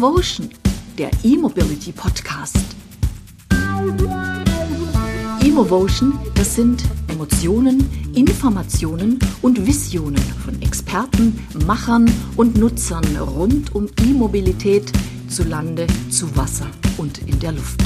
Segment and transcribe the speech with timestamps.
[0.00, 0.50] Emotion,
[0.98, 2.58] der E-Mobility Podcast.
[5.42, 14.92] Emotion, das sind Emotionen, Informationen und Visionen von Experten, Machern und Nutzern rund um E-Mobilität
[15.28, 16.66] zu Lande, zu Wasser
[16.98, 17.82] und in der Luft.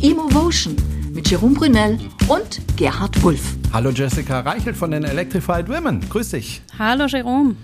[0.00, 0.76] Emotion
[1.16, 1.98] mit Jerome Brunel
[2.28, 3.56] und Gerhard Wulff.
[3.72, 6.06] Hallo Jessica Reichelt von den Electrified Women.
[6.10, 6.60] Grüß dich.
[6.78, 7.56] Hallo Jerome.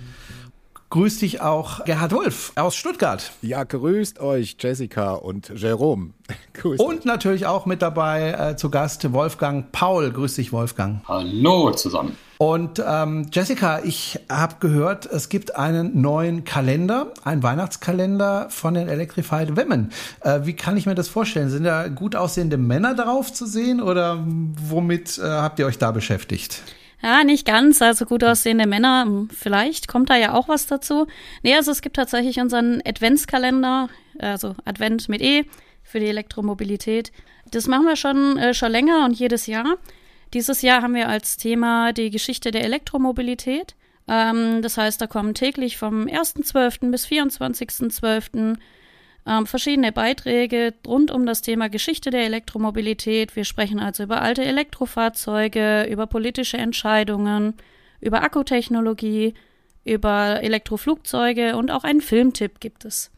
[0.88, 3.30] Grüß dich auch Gerhard Wulff aus Stuttgart.
[3.43, 6.15] Ja, grüßt euch Jessica und Jerome.
[6.55, 7.05] Grüßt und euch.
[7.05, 10.10] natürlich auch mit dabei äh, zu Gast Wolfgang Paul.
[10.10, 11.07] Grüß dich, Wolfgang.
[11.07, 12.16] Hallo zusammen.
[12.42, 18.88] Und ähm, Jessica, ich habe gehört, es gibt einen neuen Kalender, einen Weihnachtskalender von den
[18.88, 19.92] Electrified Women.
[20.23, 21.51] Äh, wie kann ich mir das vorstellen?
[21.51, 25.93] Sind da gut aussehende Männer drauf zu sehen oder womit äh, habt ihr euch da
[25.93, 26.63] beschäftigt?
[27.01, 27.80] Ja, nicht ganz.
[27.80, 31.07] Also gut aussehende Männer, hm, vielleicht kommt da ja auch was dazu.
[31.45, 35.45] Nee, also es gibt tatsächlich unseren Adventskalender, also Advent mit E
[35.85, 37.13] für die Elektromobilität.
[37.52, 39.76] Das machen wir schon, äh, schon länger und jedes Jahr.
[40.35, 43.75] Dieses Jahr haben wir als Thema die Geschichte der Elektromobilität.
[44.09, 46.91] Ähm, das heißt, da kommen täglich vom 1.12.
[46.91, 48.57] bis 24.12
[49.25, 53.37] ähm, verschiedene Beiträge rund um das Thema Geschichte der Elektromobilität.
[53.37, 57.55] Wir sprechen also über alte Elektrofahrzeuge, über politische Entscheidungen,
[58.01, 59.35] über Akkutechnologie,
[59.85, 63.10] über Elektroflugzeuge und auch einen Filmtipp gibt es.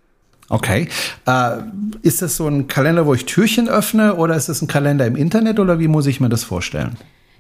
[0.48, 0.89] Okay.
[1.27, 1.56] Äh,
[2.03, 5.17] ist das so ein Kalender, wo ich Türchen öffne oder ist es ein Kalender im
[5.17, 6.97] Internet oder wie muss ich mir das vorstellen?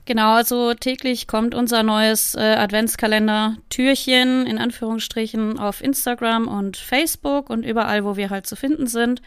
[0.06, 7.64] Genau, also täglich kommt unser neues äh, Adventskalender-Türchen in Anführungsstrichen auf Instagram und Facebook und
[7.64, 9.22] überall, wo wir halt zu finden sind.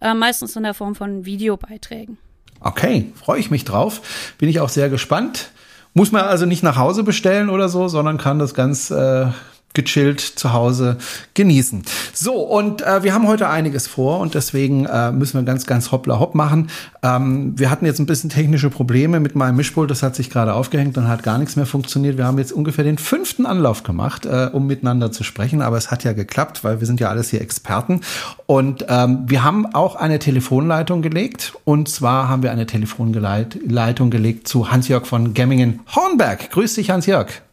[0.00, 2.18] Äh, meistens in der Form von Videobeiträgen.
[2.60, 4.34] Okay, freue ich mich drauf.
[4.38, 5.50] Bin ich auch sehr gespannt.
[5.94, 9.28] Muss man also nicht nach Hause bestellen oder so, sondern kann das ganz äh,
[9.76, 10.96] gechillt zu Hause
[11.34, 11.84] genießen.
[12.12, 15.92] So, und äh, wir haben heute einiges vor und deswegen äh, müssen wir ganz, ganz
[15.92, 16.70] hoppla hopp machen.
[17.02, 20.54] Ähm, wir hatten jetzt ein bisschen technische Probleme mit meinem Mischpult, das hat sich gerade
[20.54, 22.16] aufgehängt und hat gar nichts mehr funktioniert.
[22.16, 25.90] Wir haben jetzt ungefähr den fünften Anlauf gemacht, äh, um miteinander zu sprechen, aber es
[25.90, 28.00] hat ja geklappt, weil wir sind ja alles hier Experten.
[28.46, 34.48] Und ähm, wir haben auch eine Telefonleitung gelegt und zwar haben wir eine Telefonleitung gelegt
[34.48, 36.50] zu Hans-Jörg von Gemmingen-Hornberg.
[36.50, 37.45] Grüß dich, Hans-Jörg.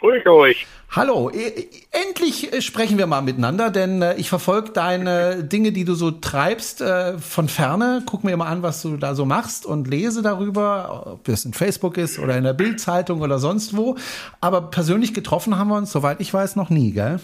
[0.00, 0.66] Grüß euch.
[0.90, 5.72] Hallo, e, e, endlich äh, sprechen wir mal miteinander, denn äh, ich verfolge deine Dinge,
[5.72, 8.02] die du so treibst, äh, von ferne.
[8.06, 11.52] Guck mir mal an, was du da so machst und lese darüber, ob es in
[11.52, 13.96] Facebook ist oder in der Bildzeitung oder sonst wo.
[14.40, 17.18] Aber persönlich getroffen haben wir uns, soweit ich weiß, noch nie, gell?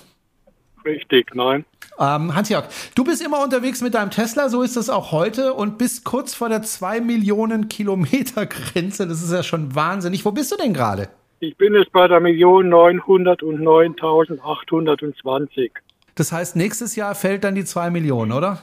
[0.85, 1.65] Richtig, nein.
[1.99, 5.79] Ähm, Hans-Jörg, du bist immer unterwegs mit deinem Tesla, so ist es auch heute und
[5.79, 9.07] bist kurz vor der 2 Millionen Kilometer Grenze.
[9.07, 10.25] Das ist ja schon wahnsinnig.
[10.25, 11.09] Wo bist du denn gerade?
[11.41, 15.71] Ich bin jetzt bei der Million 909.820.
[16.15, 18.59] Das heißt, nächstes Jahr fällt dann die 2 Millionen, oder?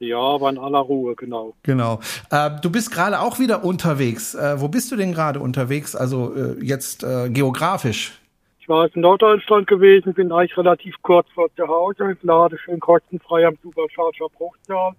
[0.00, 1.54] Ja, aber in aller Ruhe, genau.
[1.64, 2.00] Genau.
[2.30, 4.34] Äh, du bist gerade auch wieder unterwegs.
[4.34, 5.96] Äh, wo bist du denn gerade unterwegs?
[5.96, 8.12] Also äh, jetzt äh, geografisch?
[8.60, 12.12] Ich war in Norddeutschland gewesen, bin eigentlich relativ kurz vor zu Hause.
[12.12, 14.92] Ich lade schön kostenfrei am Supercharger Bruchsal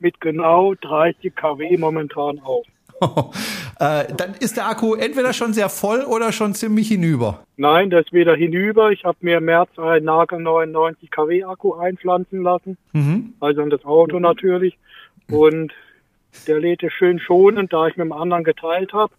[0.00, 2.66] mit genau 30 kW momentan auf.
[3.80, 7.44] äh, dann ist der Akku entweder schon sehr voll oder schon ziemlich hinüber.
[7.56, 8.90] Nein, der ist wieder hinüber.
[8.90, 12.78] Ich habe mir im März einen nagelneuen 90 kW Akku einpflanzen lassen.
[12.92, 13.34] Mhm.
[13.40, 14.78] Also in das Auto natürlich.
[15.30, 15.72] Und
[16.46, 19.12] der lädt es schön schonend, da ich mit dem anderen geteilt habe.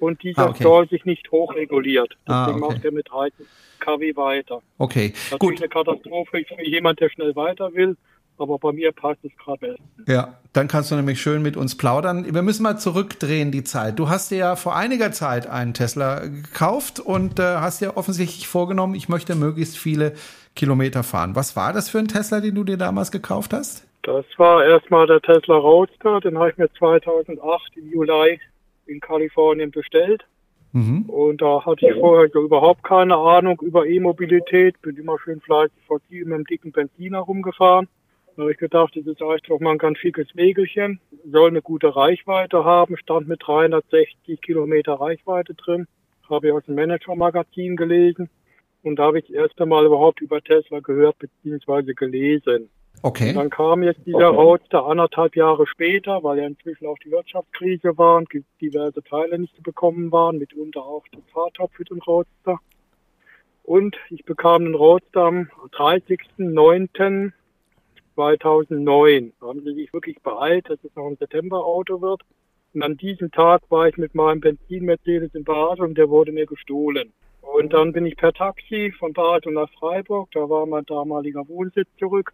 [0.00, 0.62] Und dieser ah, okay.
[0.62, 2.16] soll sich nicht hochreguliert.
[2.26, 2.74] Ah, Deswegen ah, okay.
[2.74, 3.46] macht er mit 30
[3.80, 4.60] kW weiter.
[4.78, 5.58] Okay, das ist gut.
[5.58, 7.96] eine Katastrophe für jemand, der schnell weiter will
[8.38, 12.34] aber bei mir passt es gerade Ja, dann kannst du nämlich schön mit uns plaudern.
[12.34, 13.98] Wir müssen mal zurückdrehen die Zeit.
[13.98, 18.48] Du hast dir ja vor einiger Zeit einen Tesla gekauft und äh, hast dir offensichtlich
[18.48, 20.14] vorgenommen, ich möchte möglichst viele
[20.56, 21.34] Kilometer fahren.
[21.34, 23.86] Was war das für ein Tesla, den du dir damals gekauft hast?
[24.02, 28.38] Das war erstmal der Tesla Roadster, den habe ich mir 2008 im Juli
[28.86, 30.24] in Kalifornien bestellt.
[30.72, 31.02] Mhm.
[31.02, 36.00] Und da hatte ich vorher überhaupt keine Ahnung über E-Mobilität, bin immer schön fleißig vor
[36.10, 37.88] mit einem dicken Benziner rumgefahren.
[38.36, 41.00] Da habe ich gedacht, das ist eigentlich doch mal ein ganz schickes Wägelchen.
[41.30, 45.86] Soll eine gute Reichweite haben, stand mit 360 Kilometer Reichweite drin.
[46.28, 48.28] Habe ich aus dem Manager-Magazin gelesen.
[48.82, 51.94] Und da habe ich das erste Mal überhaupt über Tesla gehört bzw.
[51.94, 52.68] gelesen.
[53.02, 53.30] Okay.
[53.30, 54.40] Und dann kam jetzt dieser okay.
[54.40, 58.28] Roadster anderthalb Jahre später, weil ja inzwischen auch die Wirtschaftskrise war und
[58.60, 62.58] diverse Teile nicht zu bekommen waren, mitunter auch das Fahrtop für den Roadster.
[63.62, 67.32] Und ich bekam den Roadster am 30.09.
[68.14, 69.32] 2009.
[69.40, 72.22] Da haben sie sich wirklich beeilt, dass es noch ein September-Auto wird.
[72.72, 76.46] Und an diesem Tag war ich mit meinem Benzin-Mercedes in Basel und der wurde mir
[76.46, 77.12] gestohlen.
[77.40, 81.88] Und dann bin ich per Taxi von Basel nach Freiburg, da war mein damaliger Wohnsitz
[81.98, 82.32] zurück,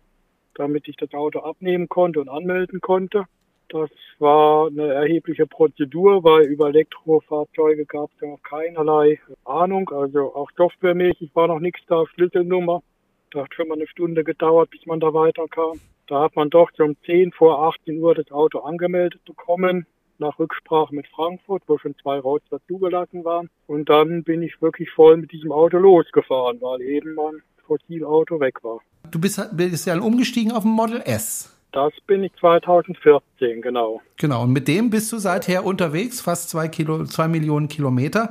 [0.55, 3.25] damit ich das Auto abnehmen konnte und anmelden konnte.
[3.69, 9.89] Das war eine erhebliche Prozedur, weil über Elektrofahrzeuge gab es ja noch keinerlei Ahnung.
[9.91, 12.83] Also auch softwaremäßig war noch nichts da, Schlüsselnummer.
[13.31, 15.81] Da hat schon mal eine Stunde gedauert, bis man da weiterkam.
[16.09, 19.87] Da hat man doch um 10 vor 18 Uhr das Auto angemeldet bekommen,
[20.19, 23.49] nach Rücksprache mit Frankfurt, wo schon zwei Roadster zugelassen waren.
[23.69, 28.63] Und dann bin ich wirklich voll mit diesem Auto losgefahren, weil eben mein Fossilauto weg
[28.65, 28.81] war.
[29.11, 31.57] Du bist, bist ja umgestiegen auf ein Model S.
[31.73, 34.01] Das bin ich 2014, genau.
[34.17, 38.29] Genau, und mit dem bist du seither unterwegs, fast zwei, Kilo, zwei Millionen Kilometer.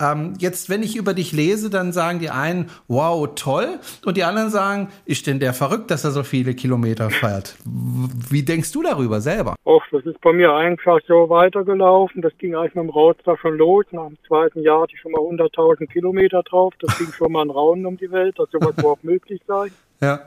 [0.00, 3.78] Ähm, jetzt, wenn ich über dich lese, dann sagen die einen, wow, toll.
[4.04, 7.56] Und die anderen sagen, ist denn der verrückt, dass er so viele Kilometer fährt?
[7.64, 9.54] Wie denkst du darüber selber?
[9.64, 12.20] Och, das ist bei mir einfach so weitergelaufen.
[12.20, 13.86] Das ging eigentlich mit dem Roadster schon los.
[13.92, 16.74] Nach dem zweiten Jahr hatte ich schon mal 100.000 Kilometer drauf.
[16.78, 19.68] Das ging schon mal ein Raunen um die Welt, dass sowas überhaupt möglich sei.
[20.00, 20.20] Ja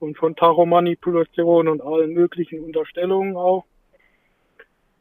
[0.00, 3.64] und von Tachomanipulation und allen möglichen Unterstellungen auch.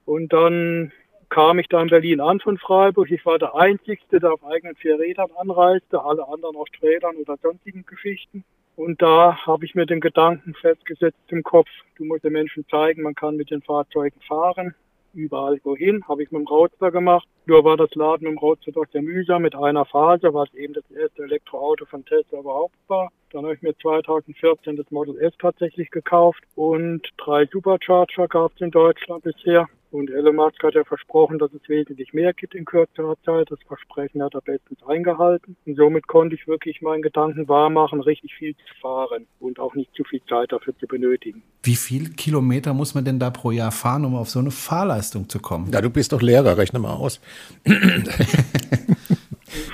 [0.06, 0.92] Und dann
[1.30, 3.10] kam ich da in Berlin an von Freiburg.
[3.12, 7.38] Ich war der Einzige, der auf eigenen vier Rädern anreiste, alle anderen auf Rädern oder
[7.42, 8.44] sonstigen Geschichten.
[8.76, 11.68] Und da habe ich mir den Gedanken festgesetzt im Kopf,
[11.98, 14.74] du musst den Menschen zeigen, man kann mit den Fahrzeugen fahren
[15.20, 17.28] überall wohin, habe ich mit dem Roadster gemacht.
[17.46, 20.74] Nur war das Laden mit dem Roadster doch sehr mühsam mit einer Phase, was eben
[20.74, 23.10] das erste Elektroauto von Tesla überhaupt war.
[23.32, 28.62] Dann habe ich mir 2014 das Model S tatsächlich gekauft und drei Supercharger gab es
[28.62, 29.68] in Deutschland bisher.
[29.92, 33.50] Und Elon Musk hat ja versprochen, dass es wesentlich mehr gibt in kürzerer Zeit.
[33.50, 35.56] Das Versprechen hat er bestens eingehalten.
[35.66, 39.94] Und somit konnte ich wirklich meinen Gedanken wahrmachen, richtig viel zu fahren und auch nicht
[39.96, 41.42] zu viel Zeit dafür zu benötigen.
[41.64, 45.28] Wie viele Kilometer muss man denn da pro Jahr fahren, um auf so eine Fahrleistung
[45.28, 45.72] zu kommen?
[45.72, 47.20] Ja, du bist doch Lehrer, rechne mal aus.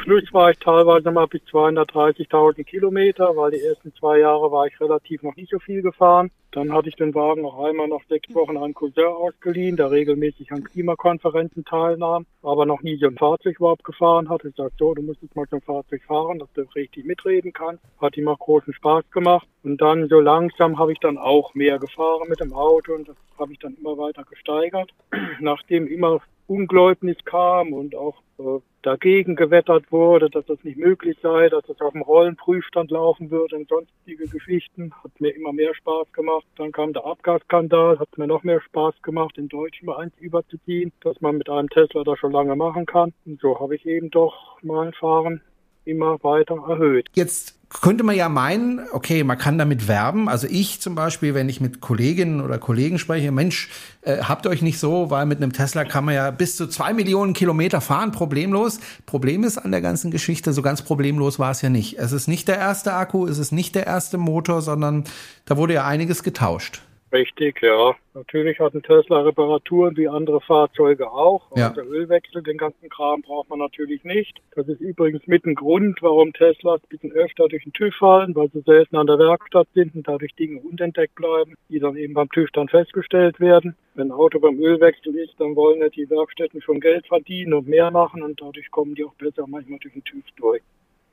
[0.05, 4.79] Schluss war ich teilweise mal bis 230.000 Kilometer, weil die ersten zwei Jahre war ich
[4.79, 6.29] relativ noch nicht so viel gefahren.
[6.51, 10.51] Dann hatte ich den Wagen noch einmal nach sechs Wochen an Cousin ausgeliehen, der regelmäßig
[10.51, 14.45] an Klimakonferenzen teilnahm, aber noch nie so ein Fahrzeug überhaupt gefahren hat.
[14.45, 17.51] Ich sagte so, du musst jetzt mal so ein Fahrzeug fahren, dass du richtig mitreden
[17.51, 17.83] kannst.
[17.99, 19.47] Hat ihm auch großen Spaß gemacht.
[19.63, 23.17] Und dann so langsam habe ich dann auch mehr gefahren mit dem Auto und das
[23.39, 24.91] habe ich dann immer weiter gesteigert.
[25.39, 31.49] Nachdem immer Ungläubnis kam und auch äh, dagegen gewettert wurde, dass das nicht möglich sei,
[31.49, 34.93] dass das auf dem Rollenprüfstand laufen würde und sonstige Geschichten.
[35.03, 36.45] Hat mir immer mehr Spaß gemacht.
[36.57, 40.91] Dann kam der Abgasskandal, hat mir noch mehr Spaß gemacht, in Deutsch mal eins überzuziehen,
[41.01, 43.13] dass man mit einem Tesla das schon lange machen kann.
[43.25, 45.41] Und so habe ich eben doch mein Fahren
[45.85, 47.07] immer weiter erhöht.
[47.13, 50.29] Jetzt könnte man ja meinen, okay, man kann damit werben.
[50.29, 53.69] Also ich zum Beispiel, wenn ich mit Kolleginnen oder Kollegen spreche, Mensch,
[54.01, 56.93] äh, habt euch nicht so, weil mit einem Tesla kann man ja bis zu zwei
[56.93, 58.79] Millionen Kilometer fahren, problemlos.
[59.05, 61.97] Problem ist an der ganzen Geschichte, so ganz problemlos war es ja nicht.
[61.97, 65.03] Es ist nicht der erste Akku, es ist nicht der erste Motor, sondern
[65.45, 66.81] da wurde ja einiges getauscht.
[67.11, 67.95] Richtig, ja.
[68.13, 71.55] Natürlich hat ein Tesla Reparaturen wie andere Fahrzeuge auch.
[71.55, 71.69] Ja.
[71.69, 74.41] Also Ölwechsel, den ganzen Kram braucht man natürlich nicht.
[74.55, 78.35] Das ist übrigens mit ein Grund, warum Teslas ein bisschen öfter durch den TÜV fallen,
[78.35, 82.15] weil sie selten an der Werkstatt sind und dadurch Dinge unentdeckt bleiben, die dann eben
[82.15, 83.75] beim TÜV dann festgestellt werden.
[83.93, 87.67] Wenn ein Auto beim Ölwechsel ist, dann wollen ja die Werkstätten schon Geld verdienen und
[87.67, 90.61] mehr machen und dadurch kommen die auch besser manchmal durch den TÜV durch.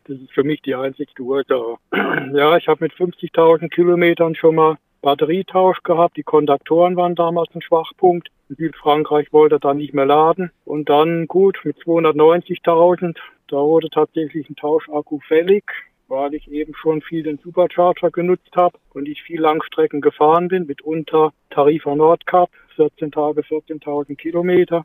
[0.05, 1.77] Das ist für mich die einzigste Ursache.
[2.33, 6.17] Ja, ich habe mit 50.000 Kilometern schon mal Batterietausch gehabt.
[6.17, 8.29] Die Konduktoren waren damals ein Schwachpunkt.
[8.49, 10.53] Südfrankreich wollte er dann nicht mehr laden.
[10.65, 13.17] Und dann gut, mit 290.000,
[13.49, 15.65] da wurde tatsächlich ein Tauschakku fällig,
[16.09, 20.67] weil ich eben schon viel den Supercharger genutzt habe und ich viel Langstrecken gefahren bin,
[20.67, 24.85] mitunter Tarifa Nordcup, 14 Tage, 14.000 Kilometer.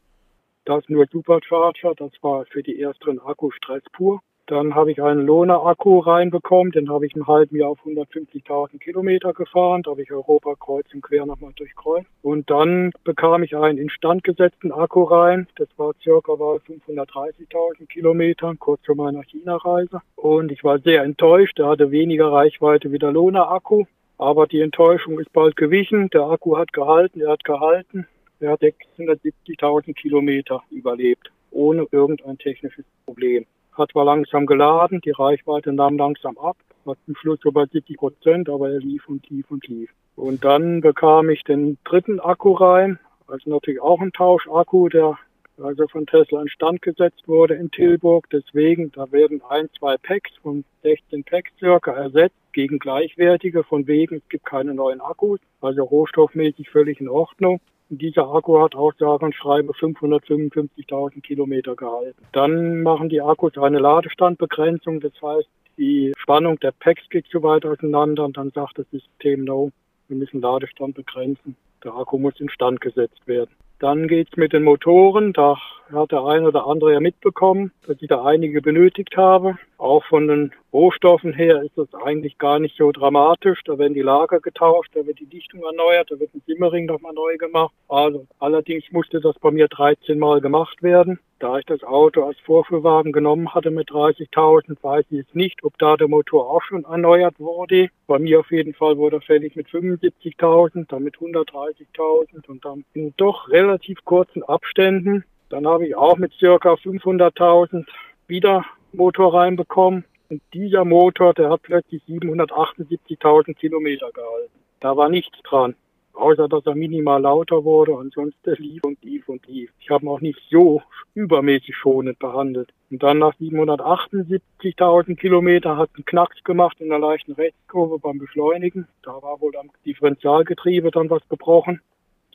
[0.65, 4.21] Das nur Supercharger, das war für die ersteren Akku Stress pur.
[4.47, 9.33] Dann habe ich einen Lohner-Akku reinbekommen, den habe ich im halben Jahr auf 150.000 Kilometer
[9.33, 12.07] gefahren, da habe ich Europa kreuz und quer nochmal durchkreuzt.
[12.21, 18.85] Und dann bekam ich einen instand gesetzten Akku rein, das war circa 530.000 Kilometer, kurz
[18.85, 19.99] vor meiner China-Reise.
[20.15, 23.83] Und ich war sehr enttäuscht, der hatte weniger Reichweite wie der Lohner-Akku.
[24.17, 28.07] Aber die Enttäuschung ist bald gewichen, der Akku hat gehalten, er hat gehalten.
[28.39, 33.45] Er hat 670.000 Kilometer überlebt, ohne irgendein technisches Problem
[33.77, 38.49] hat zwar langsam geladen, die Reichweite nahm langsam ab, war zum Schluss bei 70 Prozent,
[38.49, 39.89] aber er lief und lief und lief.
[40.15, 45.17] Und dann bekam ich den dritten Akku rein, also natürlich auch ein Tauschakku, der
[45.61, 48.29] also von Tesla instand gesetzt wurde in Tilburg.
[48.31, 54.17] Deswegen, da werden ein, zwei Packs von 16 Packs circa ersetzt gegen gleichwertige, von wegen,
[54.17, 57.59] es gibt keine neuen Akkus, also rohstoffmäßig völlig in Ordnung.
[57.89, 62.21] Dieser Akku hat auch sage und schreibe 555.000 Kilometer gehalten.
[62.33, 64.99] Dann machen die Akkus eine Ladestandbegrenzung.
[64.99, 69.45] Das heißt, die Spannung der Packs geht zu weit auseinander und dann sagt das System,
[69.45, 69.71] no,
[70.07, 71.55] wir müssen Ladestand begrenzen.
[71.83, 73.51] Der Akku muss instand gesetzt werden.
[73.79, 75.33] Dann geht's mit den Motoren.
[75.33, 75.57] Da
[75.93, 79.57] hat der ein oder andere ja mitbekommen, dass ich da einige benötigt habe.
[79.77, 83.61] Auch von den Rohstoffen her ist das eigentlich gar nicht so dramatisch.
[83.63, 87.13] Da werden die Lager getauscht, da wird die Dichtung erneuert, da wird ein Simmering nochmal
[87.13, 87.73] neu gemacht.
[87.87, 91.19] Also allerdings musste das bei mir 13 Mal gemacht werden.
[91.39, 95.77] Da ich das Auto als Vorführwagen genommen hatte mit 30.000, weiß ich jetzt nicht, ob
[95.77, 97.89] da der Motor auch schon erneuert wurde.
[98.07, 102.83] Bei mir auf jeden Fall wurde er fällig mit 75.000, dann mit 130.000 und dann
[102.93, 105.23] in doch relativ kurzen Abständen.
[105.49, 107.85] Dann habe ich auch mit circa 500.000
[108.27, 110.05] wieder Motor reinbekommen.
[110.29, 114.51] Und dieser Motor, der hat plötzlich 778.000 Kilometer gehalten.
[114.79, 115.75] Da war nichts dran
[116.17, 117.95] außer dass er minimal lauter wurde.
[117.97, 119.71] Ansonsten lief und lief und lief.
[119.79, 120.81] Ich habe ihn auch nicht so
[121.13, 122.73] übermäßig schonend behandelt.
[122.89, 128.87] Und dann nach 778.000 Kilometer hat einen Knacks gemacht in der leichten Rechtskurve beim Beschleunigen.
[129.03, 131.81] Da war wohl am Differentialgetriebe dann was gebrochen.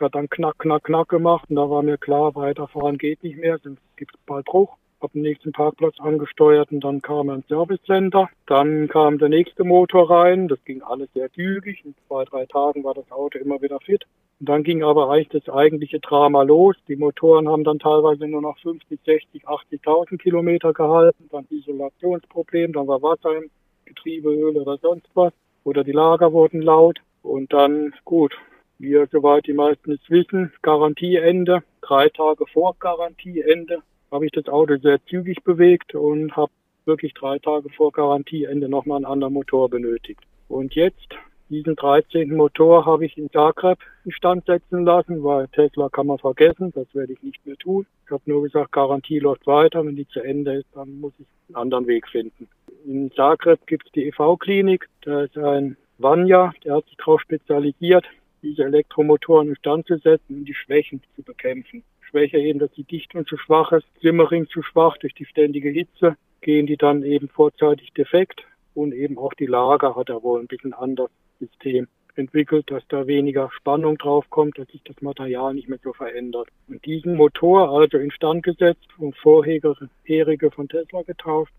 [0.00, 3.58] Hat dann knack, knack, knack gemacht und da war mir klar, weiterfahren geht nicht mehr,
[3.58, 7.82] sonst gibt es bald Bruch habe den nächsten Parkplatz angesteuert und dann kam ein Service
[7.84, 8.28] Center.
[8.46, 10.48] Dann kam der nächste Motor rein.
[10.48, 11.84] Das ging alles sehr zügig.
[11.84, 14.04] In zwei, drei Tagen war das Auto immer wieder fit.
[14.40, 16.76] Und dann ging aber eigentlich das eigentliche Drama los.
[16.88, 21.28] Die Motoren haben dann teilweise nur noch 50, 60, 80.000 Kilometer gehalten.
[21.30, 23.50] Dann Isolationsproblem, dann war Wasser im
[23.84, 25.32] Getriebeöl oder sonst was.
[25.64, 27.00] Oder die Lager wurden laut.
[27.22, 28.36] Und dann, gut,
[28.78, 33.82] wir, soweit die meisten es wissen, Garantieende, drei Tage vor Garantieende
[34.12, 36.52] habe ich das Auto sehr zügig bewegt und habe
[36.84, 40.20] wirklich drei Tage vor Garantieende nochmal einen anderen Motor benötigt.
[40.48, 41.08] Und jetzt,
[41.48, 42.34] diesen 13.
[42.34, 47.14] Motor habe ich in Zagreb instand setzen lassen, weil Tesla kann man vergessen, das werde
[47.14, 47.86] ich nicht mehr tun.
[48.04, 51.26] Ich habe nur gesagt, Garantie läuft weiter, wenn die zu Ende ist, dann muss ich
[51.48, 52.48] einen anderen Weg finden.
[52.84, 58.04] In Zagreb gibt es die EV-Klinik, da ist ein Vanya, der hat sich darauf spezialisiert,
[58.42, 61.84] diese Elektromotoren instand zu setzen und die Schwächen zu bekämpfen.
[62.12, 66.16] Schwäche eben, dass die Dichtung zu schwach ist, Simmering zu schwach durch die ständige Hitze,
[66.42, 68.42] gehen die dann eben vorzeitig defekt
[68.74, 73.06] und eben auch die Lager hat er wohl ein bisschen anders System entwickelt, dass da
[73.06, 76.48] weniger Spannung drauf kommt, dass sich das Material nicht mehr so verändert.
[76.68, 81.52] Und diesen Motor also instand gesetzt und vorherige von Tesla getauft,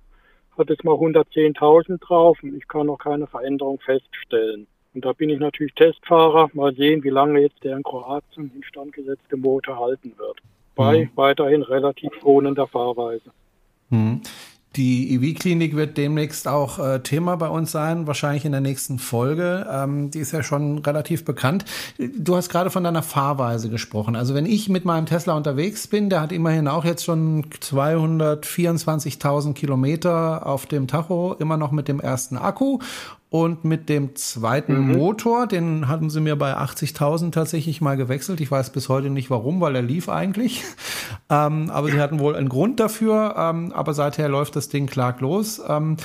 [0.56, 4.68] hat es mal 110.000 drauf und ich kann noch keine Veränderung feststellen.
[4.94, 6.50] Und da bin ich natürlich Testfahrer.
[6.54, 10.38] Mal sehen, wie lange jetzt der in Kroatien instand gesetzte Motor halten wird.
[10.76, 11.10] Bei mhm.
[11.16, 13.32] weiterhin relativ schonender Fahrweise.
[13.90, 14.22] Mhm.
[14.76, 19.68] Die EV-Klinik wird demnächst auch äh, Thema bei uns sein, wahrscheinlich in der nächsten Folge.
[19.72, 21.64] Ähm, die ist ja schon relativ bekannt.
[22.00, 24.16] Du hast gerade von deiner Fahrweise gesprochen.
[24.16, 29.54] Also wenn ich mit meinem Tesla unterwegs bin, der hat immerhin auch jetzt schon 224.000
[29.54, 32.80] Kilometer auf dem Tacho, immer noch mit dem ersten Akku
[33.34, 34.92] und mit dem zweiten mhm.
[34.96, 38.40] Motor, den hatten sie mir bei 80.000 tatsächlich mal gewechselt.
[38.42, 40.64] Ich weiß bis heute nicht warum, weil er lief eigentlich.
[41.30, 43.34] Ähm, aber sie hatten wohl einen Grund dafür.
[43.36, 45.60] Ähm, aber seither läuft das Ding klaglos.
[45.68, 45.98] Ähm,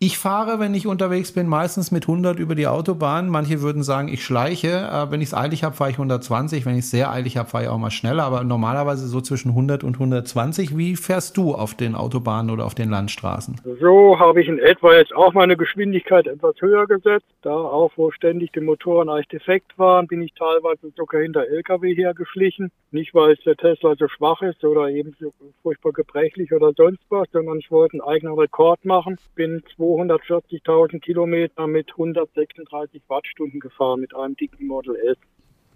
[0.00, 3.28] ich fahre, wenn ich unterwegs bin, meistens mit 100 über die Autobahn.
[3.28, 4.68] Manche würden sagen, ich schleiche.
[4.68, 6.64] Äh, wenn ich es eilig habe, fahre ich 120.
[6.66, 8.22] Wenn ich es sehr eilig habe, fahre ich auch mal schneller.
[8.22, 10.78] Aber normalerweise so zwischen 100 und 120.
[10.78, 13.60] Wie fährst du auf den Autobahnen oder auf den Landstraßen?
[13.80, 17.26] So habe ich in etwa jetzt auch meine Geschwindigkeit etwas höher gesetzt.
[17.42, 21.96] Da auch, wo ständig die Motoren eigentlich defekt waren, bin ich teilweise sogar hinter LKW
[21.96, 22.70] hergeschlichen.
[22.92, 27.26] Nicht, weil der Tesla so schwach ist oder eben so furchtbar gebrechlich oder sonst was,
[27.32, 29.18] sondern ich wollte einen eigenen Rekord machen.
[29.34, 35.16] Bin 240.000 Kilometer mit 136 Wattstunden gefahren mit einem dicken Model S.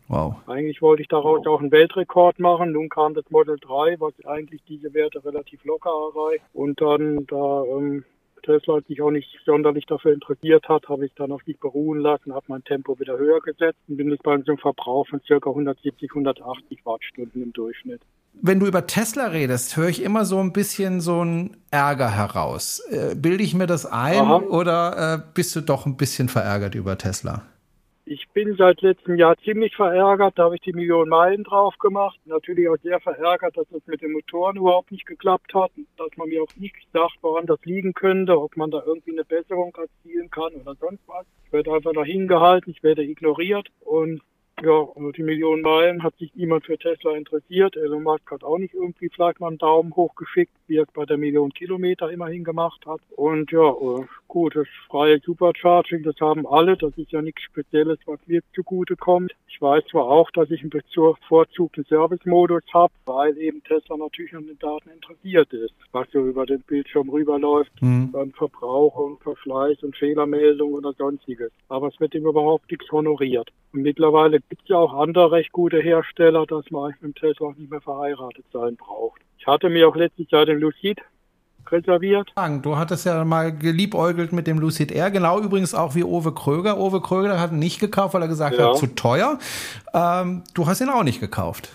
[0.08, 0.34] Wow.
[0.46, 2.72] Eigentlich wollte ich daraus auch einen Weltrekord machen.
[2.72, 6.44] Nun kam das Model 3, was eigentlich diese Werte relativ locker erreicht.
[6.52, 8.04] Und dann, da ähm,
[8.42, 12.34] Tesla sich auch nicht sonderlich dafür interessiert hat, habe ich dann auf sich beruhen lassen,
[12.34, 15.36] habe mein Tempo wieder höher gesetzt und bin jetzt bei einem Verbrauch von ca.
[15.36, 18.02] 170, 180 Wattstunden im Durchschnitt.
[18.34, 22.80] Wenn du über Tesla redest, höre ich immer so ein bisschen so ein Ärger heraus.
[22.90, 24.36] Äh, bilde ich mir das ein Aha.
[24.38, 27.42] oder äh, bist du doch ein bisschen verärgert über Tesla?
[28.04, 30.36] Ich bin seit letztem Jahr ziemlich verärgert.
[30.36, 32.18] Da habe ich die Millionen Meilen drauf gemacht.
[32.24, 35.70] Natürlich auch sehr verärgert, dass das mit den Motoren überhaupt nicht geklappt hat.
[35.96, 39.24] Dass man mir auch nicht sagt, woran das liegen könnte, ob man da irgendwie eine
[39.24, 41.24] Besserung erzielen kann oder sonst was.
[41.46, 44.20] Ich werde einfach dahin gehalten, ich werde ignoriert und
[44.60, 47.76] ja, die Millionen Meilen hat sich niemand für Tesla interessiert.
[47.76, 51.04] Elon Musk hat auch nicht irgendwie vielleicht mal einen Daumen hochgeschickt, wie er es bei
[51.04, 53.00] der Million Kilometer immerhin gemacht hat.
[53.16, 56.76] Und ja, äh, gut, das freie Supercharging, das haben alle.
[56.76, 59.32] Das ist ja nichts Spezielles, was mir zugute kommt.
[59.48, 64.46] Ich weiß zwar auch, dass ich einen bevorzugten Service-Modus habe, weil eben Tesla natürlich an
[64.46, 68.12] den Daten interessiert ist, was so über den Bildschirm rüberläuft, mhm.
[68.12, 71.50] beim Verbrauch und Verschleiß und Fehlermeldung oder sonstiges.
[71.68, 73.50] Aber es wird ihm überhaupt nichts honoriert.
[73.72, 77.48] Und mittlerweile gibt es ja auch andere recht gute Hersteller, dass man mit dem Tesla
[77.56, 79.20] nicht mehr verheiratet sein braucht.
[79.38, 81.00] Ich hatte mir auch letztes Jahr den Lucid
[81.70, 82.32] reserviert.
[82.62, 86.78] Du hattest ja mal geliebäugelt mit dem Lucid Air, genau übrigens auch wie Owe Kröger.
[86.78, 88.68] Owe Kröger hat ihn nicht gekauft, weil er gesagt ja.
[88.68, 89.38] hat, zu teuer.
[89.94, 91.70] Ähm, du hast ihn auch nicht gekauft.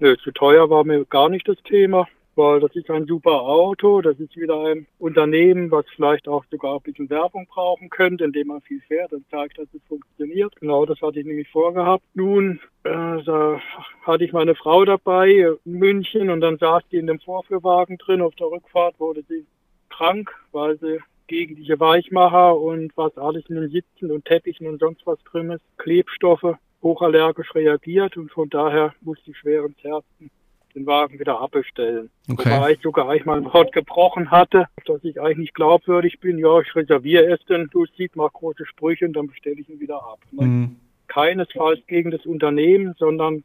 [0.00, 4.00] Nö, zu teuer war mir gar nicht das Thema weil das ist ein super Auto,
[4.00, 8.48] das ist wieder ein Unternehmen, was vielleicht auch sogar ein bisschen Werbung brauchen könnte, indem
[8.48, 10.54] man viel fährt und zeigt, dass es funktioniert.
[10.56, 12.04] Genau, das hatte ich nämlich vorgehabt.
[12.14, 13.60] Nun, äh, da
[14.02, 18.22] hatte ich meine Frau dabei in München und dann saß die in dem Vorführwagen drin.
[18.22, 19.46] Auf der Rückfahrt wurde sie
[19.90, 24.80] krank, weil sie gegen diese Weichmacher und was alles in den Sitzen und Teppichen und
[24.80, 30.30] sonst was drin ist, Klebstoffe, hochallergisch reagiert und von daher musste ich schweren Herzen
[30.74, 32.10] den Wagen wieder abbestellen.
[32.30, 32.50] Okay.
[32.50, 36.38] Wobei ich sogar eigentlich mal ein Wort gebrochen hatte, dass ich eigentlich nicht glaubwürdig bin.
[36.38, 39.80] Ja, ich reserviere es denn, du siehst, mach große Sprüche und dann bestelle ich ihn
[39.80, 40.20] wieder ab.
[40.30, 40.76] Mhm.
[41.08, 43.44] Keinesfalls gegen das Unternehmen, sondern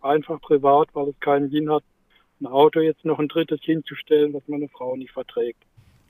[0.00, 1.82] einfach privat, weil es keinen Sinn hat,
[2.40, 5.62] ein Auto jetzt noch ein drittes hinzustellen, was meine Frau nicht verträgt.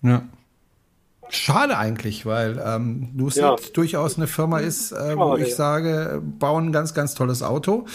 [0.02, 0.26] Ja.
[1.28, 3.56] Schade eigentlich, weil ähm, Lucid ja.
[3.75, 7.87] durchaus eine Firma ist, äh, wo ich sage, bauen ein ganz, ganz tolles Auto.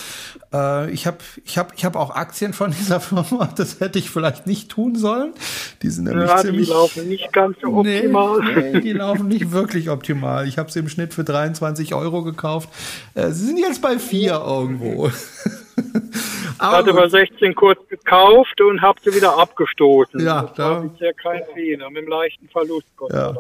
[0.54, 4.10] Äh, ich habe ich hab, ich hab auch Aktien von dieser Firma, das hätte ich
[4.10, 5.34] vielleicht nicht tun sollen.
[5.82, 6.68] Die sind nämlich ja, ziemlich...
[6.68, 8.40] Die laufen nicht ganz so optimal.
[8.44, 10.48] Nee, nee die laufen nicht wirklich optimal.
[10.48, 12.70] Ich habe sie im Schnitt für 23 Euro gekauft.
[13.14, 15.10] Äh, sie sind jetzt bei vier irgendwo.
[16.58, 20.20] Aber hatte bei 16 kurz gekauft und habe sie wieder abgestoßen.
[20.20, 22.88] Ja, das da war bisher kein Fehler, mit einem leichten Verlust.
[23.10, 23.36] Ja,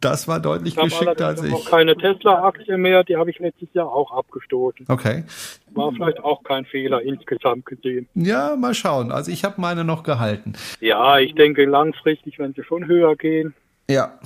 [0.00, 1.48] das war deutlich geschickter als ich.
[1.48, 4.86] Ich habe keine Tesla-Aktie mehr, die habe ich letztes Jahr auch abgestoßen.
[4.88, 5.24] Okay.
[5.72, 8.08] War vielleicht auch kein Fehler insgesamt gesehen.
[8.14, 9.12] Ja, mal schauen.
[9.12, 10.54] Also ich habe meine noch gehalten.
[10.80, 13.54] Ja, ich denke langfristig, wenn sie schon höher gehen.
[13.88, 14.18] Ja.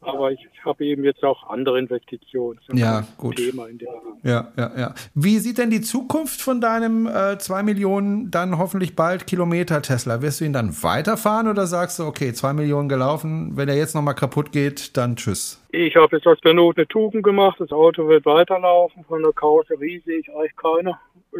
[0.00, 2.58] Aber ich habe eben jetzt auch andere Investitionen.
[2.72, 3.36] Ja, gut.
[3.36, 3.88] Thema in der
[4.22, 4.94] ja, ja, ja.
[5.14, 10.22] Wie sieht denn die Zukunft von deinem äh, 2 Millionen dann hoffentlich bald Kilometer Tesla?
[10.22, 13.94] Wirst du ihn dann weiterfahren oder sagst du, okay, 2 Millionen gelaufen, wenn er jetzt
[13.94, 15.60] nochmal kaputt geht, dann tschüss?
[15.76, 17.58] Ich habe jetzt aus der Not eine Tugend gemacht.
[17.58, 19.02] Das Auto wird weiterlaufen.
[19.06, 20.96] Von der Karosserie sehe ich eigentlich keine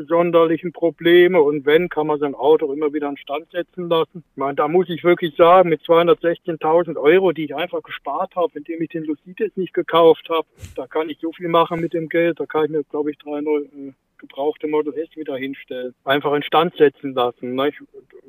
[0.08, 1.40] sonderlichen Probleme.
[1.40, 4.24] Und wenn, kann man sein Auto immer wieder in Stand setzen lassen.
[4.32, 8.58] Ich meine, da muss ich wirklich sagen, mit 216.000 Euro, die ich einfach gespart habe,
[8.58, 12.08] indem ich den Lucides nicht gekauft habe, da kann ich so viel machen mit dem
[12.08, 12.40] Geld.
[12.40, 15.94] Da kann ich mir, glaube ich, drei neue äh, gebrauchte Model S wieder hinstellen.
[16.04, 17.70] Einfach in Stand setzen lassen, ne?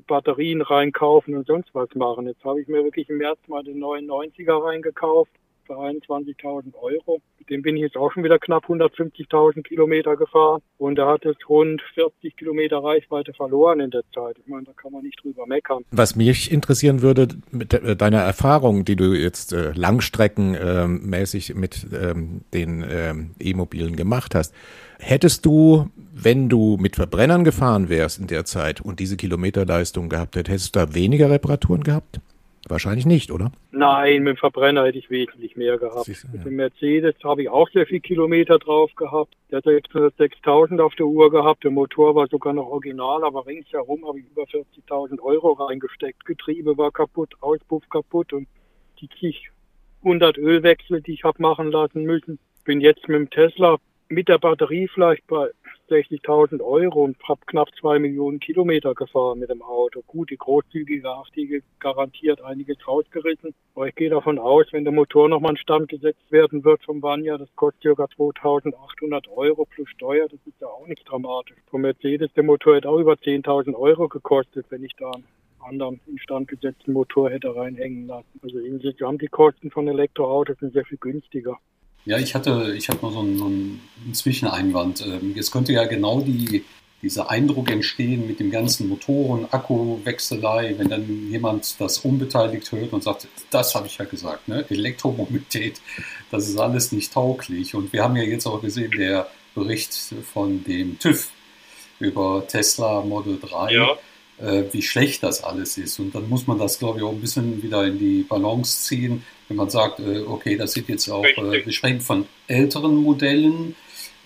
[0.06, 2.28] Batterien reinkaufen und sonst was machen.
[2.28, 5.32] Jetzt habe ich mir wirklich im März mal den 99er reingekauft
[5.66, 7.22] für 21.000 Euro.
[7.40, 11.26] Mit dem bin ich jetzt auch schon wieder knapp 150.000 Kilometer gefahren und er hat
[11.26, 14.38] jetzt rund 40 Kilometer Reichweite verloren in der Zeit.
[14.40, 15.84] Ich meine, da kann man nicht drüber meckern.
[15.92, 22.42] Was mich interessieren würde, mit deiner Erfahrung, die du jetzt äh, langstreckenmäßig ähm, mit ähm,
[22.54, 24.54] den ähm, E-Mobilen gemacht hast,
[25.00, 30.38] hättest du wenn du mit Verbrennern gefahren wärst in der Zeit und diese Kilometerleistung gehabt
[30.38, 32.22] hättest, hättest du da weniger Reparaturen gehabt?
[32.68, 33.52] Wahrscheinlich nicht, oder?
[33.72, 36.06] Nein, mit dem Verbrenner hätte ich wesentlich mehr gehabt.
[36.06, 36.30] Siehst, ja.
[36.32, 39.36] Mit dem Mercedes habe ich auch sehr viel Kilometer drauf gehabt.
[39.52, 41.64] Der hat jetzt 6000 auf der Uhr gehabt.
[41.64, 46.26] Der Motor war sogar noch original, aber ringsherum habe ich über 40.000 Euro reingesteckt.
[46.26, 48.48] Getriebe war kaputt, Auspuff kaputt und
[49.00, 49.52] die zig
[50.04, 52.40] 100 Ölwechsel, die ich habe machen lassen müssen.
[52.64, 53.78] Bin jetzt mit dem Tesla
[54.10, 55.50] mit der Batterie vielleicht bei
[55.90, 60.02] 60.000 Euro und habe knapp zwei Millionen Kilometer gefahren mit dem Auto.
[60.08, 63.54] Gut, die großzügige Achtige garantiert einiges rausgerissen.
[63.76, 67.02] Aber ich gehe davon aus, wenn der Motor nochmal in Stand gesetzt werden wird vom
[67.02, 68.04] Vanya, das kostet ca.
[68.04, 70.28] 2.800 Euro plus Steuer.
[70.28, 71.58] Das ist ja auch nicht dramatisch.
[71.70, 75.26] Vom Mercedes, der Motor hätte auch über 10.000 Euro gekostet, wenn ich da einen
[75.60, 78.40] anderen instand gesetzten Motor hätte reinhängen lassen.
[78.42, 81.60] Also insgesamt die Kosten von Elektroautos sind sehr viel günstiger.
[82.06, 83.82] Ja, ich hatte, ich habe noch so einen, so einen
[84.14, 85.02] Zwischeneinwand.
[85.06, 86.64] Ähm, es könnte ja genau die,
[87.02, 93.04] dieser Eindruck entstehen mit dem ganzen Motoren, Akkuwechselei, wenn dann jemand das unbeteiligt hört und
[93.04, 94.66] sagt, das habe ich ja gesagt, ne?
[94.70, 95.82] Elektromobilität,
[96.30, 97.74] das ist alles nicht tauglich.
[97.74, 99.94] Und wir haben ja jetzt auch gesehen, der Bericht
[100.32, 101.30] von dem TÜV
[102.00, 103.74] über Tesla Model 3.
[103.74, 103.98] Ja
[104.38, 105.98] wie schlecht das alles ist.
[106.00, 109.24] Und dann muss man das, glaube ich, auch ein bisschen wieder in die Balance ziehen,
[109.48, 113.76] wenn man sagt, äh, okay, das sind jetzt auch, äh, wir sprechen von älteren Modellen,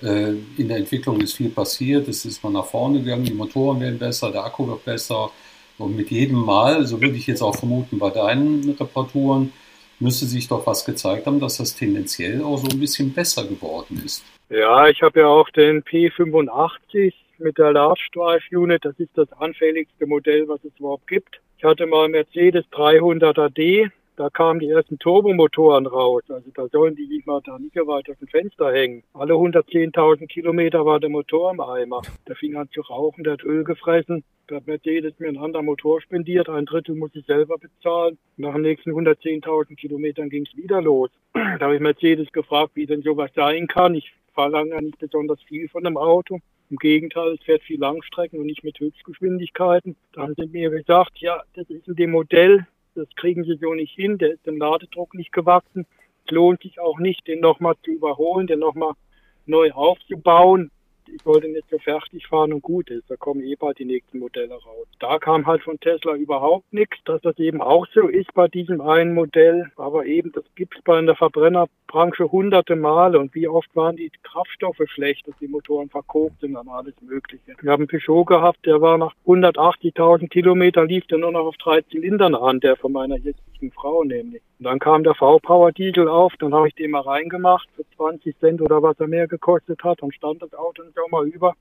[0.02, 3.82] Äh, in der Entwicklung ist viel passiert, es ist mal nach vorne gegangen, die Motoren
[3.82, 5.30] werden besser, der Akku wird besser.
[5.78, 9.52] Und mit jedem Mal, so würde ich jetzt auch vermuten bei deinen Reparaturen,
[10.00, 14.02] müsste sich doch was gezeigt haben, dass das tendenziell auch so ein bisschen besser geworden
[14.06, 14.24] ist.
[14.50, 18.86] Ja, ich habe ja auch den P85 mit der Large Drive Unit.
[18.86, 21.41] Das ist das anfälligste Modell, was es überhaupt gibt.
[21.58, 23.89] Ich hatte mal Mercedes 300er D.
[24.15, 26.23] Da kamen die ersten Turbomotoren raus.
[26.28, 29.02] Also da sollen die nicht mal da nicht so weit aus dem Fenster hängen.
[29.13, 32.02] Alle 110.000 Kilometer war der Motor im Eimer.
[32.28, 34.25] Der fing an zu rauchen, der hat Öl gefressen.
[34.47, 36.49] Da hat Mercedes mir einen anderen Motor spendiert.
[36.49, 38.17] Ein Drittel muss ich selber bezahlen.
[38.36, 41.10] Nach den nächsten 110.000 Kilometern ging es wieder los.
[41.34, 43.95] Da habe ich Mercedes gefragt, wie denn sowas sein kann.
[43.95, 46.39] Ich verlange ja nicht besonders viel von einem Auto.
[46.69, 49.95] Im Gegenteil, es fährt viel Langstrecken und nicht mit Höchstgeschwindigkeiten.
[50.13, 53.95] Dann sind mir gesagt, ja, das ist in dem Modell, das kriegen sie so nicht
[53.95, 55.88] hin, der ist dem Ladedruck nicht gewachsen.
[56.25, 58.93] Es lohnt sich auch nicht, den nochmal zu überholen, den nochmal
[59.47, 60.69] neu aufzubauen
[61.13, 63.10] ich wollte nicht so fertig fahren und gut ist.
[63.10, 64.88] Da kommen eh bald die nächsten Modelle raus.
[65.00, 68.82] Da kam halt von Tesla überhaupt nichts, dass das eben auch so ist bei diesem
[68.82, 69.72] einen Modell.
[69.78, 73.19] Aber eben, das gibt es bei der Verbrennerbranche hunderte Male.
[73.19, 77.56] Und wie oft waren die Kraftstoffe schlecht, dass die Motoren verkokt sind und alles Mögliche.
[77.62, 81.82] Wir haben Peugeot gehabt, der war nach 180.000 Kilometern, lief der nur noch auf drei
[81.82, 84.41] Zylindern an, der von meiner jetzigen Frau nämlich.
[84.60, 88.38] Und dann kam der V-Power Diesel auf, dann habe ich den mal reingemacht für 20
[88.39, 90.02] Cent oder was er mehr gekostet hat.
[90.02, 91.56] Dann stand das Auto nicht mal über,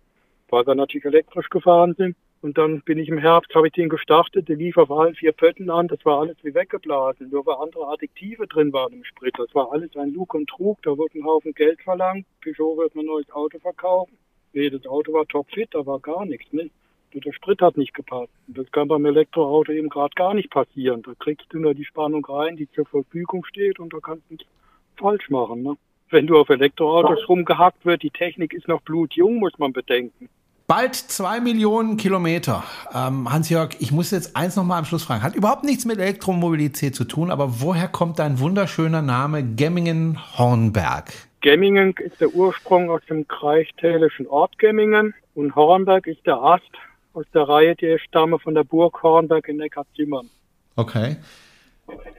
[0.49, 2.17] weil wir natürlich elektrisch gefahren sind.
[2.41, 5.33] Und dann bin ich im Herbst, habe ich den gestartet, der lief auf allen vier
[5.33, 9.35] Pötten an, das war alles wie weggeblasen, nur weil andere Additive drin waren im Sprit.
[9.39, 12.95] Das war alles ein Lug und Trug, da wurde ein Haufen Geld verlangt, Peugeot wird
[12.95, 14.17] ein neues Auto verkaufen.
[14.53, 16.71] Nee, das Auto war topfit, da war gar nichts, ne?
[17.14, 18.33] Der Sprit hat nicht gepasst.
[18.47, 21.03] Das kann beim Elektroauto eben gerade gar nicht passieren.
[21.03, 24.35] Da kriegst du nur die Spannung rein, die zur Verfügung steht und da kannst du
[24.35, 24.49] nichts
[24.97, 25.77] falsch machen, ne?
[26.11, 30.29] wenn du auf Elektroautos rumgehackt wird, die Technik ist noch blutjung, muss man bedenken.
[30.66, 32.62] Bald zwei Millionen Kilometer.
[32.94, 35.23] Ähm, Hans-Jörg, ich muss jetzt eins nochmal am Schluss fragen.
[35.23, 41.11] Hat überhaupt nichts mit Elektromobilität zu tun, aber woher kommt dein wunderschöner Name Gemmingen-Hornberg?
[41.40, 46.71] Gemmingen ist der Ursprung aus dem kreichtälischen Ort Gemmingen und Hornberg ist der Ast
[47.12, 50.29] aus der Reihe, die stamme von der Burg Hornberg in Neckarzimmern.
[50.77, 51.16] Okay.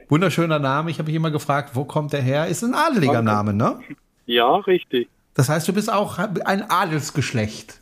[0.08, 0.90] Wunderschöner Name.
[0.90, 2.46] Ich habe mich immer gefragt, wo kommt der her?
[2.48, 3.80] Ist ein adeliger Name, ne?
[4.26, 5.08] Ja, richtig.
[5.34, 7.80] Das heißt, du bist auch ein Adelsgeschlecht.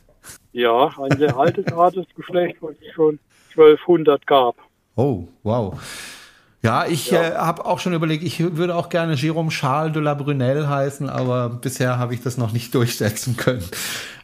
[0.51, 3.19] Ja, ein sehr altes Adelsgeschlecht, was es schon
[3.51, 4.55] 1200 gab.
[4.95, 5.79] Oh, wow.
[6.61, 7.21] Ja, ich ja.
[7.21, 11.09] äh, habe auch schon überlegt, ich würde auch gerne Jérôme Charles de la Brunelle heißen,
[11.09, 13.63] aber bisher habe ich das noch nicht durchsetzen können.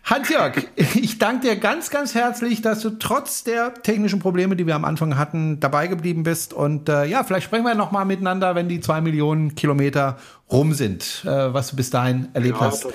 [0.03, 4.75] Hans-Jörg, ich danke dir ganz, ganz herzlich, dass du trotz der technischen Probleme, die wir
[4.75, 6.53] am Anfang hatten, dabei geblieben bist.
[6.53, 10.17] Und äh, ja, vielleicht sprechen wir noch mal miteinander, wenn die zwei Millionen Kilometer
[10.51, 12.87] rum sind, äh, was du bis dahin erlebt ja, hast.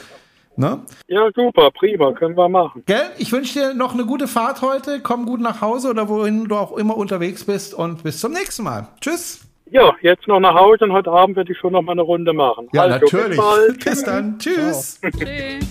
[0.61, 0.79] Ne?
[1.09, 2.83] Ja, super, prima, können wir machen.
[2.85, 3.11] Gell?
[3.17, 5.01] Ich wünsche dir noch eine gute Fahrt heute.
[5.01, 8.65] Komm gut nach Hause oder wohin du auch immer unterwegs bist und bis zum nächsten
[8.65, 8.89] Mal.
[9.01, 9.41] Tschüss.
[9.71, 12.35] Ja, jetzt noch nach Hause und heute Abend werde ich schon noch mal eine Runde
[12.35, 12.69] machen.
[12.75, 13.41] Ja, also, natürlich.
[13.69, 14.39] Bis, bis dann.
[14.39, 15.01] Tschüss.
[15.01, 15.67] Tschüss.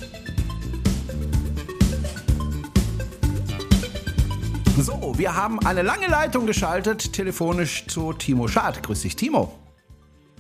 [4.80, 8.82] So, wir haben eine lange Leitung geschaltet, telefonisch zu Timo Schad.
[8.82, 9.54] Grüß dich, Timo.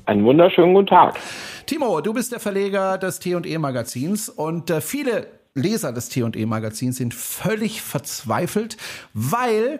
[0.09, 1.19] Einen wunderschönen guten Tag.
[1.67, 7.83] Timo, du bist der Verleger des T&E-Magazins und äh, viele Leser des T&E-Magazins sind völlig
[7.83, 8.77] verzweifelt,
[9.13, 9.79] weil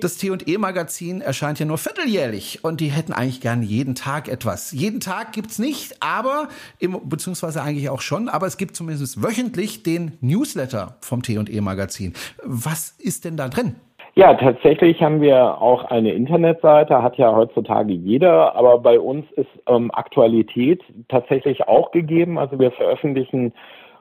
[0.00, 4.72] das T&E-Magazin erscheint ja nur vierteljährlich und die hätten eigentlich gern jeden Tag etwas.
[4.72, 6.48] Jeden Tag gibt's nicht, aber,
[6.80, 12.14] im, beziehungsweise eigentlich auch schon, aber es gibt zumindest wöchentlich den Newsletter vom T&E-Magazin.
[12.42, 13.76] Was ist denn da drin?
[14.14, 19.48] Ja, tatsächlich haben wir auch eine Internetseite, hat ja heutzutage jeder, aber bei uns ist
[19.68, 22.38] ähm, Aktualität tatsächlich auch gegeben.
[22.38, 23.52] Also wir veröffentlichen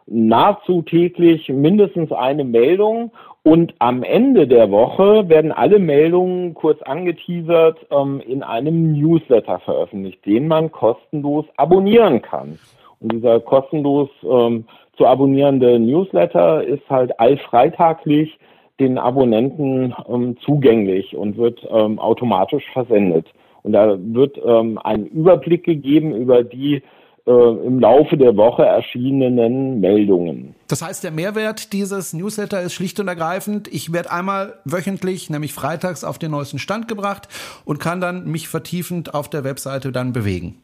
[0.08, 3.12] nahezu täglich mindestens eine Meldung
[3.44, 10.26] und am Ende der Woche werden alle Meldungen kurz angeteasert ähm, in einem Newsletter veröffentlicht,
[10.26, 12.58] den man kostenlos abonnieren kann.
[13.00, 14.66] Und dieser kostenlos ähm,
[14.98, 18.38] zu abonnierende Newsletter ist halt allfreitaglich
[18.80, 23.28] den Abonnenten ähm, zugänglich und wird ähm, automatisch versendet.
[23.64, 26.82] Und da wird ähm, ein Überblick gegeben über die
[27.26, 30.56] äh, im Laufe der Woche erschienenen Meldungen.
[30.68, 35.54] Das heißt, der Mehrwert dieses Newsletter ist schlicht und ergreifend, ich werde einmal wöchentlich, nämlich
[35.54, 37.28] freitags, auf den neuesten Stand gebracht
[37.66, 40.56] und kann dann mich vertiefend auf der Webseite dann bewegen.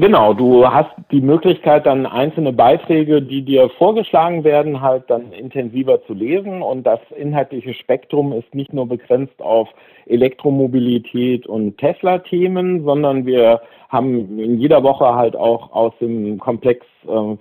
[0.00, 6.00] Genau, du hast die Möglichkeit, dann einzelne Beiträge, die dir vorgeschlagen werden, halt dann intensiver
[6.06, 6.62] zu lesen.
[6.62, 9.68] Und das inhaltliche Spektrum ist nicht nur begrenzt auf
[10.06, 17.36] Elektromobilität und Tesla-Themen, sondern wir haben in jeder Woche halt auch aus dem Komplex äh,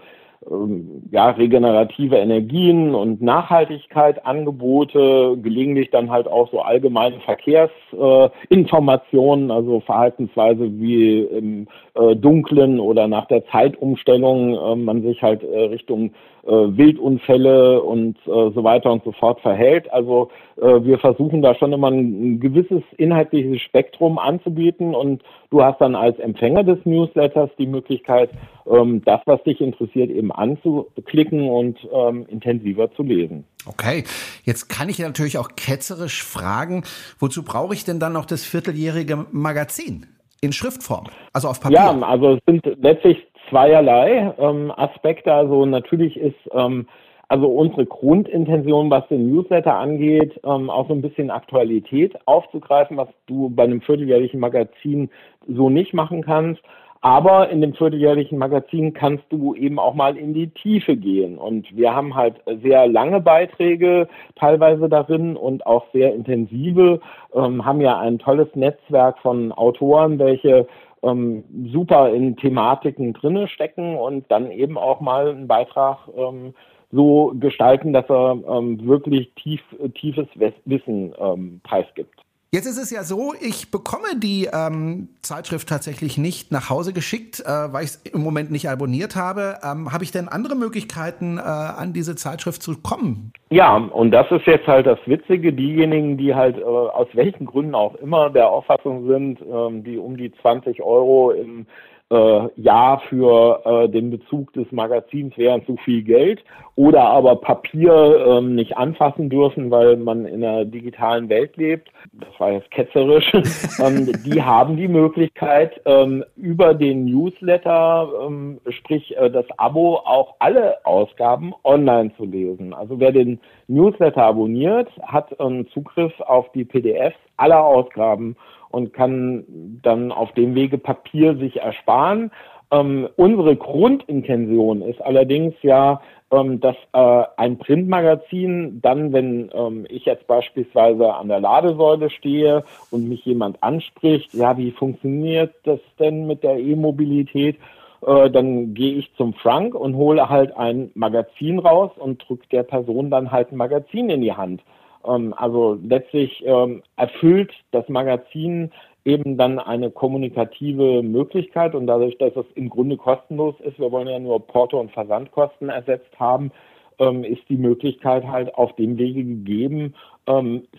[1.11, 9.81] ja, regenerative Energien und Nachhaltigkeit Angebote, gelegentlich dann halt auch so allgemeine Verkehrsinformationen, äh, also
[9.81, 16.11] Verhaltensweise wie im äh, Dunklen oder nach der Zeitumstellung äh, man sich halt äh, Richtung
[16.51, 19.91] Wildunfälle und äh, so weiter und so fort verhält.
[19.91, 20.29] Also
[20.59, 25.95] wir versuchen da schon immer ein, ein gewisses inhaltliches Spektrum anzubieten und du hast dann
[25.95, 28.31] als Empfänger des Newsletters die Möglichkeit,
[28.69, 33.45] ähm, das, was dich interessiert, eben anzuklicken und ähm, intensiver zu lesen.
[33.65, 34.03] Okay,
[34.43, 36.83] jetzt kann ich natürlich auch ketzerisch fragen,
[37.19, 40.05] wozu brauche ich denn dann noch das vierteljährige Magazin
[40.41, 41.77] in Schriftform, also auf Papier?
[41.77, 43.17] Ja, also es sind letztlich
[43.49, 45.33] zweierlei ähm, Aspekte.
[45.33, 46.87] Also natürlich ist ähm,
[47.29, 53.09] also unsere Grundintention, was den Newsletter angeht, ähm, auch so ein bisschen Aktualität aufzugreifen, was
[53.25, 55.09] du bei einem vierteljährlichen Magazin
[55.47, 56.61] so nicht machen kannst.
[57.01, 61.37] Aber in dem vierteljährlichen Magazin kannst du eben auch mal in die Tiefe gehen.
[61.37, 66.99] Und wir haben halt sehr lange Beiträge teilweise darin und auch sehr intensive,
[67.35, 70.67] ähm, haben ja ein tolles Netzwerk von Autoren, welche
[71.03, 76.53] ähm, super in Thematiken drinne stecken und dann eben auch mal einen Beitrag ähm,
[76.91, 79.61] so gestalten, dass er ähm, wirklich tief,
[79.95, 82.26] tiefes Wissen ähm, preisgibt.
[82.49, 87.41] Jetzt ist es ja so, ich bekomme die ähm, Zeitschrift tatsächlich nicht nach Hause geschickt,
[87.41, 89.59] äh, weil ich es im Moment nicht abonniert habe.
[89.61, 93.33] Ähm, habe ich denn andere Möglichkeiten, äh, an diese Zeitschrift zu kommen?
[93.49, 95.51] Ja, und das ist jetzt halt das Witzige.
[95.51, 100.15] Diejenigen, die halt äh, aus welchen Gründen auch immer der Auffassung sind, ähm, die um
[100.15, 101.65] die 20 Euro im
[102.09, 106.43] äh, ja für äh, den Bezug des Magazins wären zu viel Geld
[106.75, 111.89] oder aber Papier ähm, nicht anfassen dürfen, weil man in einer digitalen Welt lebt.
[112.13, 113.31] Das war jetzt ketzerisch.
[113.79, 120.35] ähm, die haben die Möglichkeit, ähm, über den Newsletter, ähm, sprich äh, das Abo, auch
[120.39, 122.73] alle Ausgaben online zu lesen.
[122.73, 128.35] Also wer den Newsletter abonniert, hat ähm, Zugriff auf die PDFs aller Ausgaben
[128.69, 132.31] und kann dann auf dem Wege Papier sich ersparen.
[132.69, 136.01] Ähm, unsere Grundintention ist allerdings ja,
[136.31, 142.65] ähm, dass äh, ein Printmagazin dann, wenn ähm, ich jetzt beispielsweise an der Ladesäule stehe
[142.91, 147.57] und mich jemand anspricht, ja, wie funktioniert das denn mit der E-Mobilität?
[148.05, 152.63] Äh, dann gehe ich zum Frank und hole halt ein Magazin raus und drücke der
[152.63, 154.61] Person dann halt ein Magazin in die Hand.
[155.07, 158.71] Ähm, also letztlich ähm, erfüllt das Magazin
[159.05, 164.07] eben dann eine kommunikative Möglichkeit und dadurch, dass es im Grunde kostenlos ist, wir wollen
[164.07, 166.51] ja nur Porto- und Versandkosten ersetzt haben,
[166.99, 169.93] ähm, ist die Möglichkeit halt auf dem Wege gegeben,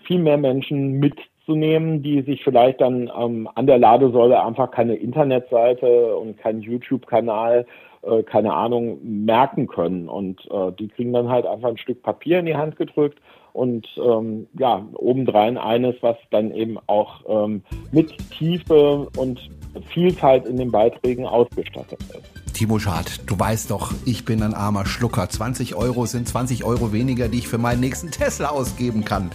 [0.03, 6.37] viel mehr Menschen mitzunehmen, die sich vielleicht dann an der Ladesäule einfach keine Internetseite und
[6.37, 7.65] keinen YouTube-Kanal
[8.01, 10.07] äh, keine Ahnung, merken können.
[10.07, 13.19] Und äh, die kriegen dann halt einfach ein Stück Papier in die Hand gedrückt
[13.59, 19.49] und ähm, ja, obendrein eines, was dann eben auch ähm, mit Tiefe und
[19.93, 22.53] Vielfalt in den Beiträgen ausgestattet ist.
[22.53, 25.27] Timo Schad, du weißt doch, ich bin ein armer Schlucker.
[25.27, 29.29] 20 Euro sind 20 Euro weniger, die ich für meinen nächsten Tesla ausgeben kann.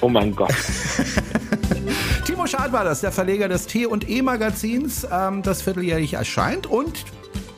[0.00, 0.52] Oh mein Gott.
[2.26, 7.04] Timo Schad war das, der Verleger des T- und E-Magazins, ähm, das vierteljährlich erscheint und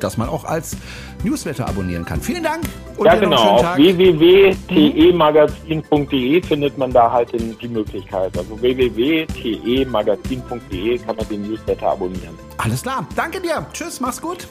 [0.02, 0.76] das man auch als
[1.24, 2.20] Newsletter abonnieren kann.
[2.20, 2.64] Vielen Dank
[2.96, 3.36] und ja, genau.
[3.36, 8.36] Auf www.temagazin.de findet man da halt die Möglichkeit.
[8.36, 12.38] Also www.temagazin.de kann man den Newsletter abonnieren.
[12.58, 13.06] Alles klar.
[13.16, 13.66] Danke dir.
[13.72, 14.46] Tschüss, mach's gut.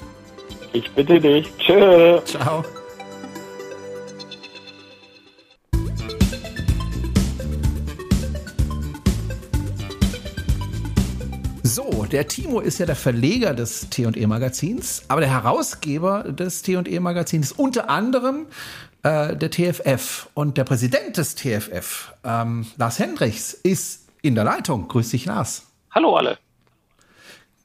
[0.73, 1.51] Ich bitte dich.
[1.57, 2.23] Tschüss.
[2.25, 2.63] Ciao.
[11.73, 16.99] So, der Timo ist ja der Verleger des T&E Magazins, aber der Herausgeber des T&E
[16.99, 18.47] Magazins unter anderem
[19.03, 24.89] äh, der TFF und der Präsident des TFF, ähm, Lars Hendrichs, ist in der Leitung.
[24.89, 25.67] Grüß dich, Lars.
[25.91, 26.37] Hallo alle.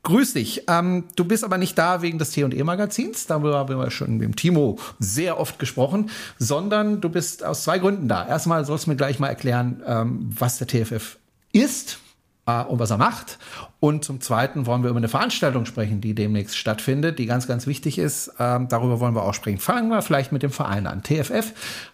[0.05, 0.63] Grüß dich.
[0.69, 4.23] Ähm, du bist aber nicht da wegen des T&E Magazins, darüber haben wir schon mit
[4.23, 8.25] dem Timo sehr oft gesprochen, sondern du bist aus zwei Gründen da.
[8.25, 11.19] Erstmal sollst du mir gleich mal erklären, ähm, was der TFF
[11.53, 11.99] ist
[12.47, 13.39] äh, und was er macht.
[13.81, 17.67] Und zum Zweiten wollen wir über eine Veranstaltung sprechen, die demnächst stattfindet, die ganz, ganz
[17.67, 18.35] wichtig ist.
[18.39, 19.59] Ähm, darüber wollen wir auch sprechen.
[19.59, 21.03] Fangen wir vielleicht mit dem Verein an.
[21.03, 21.53] TFF,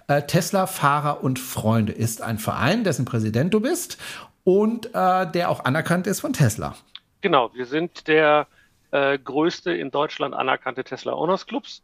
[0.09, 3.99] äh, Tesla Fahrer und Freunde, ist ein Verein, dessen Präsident du bist
[4.45, 6.75] und äh, der auch anerkannt ist von Tesla.
[7.21, 8.47] Genau, wir sind der
[8.91, 11.83] äh, größte in Deutschland anerkannte Tesla Owners Clubs.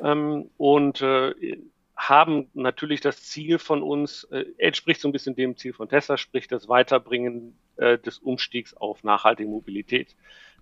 [0.00, 1.34] Ähm, und äh,
[1.98, 6.16] haben natürlich das Ziel von uns, äh, entspricht so ein bisschen dem Ziel von Tesla,
[6.16, 10.14] sprich das Weiterbringen äh, des Umstiegs auf nachhaltige Mobilität.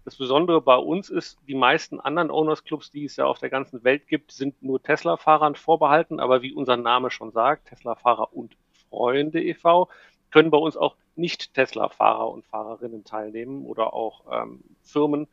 [0.06, 3.50] Das Besondere bei uns ist, die meisten anderen Owners Clubs, die es ja auf der
[3.50, 6.20] ganzen Welt gibt, sind nur Tesla-Fahrern vorbehalten.
[6.20, 8.56] Aber wie unser Name schon sagt, Tesla-Fahrer und
[8.88, 9.88] Freunde e.V.,
[10.30, 15.28] können bei uns auch nicht Tesla-Fahrer und Fahrerinnen teilnehmen oder auch ähm, Firmen,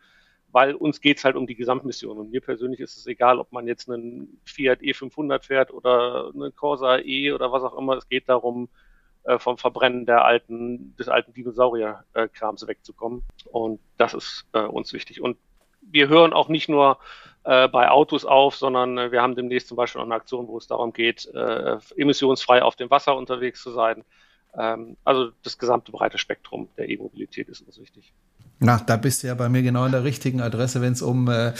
[0.53, 2.19] weil uns geht's halt um die Gesamtmission.
[2.19, 6.55] Und mir persönlich ist es egal, ob man jetzt einen Fiat E500 fährt oder einen
[6.55, 7.97] Corsa E oder was auch immer.
[7.97, 8.69] Es geht darum,
[9.23, 13.23] äh, vom Verbrennen der alten, des alten Dinosaurierkrams wegzukommen.
[13.51, 15.21] Und das ist äh, uns wichtig.
[15.21, 15.37] Und
[15.81, 16.99] wir hören auch nicht nur
[17.45, 20.59] äh, bei Autos auf, sondern äh, wir haben demnächst zum Beispiel auch eine Aktion, wo
[20.59, 24.03] es darum geht, äh, emissionsfrei auf dem Wasser unterwegs zu sein.
[24.57, 28.13] Ähm, also das gesamte breite Spektrum der E-Mobilität ist uns wichtig.
[28.59, 31.27] Na, da bist du ja bei mir genau an der richtigen Adresse, wenn es um
[31.27, 31.53] äh,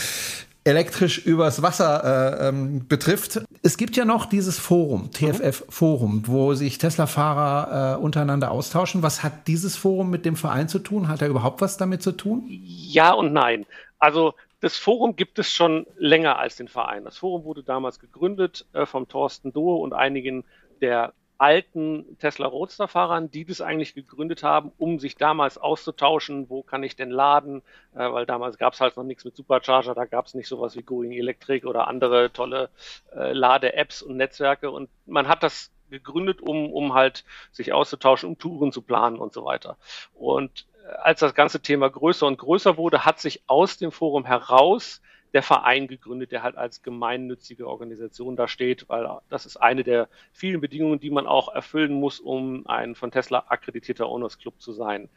[0.63, 3.41] elektrisch übers Wasser äh, ähm, betrifft.
[3.61, 9.03] Es gibt ja noch dieses Forum, TFF Forum, wo sich Tesla-Fahrer äh, untereinander austauschen.
[9.03, 11.07] Was hat dieses Forum mit dem Verein zu tun?
[11.07, 12.45] Hat er überhaupt was damit zu tun?
[12.47, 13.65] Ja und nein.
[13.99, 17.03] Also das Forum gibt es schon länger als den Verein.
[17.03, 20.45] Das Forum wurde damals gegründet äh, vom Thorsten Dohe und einigen
[20.81, 26.83] der alten Tesla Roadster-Fahrern, die das eigentlich gegründet haben, um sich damals auszutauschen, wo kann
[26.83, 27.61] ich denn laden,
[27.95, 30.75] äh, weil damals gab es halt noch nichts mit Supercharger, da gab es nicht sowas
[30.75, 32.69] wie Going Electric oder andere tolle
[33.15, 38.37] äh, Lade-Apps und Netzwerke und man hat das gegründet, um, um halt sich auszutauschen, um
[38.37, 39.77] Touren zu planen und so weiter.
[40.13, 44.25] Und äh, als das ganze Thema größer und größer wurde, hat sich aus dem Forum
[44.25, 45.01] heraus
[45.33, 50.07] der Verein gegründet, der halt als gemeinnützige Organisation da steht, weil das ist eine der
[50.31, 54.73] vielen Bedingungen, die man auch erfüllen muss, um ein von Tesla akkreditierter Owners Club zu
[54.73, 55.09] sein.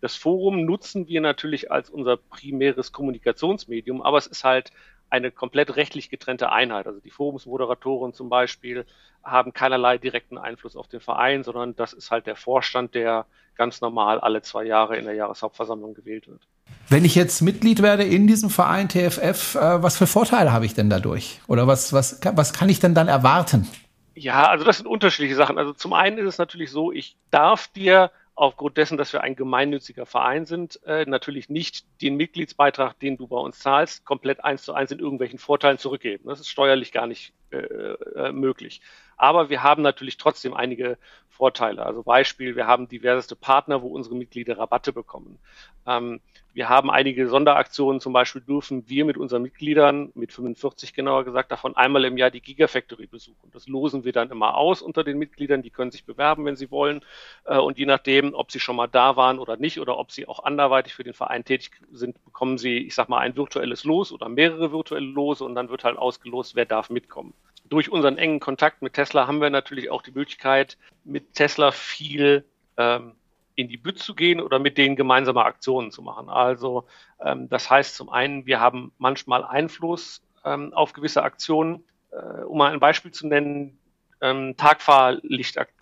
[0.00, 4.72] Das Forum nutzen wir natürlich als unser primäres Kommunikationsmedium, aber es ist halt
[5.12, 6.86] eine komplett rechtlich getrennte Einheit.
[6.86, 8.86] Also die Forumsmoderatoren zum Beispiel
[9.22, 13.82] haben keinerlei direkten Einfluss auf den Verein, sondern das ist halt der Vorstand, der ganz
[13.82, 16.40] normal alle zwei Jahre in der Jahreshauptversammlung gewählt wird.
[16.88, 20.72] Wenn ich jetzt Mitglied werde in diesem Verein TFF, äh, was für Vorteile habe ich
[20.72, 21.40] denn dadurch?
[21.46, 23.68] Oder was, was, was kann ich denn dann erwarten?
[24.14, 25.58] Ja, also das sind unterschiedliche Sachen.
[25.58, 29.36] Also zum einen ist es natürlich so, ich darf dir aufgrund dessen, dass wir ein
[29.36, 34.62] gemeinnütziger Verein sind, äh, natürlich nicht den Mitgliedsbeitrag, den du bei uns zahlst, komplett eins
[34.62, 36.28] zu eins in irgendwelchen Vorteilen zurückgeben.
[36.28, 38.80] Das ist steuerlich gar nicht äh, äh, möglich.
[39.16, 40.98] Aber wir haben natürlich trotzdem einige
[41.28, 41.84] Vorteile.
[41.84, 45.38] Also Beispiel, wir haben diverseste Partner, wo unsere Mitglieder Rabatte bekommen.
[45.86, 46.20] Ähm,
[46.54, 51.50] wir haben einige Sonderaktionen, zum Beispiel dürfen wir mit unseren Mitgliedern, mit 45 genauer gesagt,
[51.50, 53.50] davon einmal im Jahr die Gigafactory besuchen.
[53.52, 56.70] Das losen wir dann immer aus unter den Mitgliedern, die können sich bewerben, wenn sie
[56.70, 57.00] wollen.
[57.44, 60.28] Äh, und je nachdem, ob sie schon mal da waren oder nicht, oder ob sie
[60.28, 64.12] auch anderweitig für den Verein tätig sind, bekommen sie, ich sag mal, ein virtuelles Los
[64.12, 67.32] oder mehrere virtuelle Lose und dann wird halt ausgelost, wer darf mitkommen.
[67.72, 72.44] Durch unseren engen Kontakt mit Tesla haben wir natürlich auch die Möglichkeit, mit Tesla viel
[72.76, 73.14] ähm,
[73.54, 76.28] in die Bütt zu gehen oder mit denen gemeinsame Aktionen zu machen.
[76.28, 76.84] Also
[77.24, 81.82] ähm, das heißt zum einen, wir haben manchmal Einfluss ähm, auf gewisse Aktionen.
[82.10, 83.78] Äh, um mal ein Beispiel zu nennen,
[84.20, 84.54] ähm,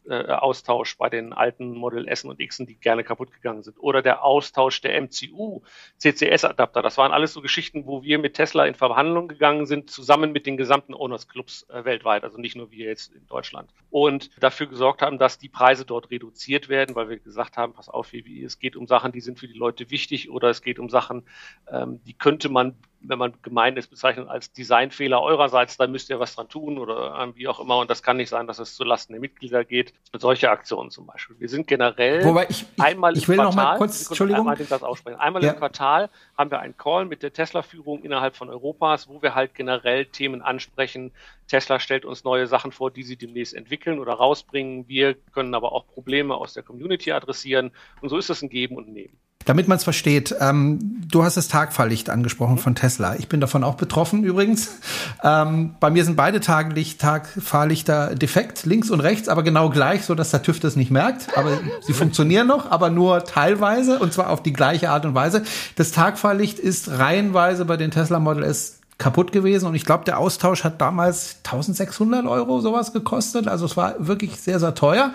[0.06, 3.76] Tagfahrlichtaustausch bei den alten Model S und X, die gerne kaputt gegangen sind.
[3.78, 5.62] Oder der Austausch der MCU,
[5.98, 6.82] CCS-Adapter.
[6.82, 10.46] Das waren alles so Geschichten, wo wir mit Tesla in Verhandlungen gegangen sind, zusammen mit
[10.46, 13.70] den gesamten Owners Clubs äh, weltweit, also nicht nur wir jetzt in Deutschland.
[13.90, 17.88] Und dafür gesorgt haben, dass die Preise dort reduziert werden, weil wir gesagt haben, pass
[17.88, 20.88] auf, es geht um Sachen, die sind für die Leute wichtig oder es geht um
[20.88, 21.24] Sachen,
[21.70, 26.20] ähm, die könnte man wenn man gemeint ist, bezeichnet als Designfehler eurerseits, da müsst ihr
[26.20, 27.78] was dran tun oder äh, wie auch immer.
[27.78, 29.89] Und das kann nicht sein, dass es zulasten der Mitglieder geht.
[30.12, 31.36] Solche Aktionen zum Beispiel.
[31.38, 34.48] Wir sind generell Wobei ich, ich, einmal ich will Quartal, noch mal kurz, Entschuldigung.
[34.48, 35.20] Einmal, das aussprechen.
[35.20, 35.52] einmal ja.
[35.52, 39.54] im Quartal haben wir einen Call mit der Tesla-Führung innerhalb von Europas, wo wir halt
[39.54, 41.12] generell Themen ansprechen.
[41.46, 44.88] Tesla stellt uns neue Sachen vor, die sie demnächst entwickeln oder rausbringen.
[44.88, 47.70] Wir können aber auch Probleme aus der Community adressieren.
[48.00, 49.16] Und so ist es ein Geben und Nehmen.
[49.46, 53.16] Damit man es versteht, ähm, du hast das Tagfahrlicht angesprochen von Tesla.
[53.16, 54.78] Ich bin davon auch betroffen übrigens.
[55.22, 60.14] Ähm, bei mir sind beide Taglicht, Tagfahrlichter defekt, links und rechts, aber genau gleich, so
[60.14, 61.36] dass der TÜV das nicht merkt.
[61.36, 65.42] Aber sie funktionieren noch, aber nur teilweise und zwar auf die gleiche Art und Weise.
[65.76, 70.18] Das Tagfahrlicht ist reihenweise bei den Tesla Model S kaputt gewesen und ich glaube, der
[70.18, 73.48] Austausch hat damals 1600 Euro sowas gekostet.
[73.48, 75.12] Also es war wirklich sehr, sehr teuer.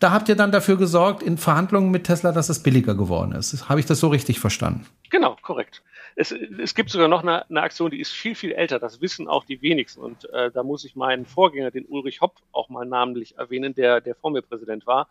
[0.00, 3.68] Da habt ihr dann dafür gesorgt in Verhandlungen mit Tesla, dass es billiger geworden ist.
[3.68, 4.86] Habe ich das so richtig verstanden?
[5.10, 5.82] Genau, korrekt.
[6.18, 8.78] Es, es gibt sogar noch eine, eine, Aktion, die ist viel, viel älter.
[8.78, 10.00] Das wissen auch die wenigsten.
[10.00, 14.00] Und äh, da muss ich meinen Vorgänger, den Ulrich Hopp, auch mal namentlich erwähnen, der,
[14.00, 15.08] der vor mir Präsident war.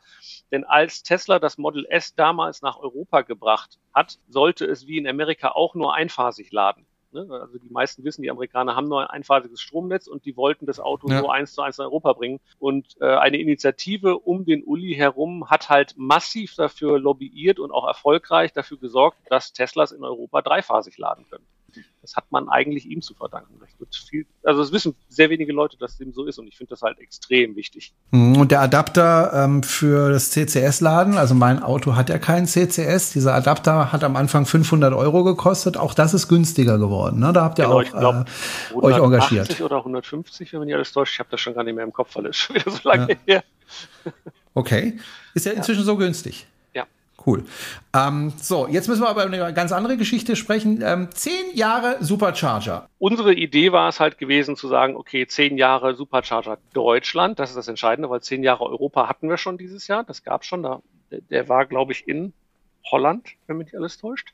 [0.51, 5.07] Denn als Tesla das Model S damals nach Europa gebracht hat, sollte es wie in
[5.07, 6.88] Amerika auch nur einphasig laden.
[7.16, 7.28] Ne?
[7.32, 10.80] Also die meisten wissen, die Amerikaner haben nur ein einphasiges Stromnetz und die wollten das
[10.80, 11.22] Auto ja.
[11.22, 12.39] so eins zu eins in Europa bringen.
[12.59, 17.88] Und äh, eine Initiative um den Uli herum hat halt massiv dafür lobbyiert und auch
[17.88, 21.45] erfolgreich dafür gesorgt, dass Teslas in Europa dreiphasig laden können.
[22.01, 23.59] Das hat man eigentlich ihm zu verdanken.
[24.09, 26.82] Viel, also es wissen sehr wenige Leute, dass dem so ist und ich finde das
[26.82, 27.93] halt extrem wichtig.
[28.11, 33.13] Mhm, und der Adapter ähm, für das CCS-Laden, also mein Auto hat ja keinen CCS.
[33.13, 35.78] Dieser Adapter hat am Anfang 500 Euro gekostet.
[35.78, 37.19] Auch das ist günstiger geworden.
[37.19, 37.34] Ne?
[37.34, 38.26] Da habt ihr genau, auch glaub,
[38.71, 39.61] äh, euch engagiert.
[39.61, 41.13] oder 150, wenn man nicht alles täuscht.
[41.13, 43.13] Ich habe das schon gar nicht mehr im Kopf, weil es schon wieder so lange
[43.13, 43.17] ja.
[43.26, 43.43] her.
[44.53, 44.97] Okay.
[45.34, 45.86] Ist ja inzwischen ja.
[45.86, 46.47] so günstig.
[47.26, 47.43] Cool.
[47.95, 50.82] Ähm, so, jetzt müssen wir aber über eine ganz andere Geschichte sprechen.
[50.84, 52.88] Ähm, zehn Jahre Supercharger.
[52.99, 57.55] Unsere Idee war es halt gewesen zu sagen, okay, zehn Jahre Supercharger Deutschland, das ist
[57.55, 60.82] das Entscheidende, weil zehn Jahre Europa hatten wir schon dieses Jahr, das gab schon, da,
[61.09, 62.34] der war, glaube ich, in
[62.91, 64.32] Holland, wenn mich nicht alles täuscht.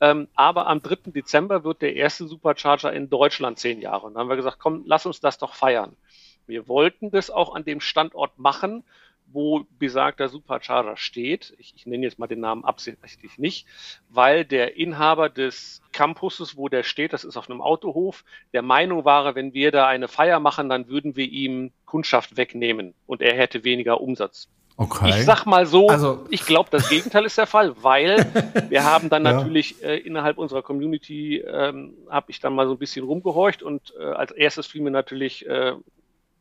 [0.00, 1.10] Ähm, aber am 3.
[1.10, 4.06] Dezember wird der erste Supercharger in Deutschland zehn Jahre.
[4.06, 5.96] Und dann haben wir gesagt, komm, lass uns das doch feiern.
[6.46, 8.84] Wir wollten das auch an dem Standort machen,
[9.32, 11.54] wo besagter Supercharger steht.
[11.58, 13.66] Ich, ich nenne jetzt mal den Namen absichtlich nicht,
[14.08, 19.04] weil der Inhaber des Campuses, wo der steht, das ist auf einem Autohof, der Meinung
[19.04, 23.34] war, wenn wir da eine Feier machen, dann würden wir ihm Kundschaft wegnehmen und er
[23.34, 24.48] hätte weniger Umsatz.
[24.80, 25.08] Okay.
[25.08, 28.18] Ich sag mal so, also, ich glaube, das Gegenteil ist der Fall, weil
[28.68, 29.88] wir haben dann natürlich ja.
[29.88, 34.04] äh, innerhalb unserer Community, ähm, habe ich dann mal so ein bisschen rumgehorcht und äh,
[34.04, 35.72] als erstes fiel mir natürlich äh,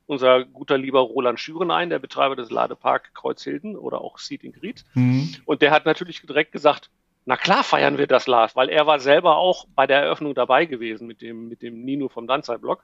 [0.07, 4.53] unser guter lieber Roland Schüren ein, der Betreiber des Ladepark Kreuzhilden oder auch Seed in
[4.53, 4.83] Gried.
[4.93, 5.35] Mhm.
[5.45, 6.89] Und der hat natürlich direkt gesagt,
[7.25, 10.65] na klar feiern wir das Lars, weil er war selber auch bei der Eröffnung dabei
[10.65, 12.83] gewesen mit dem, mit dem Nino vom Danzai-Blog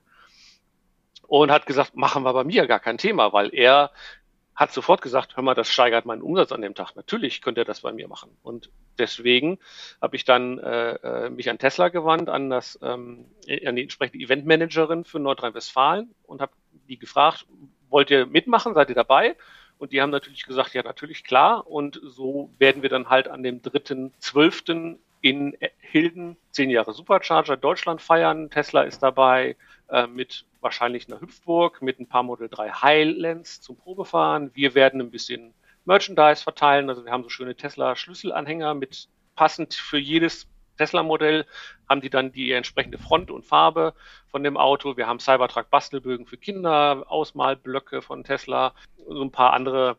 [1.27, 3.91] und hat gesagt, machen wir bei mir gar kein Thema, weil er
[4.55, 6.95] hat sofort gesagt, hör mal, das steigert meinen Umsatz an dem Tag.
[6.95, 8.37] Natürlich könnt ihr das bei mir machen.
[8.43, 8.69] Und
[8.99, 9.57] deswegen
[10.01, 13.25] habe ich dann äh, äh mich an Tesla gewandt, an das ähm,
[13.65, 16.51] an die entsprechende Eventmanagerin für Nordrhein-Westfalen und habe
[16.87, 17.45] die gefragt,
[17.89, 19.35] wollt ihr mitmachen, seid ihr dabei?
[19.77, 21.67] Und die haben natürlich gesagt, ja, natürlich klar.
[21.67, 24.97] Und so werden wir dann halt an dem 3.12.
[25.21, 28.49] in Hilden zehn Jahre Supercharger Deutschland feiern.
[28.49, 29.55] Tesla ist dabei
[29.89, 34.51] äh, mit wahrscheinlich einer Hüpfburg, mit ein paar Model 3 Highlands zum Probefahren.
[34.53, 35.53] Wir werden ein bisschen
[35.85, 36.89] Merchandise verteilen.
[36.89, 40.47] Also wir haben so schöne Tesla Schlüsselanhänger mit passend für jedes
[40.77, 41.45] Tesla-Modell
[41.89, 43.93] haben die dann die entsprechende Front und Farbe
[44.27, 44.97] von dem Auto.
[44.97, 48.73] Wir haben Cybertruck Bastelbögen für Kinder, Ausmalblöcke von Tesla,
[49.07, 49.97] so ein paar andere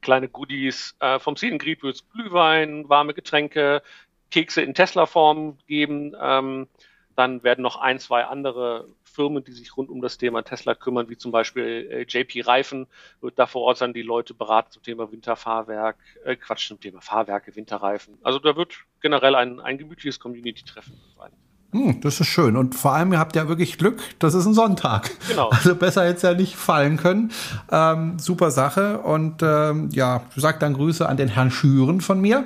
[0.00, 0.94] kleine Goodies.
[1.00, 3.82] Äh, vom Seedengried wird es Glühwein, warme Getränke,
[4.30, 6.14] Kekse in Tesla-Form geben.
[6.20, 6.68] Ähm,
[7.16, 8.86] dann werden noch ein, zwei andere
[9.18, 12.86] Firmen, die sich rund um das Thema Tesla kümmern, wie zum Beispiel äh, JP Reifen,
[13.20, 17.00] wird da vor Ort sein, die Leute beraten zum Thema Winterfahrwerk, äh, Quatsch, zum Thema
[17.00, 18.16] Fahrwerke, Winterreifen.
[18.22, 21.32] Also da wird generell ein, ein gemütliches Community-Treffen sein.
[21.72, 22.56] Hm, das ist schön.
[22.56, 25.10] Und vor allem, ihr habt ja wirklich Glück, das ist ein Sonntag.
[25.28, 25.50] Genau.
[25.58, 27.32] Also besser hätte es ja nicht fallen können.
[27.70, 29.00] Ähm, super Sache.
[29.00, 32.44] Und ähm, ja, sagt dann Grüße an den Herrn Schüren von mir.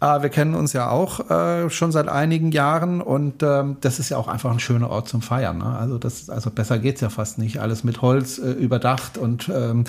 [0.00, 4.10] Äh, wir kennen uns ja auch äh, schon seit einigen Jahren und ähm, das ist
[4.10, 5.58] ja auch einfach ein schöner Ort zum Feiern.
[5.58, 5.76] Ne?
[5.78, 7.58] Also, das, also besser geht's ja fast nicht.
[7.58, 9.84] Alles mit Holz äh, überdacht und ähm,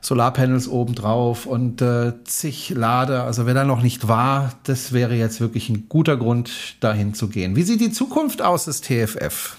[0.00, 3.24] Solarpanels obendrauf und äh, zig Lader.
[3.24, 7.28] Also wer da noch nicht war, das wäre jetzt wirklich ein guter Grund, dahin zu
[7.28, 7.54] gehen.
[7.54, 9.56] Wie sieht die Zukunft aus des TFF?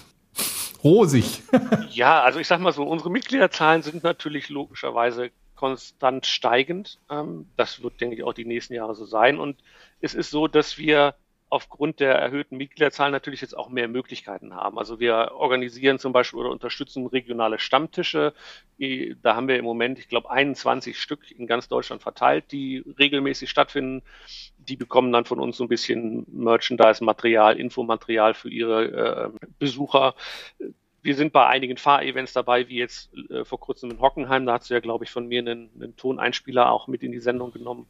[0.84, 1.42] Rosig.
[1.90, 6.98] ja, also ich sag mal so, unsere Mitgliederzahlen sind natürlich logischerweise konstant steigend.
[7.10, 9.38] Ähm, das wird, denke ich, auch die nächsten Jahre so sein.
[9.38, 9.62] Und
[10.00, 11.14] es ist so, dass wir
[11.54, 14.76] aufgrund der erhöhten Mitgliederzahlen natürlich jetzt auch mehr Möglichkeiten haben.
[14.76, 18.34] Also wir organisieren zum Beispiel oder unterstützen regionale Stammtische.
[19.22, 23.50] Da haben wir im Moment, ich glaube, 21 Stück in ganz Deutschland verteilt, die regelmäßig
[23.50, 24.02] stattfinden.
[24.58, 30.16] Die bekommen dann von uns so ein bisschen Merchandise-Material, Infomaterial für ihre äh, Besucher.
[31.04, 34.46] Wir sind bei einigen Fahrevents dabei, wie jetzt äh, vor kurzem in Hockenheim.
[34.46, 37.20] Da hast du ja, glaube ich, von mir einen, einen Toneinspieler auch mit in die
[37.20, 37.86] Sendung genommen.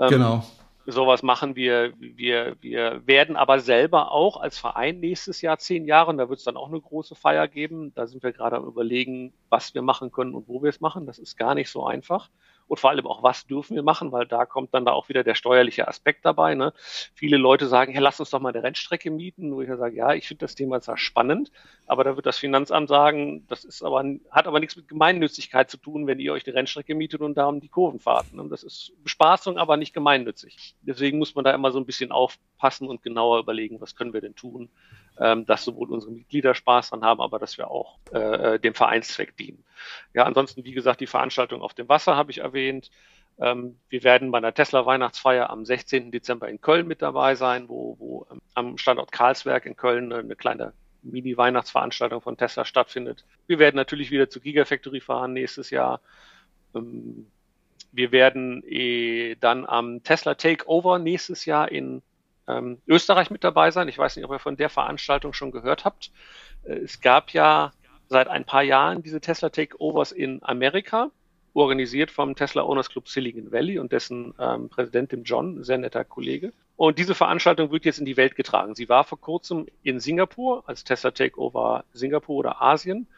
[0.00, 0.44] Ähm, genau
[0.90, 1.92] sowas machen wir.
[1.98, 6.38] Wir, wir werden aber selber auch als Verein nächstes Jahr zehn Jahre, und da wird
[6.38, 7.92] es dann auch eine große Feier geben.
[7.94, 11.06] Da sind wir gerade am überlegen, was wir machen können und wo wir es machen.
[11.06, 12.30] Das ist gar nicht so einfach
[12.68, 15.24] und vor allem auch, was dürfen wir machen, weil da kommt dann da auch wieder
[15.24, 16.54] der steuerliche Aspekt dabei.
[16.54, 16.72] Ne?
[17.14, 19.96] Viele Leute sagen, hey, lass uns doch mal eine Rennstrecke mieten, wo ich ja sage,
[19.96, 21.50] ja, ich finde das Thema zwar spannend,
[21.86, 25.78] aber da wird das Finanzamt sagen, das ist aber, hat aber nichts mit Gemeinnützigkeit zu
[25.78, 28.32] tun, wenn ihr euch eine Rennstrecke mietet und da um die Kurven fahrt.
[28.34, 28.46] Ne?
[28.50, 30.76] Das ist Bespaßung, aber nicht gemeinnützig.
[30.82, 34.20] Deswegen muss man da immer so ein bisschen aufpassen und genauer überlegen, was können wir
[34.20, 34.68] denn tun,
[35.20, 38.74] ähm, dass sowohl unsere Mitglieder Spaß dran haben, aber dass wir auch äh, äh dem
[38.74, 39.64] Vereinszweck dienen.
[40.14, 42.90] Ja, ansonsten, wie gesagt, die Veranstaltung auf dem Wasser habe ich erwähnt.
[43.40, 46.10] Ähm, wir werden bei einer Tesla Weihnachtsfeier am 16.
[46.10, 50.36] Dezember in Köln mit dabei sein, wo, wo ähm, am Standort Karlsberg in Köln eine
[50.36, 53.24] kleine Mini-Weihnachtsveranstaltung von Tesla stattfindet.
[53.46, 56.00] Wir werden natürlich wieder zur Gigafactory fahren nächstes Jahr.
[56.74, 57.26] Ähm,
[57.92, 62.02] wir werden eh dann am Tesla Takeover nächstes Jahr in
[62.48, 63.88] ähm, Österreich mit dabei sein.
[63.88, 66.10] Ich weiß nicht, ob ihr von der Veranstaltung schon gehört habt.
[66.64, 67.72] Äh, es gab ja
[68.08, 71.10] seit ein paar Jahren diese Tesla Takeovers in Amerika,
[71.54, 76.04] organisiert vom Tesla Owners Club Silicon Valley und dessen ähm, Präsident dem John, sehr netter
[76.04, 76.52] Kollege.
[76.76, 78.74] Und diese Veranstaltung wird jetzt in die Welt getragen.
[78.74, 83.08] Sie war vor kurzem in Singapur als Tesla Takeover Singapur oder Asien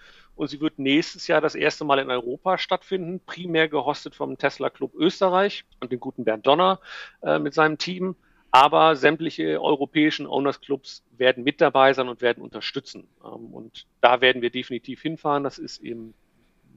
[0.41, 4.71] und sie wird nächstes Jahr das erste Mal in Europa stattfinden, primär gehostet vom Tesla
[4.71, 6.81] Club Österreich und dem guten Bernd Donner
[7.23, 8.17] äh, mit seinem Team.
[8.53, 13.09] Aber sämtliche europäischen Owners Clubs werden mit dabei sein und werden unterstützen.
[13.25, 15.45] Ähm, und da werden wir definitiv hinfahren.
[15.45, 16.15] Das ist im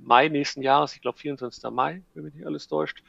[0.01, 1.63] Mai nächsten Jahres, ich glaube 24.
[1.71, 3.03] Mai, wenn mich nicht alles täuscht.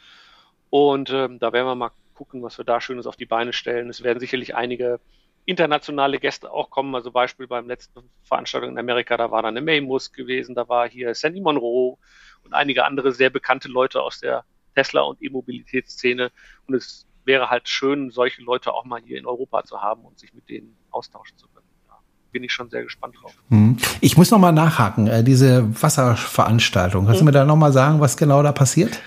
[0.71, 3.91] Und ähm, da werden wir mal gucken, was wir da Schönes auf die Beine stellen.
[3.91, 5.01] Es werden sicherlich einige
[5.45, 6.95] internationale Gäste auch kommen.
[6.95, 10.69] Also Beispiel beim letzten Veranstaltung in Amerika, da war dann eine May Musk gewesen, da
[10.69, 11.99] war hier Sandy Monroe
[12.45, 14.45] und einige andere sehr bekannte Leute aus der
[14.75, 16.31] Tesla- und E-Mobilitätsszene.
[16.67, 20.19] Und es wäre halt schön, solche Leute auch mal hier in Europa zu haben und
[20.19, 21.67] sich mit denen austauschen zu können.
[21.87, 21.99] Da
[22.33, 23.35] bin ich schon sehr gespannt drauf.
[23.49, 23.77] Hm.
[24.01, 27.07] Ich muss noch mal nachhaken, äh, diese Wasserveranstaltung.
[27.07, 27.27] Kannst mhm.
[27.27, 29.01] du mir da noch mal sagen, was genau da passiert?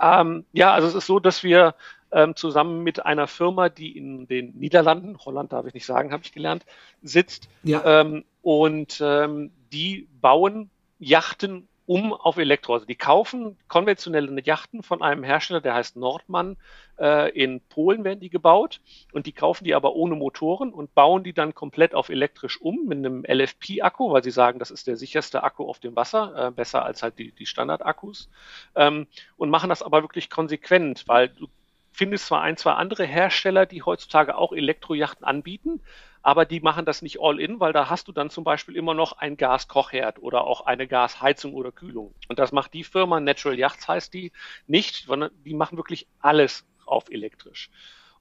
[0.00, 1.74] Ähm, ja, also es ist so, dass wir
[2.12, 6.22] ähm, zusammen mit einer Firma, die in den Niederlanden, Holland darf ich nicht sagen, habe
[6.24, 6.64] ich gelernt,
[7.02, 7.48] sitzt.
[7.64, 7.82] Ja.
[7.84, 12.74] Ähm, und ähm, die bauen Yachten um auf Elektro.
[12.74, 16.56] Also die kaufen konventionelle Yachten von einem Hersteller, der heißt Nordmann.
[16.98, 18.80] Äh, in Polen werden die gebaut
[19.12, 22.86] und die kaufen die aber ohne Motoren und bauen die dann komplett auf elektrisch um
[22.86, 26.50] mit einem LFP-Akku, weil sie sagen, das ist der sicherste Akku auf dem Wasser, äh,
[26.50, 28.30] besser als halt die, die Standard-Akkus.
[28.76, 29.06] Ähm,
[29.36, 31.48] und machen das aber wirklich konsequent, weil du
[31.92, 35.80] findest zwar ein, zwei andere Hersteller, die heutzutage auch Elektrojachten anbieten,
[36.24, 38.94] aber die machen das nicht all in, weil da hast du dann zum Beispiel immer
[38.94, 42.14] noch ein Gaskochherd oder auch eine Gasheizung oder Kühlung.
[42.28, 44.32] Und das macht die Firma, Natural Yachts heißt die,
[44.66, 47.70] nicht, sondern die machen wirklich alles auf elektrisch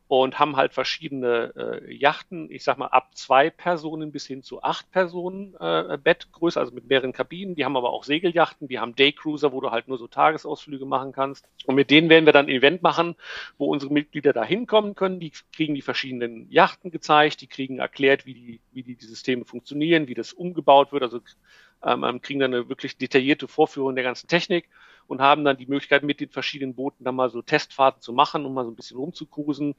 [0.07, 4.61] und haben halt verschiedene äh, Yachten, ich sag mal ab zwei Personen bis hin zu
[4.61, 7.55] acht Personen äh, Bettgröße, also mit mehreren Kabinen.
[7.55, 11.13] Die haben aber auch Segeljachten, die haben Daycruiser, wo du halt nur so Tagesausflüge machen
[11.13, 11.47] kannst.
[11.65, 13.15] Und mit denen werden wir dann ein Event machen,
[13.57, 15.19] wo unsere Mitglieder da hinkommen können.
[15.19, 19.45] Die kriegen die verschiedenen Yachten gezeigt, die kriegen erklärt, wie die, wie die, die Systeme
[19.45, 21.21] funktionieren, wie das umgebaut wird, also
[21.83, 24.69] ähm, ähm kriegen dann eine wirklich detaillierte Vorführung der ganzen Technik
[25.07, 28.45] und haben dann die Möglichkeit, mit den verschiedenen Booten dann mal so Testfahrten zu machen,
[28.45, 29.75] um mal so ein bisschen rumzucruisen,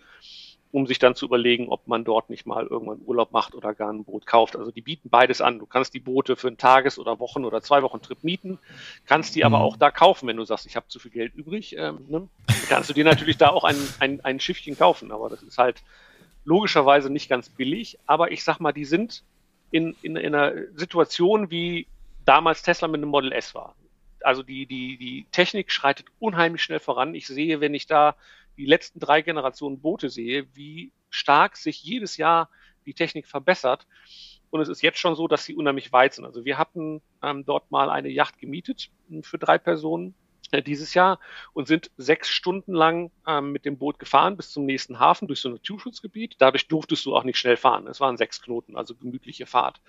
[0.72, 3.92] um sich dann zu überlegen, ob man dort nicht mal irgendwann Urlaub macht oder gar
[3.92, 4.56] ein Boot kauft.
[4.56, 5.58] Also die bieten beides an.
[5.58, 8.58] Du kannst die Boote für einen Tages- oder Wochen- oder zwei Wochen Trip mieten,
[9.06, 9.46] kannst die mhm.
[9.46, 11.76] aber auch da kaufen, wenn du sagst, ich habe zu viel Geld übrig.
[11.76, 12.28] Ähm, ne?
[12.68, 15.82] kannst du dir natürlich da auch ein, ein, ein Schiffchen kaufen, aber das ist halt
[16.44, 17.98] logischerweise nicht ganz billig.
[18.06, 19.22] Aber ich sag mal, die sind
[19.70, 21.86] in, in, in einer Situation, wie
[22.24, 23.74] damals Tesla mit einem Model S war
[24.24, 27.14] also die, die, die Technik schreitet unheimlich schnell voran.
[27.14, 28.16] Ich sehe, wenn ich da
[28.56, 32.48] die letzten drei Generationen Boote sehe, wie stark sich jedes Jahr
[32.86, 33.86] die Technik verbessert.
[34.50, 36.24] Und es ist jetzt schon so, dass sie unheimlich weit sind.
[36.24, 40.14] Also wir hatten ähm, dort mal eine Yacht gemietet hm, für drei Personen
[40.52, 41.18] dieses Jahr
[41.52, 45.40] und sind sechs Stunden lang ähm, mit dem Boot gefahren bis zum nächsten Hafen durch
[45.40, 46.36] so ein Naturschutzgebiet.
[46.38, 47.86] Dadurch durftest du auch nicht schnell fahren.
[47.86, 49.80] Es waren sechs Knoten, also gemütliche Fahrt.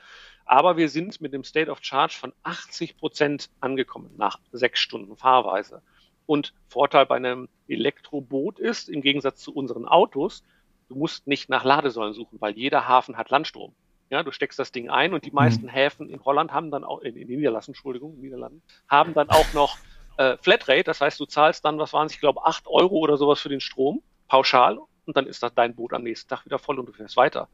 [0.45, 5.17] Aber wir sind mit dem State of Charge von 80 Prozent angekommen nach sechs Stunden
[5.17, 5.81] Fahrweise.
[6.25, 10.43] Und Vorteil bei einem Elektroboot ist, im Gegensatz zu unseren Autos,
[10.89, 13.73] du musst nicht nach Ladesäulen suchen, weil jeder Hafen hat Landstrom.
[14.09, 15.69] Ja, du steckst das Ding ein und die meisten mhm.
[15.69, 19.53] Häfen in Holland haben dann auch, in, in den Niederlanden, Entschuldigung, Niederlanden, haben dann auch
[19.53, 19.77] noch
[20.17, 20.83] äh, Flatrate.
[20.83, 23.49] Das heißt, du zahlst dann, was waren es, ich glaube, acht Euro oder sowas für
[23.49, 26.87] den Strom, pauschal, und dann ist das dein Boot am nächsten Tag wieder voll und
[26.87, 27.47] du fährst weiter.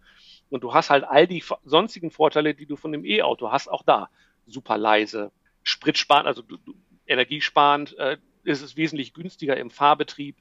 [0.49, 3.84] Und du hast halt all die sonstigen Vorteile, die du von dem E-Auto hast, auch
[3.84, 4.09] da.
[4.47, 5.32] Super leise,
[5.64, 6.74] spritsparend, also du, du,
[7.05, 10.38] energiesparend, äh, ist es wesentlich günstiger im Fahrbetrieb.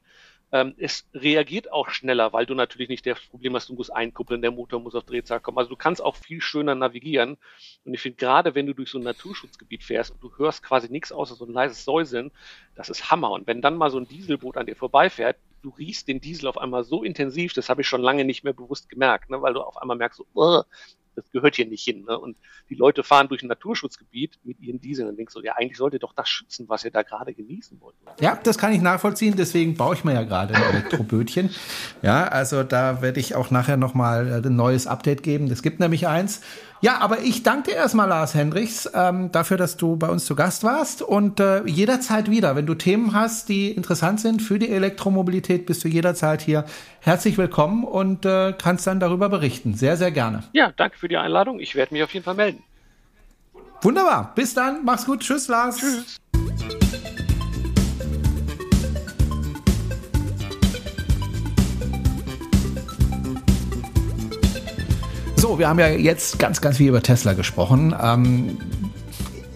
[0.52, 4.42] Ähm, es reagiert auch schneller, weil du natürlich nicht das Problem hast, du musst einkuppeln,
[4.42, 5.58] der Motor muss auf Drehzahl kommen.
[5.58, 7.36] Also du kannst auch viel schöner navigieren.
[7.84, 10.90] Und ich finde, gerade wenn du durch so ein Naturschutzgebiet fährst und du hörst quasi
[10.90, 12.32] nichts außer so ein leises Säuseln,
[12.74, 13.30] das ist Hammer.
[13.30, 16.58] Und wenn dann mal so ein Dieselboot an dir vorbeifährt, du riechst den Diesel auf
[16.58, 19.60] einmal so intensiv, das habe ich schon lange nicht mehr bewusst gemerkt, ne, weil du
[19.60, 20.62] auf einmal merkst, so, oh,
[21.20, 22.04] das gehört hier nicht hin.
[22.04, 22.18] Ne?
[22.18, 22.36] Und
[22.68, 25.94] die Leute fahren durch ein Naturschutzgebiet mit ihren Dieseln und denkst so, ja, eigentlich sollt
[25.94, 27.94] ihr doch das schützen, was ihr da gerade genießen wollt.
[28.20, 31.50] Ja, das kann ich nachvollziehen, deswegen baue ich mir ja gerade ein Elektrobötchen.
[32.02, 35.50] ja, also da werde ich auch nachher nochmal ein neues Update geben.
[35.50, 36.42] Es gibt nämlich eins
[36.82, 40.34] Ja, aber ich danke dir erstmal, Lars Hendrichs, ähm, dafür, dass du bei uns zu
[40.34, 44.70] Gast warst und äh, jederzeit wieder, wenn du Themen hast, die interessant sind für die
[44.70, 46.64] Elektromobilität, bist du jederzeit hier
[47.00, 49.74] herzlich willkommen und äh, kannst dann darüber berichten.
[49.74, 50.44] Sehr, sehr gerne.
[50.52, 51.60] Ja, danke für die Einladung.
[51.60, 52.62] Ich werde mich auf jeden Fall melden.
[53.82, 54.32] Wunderbar.
[54.34, 54.84] Bis dann.
[54.84, 55.20] Mach's gut.
[55.20, 55.76] Tschüss, Lars.
[55.76, 56.16] Tschüss.
[65.40, 67.94] So, wir haben ja jetzt ganz, ganz viel über Tesla gesprochen.
[67.98, 68.58] Ähm,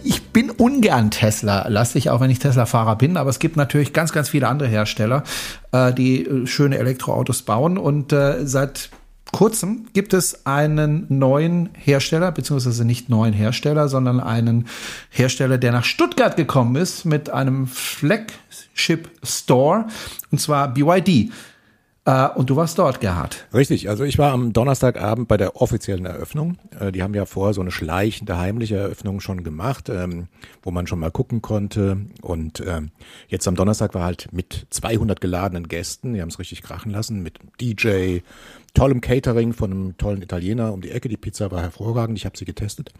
[0.02, 4.30] ich bin ungern Tesla-lastig, auch wenn ich Tesla-Fahrer bin, aber es gibt natürlich ganz, ganz
[4.30, 5.24] viele andere Hersteller,
[5.72, 8.88] äh, die äh, schöne Elektroautos bauen und äh, seit
[9.30, 14.68] kurzem gibt es einen neuen Hersteller, beziehungsweise nicht neuen Hersteller, sondern einen
[15.10, 19.84] Hersteller, der nach Stuttgart gekommen ist mit einem Flagship Store,
[20.30, 21.30] und zwar BYD.
[22.06, 23.46] Äh, und du warst dort, Gerhard.
[23.54, 26.58] Richtig, also ich war am Donnerstagabend bei der offiziellen Eröffnung.
[26.78, 30.28] Äh, die haben ja vorher so eine schleichende, heimliche Eröffnung schon gemacht, ähm,
[30.62, 31.96] wo man schon mal gucken konnte.
[32.20, 32.90] Und ähm,
[33.28, 37.22] jetzt am Donnerstag war halt mit 200 geladenen Gästen, die haben es richtig krachen lassen,
[37.22, 38.18] mit DJ,
[38.74, 41.08] tollem Catering von einem tollen Italiener um die Ecke.
[41.08, 42.92] Die Pizza war hervorragend, ich habe sie getestet.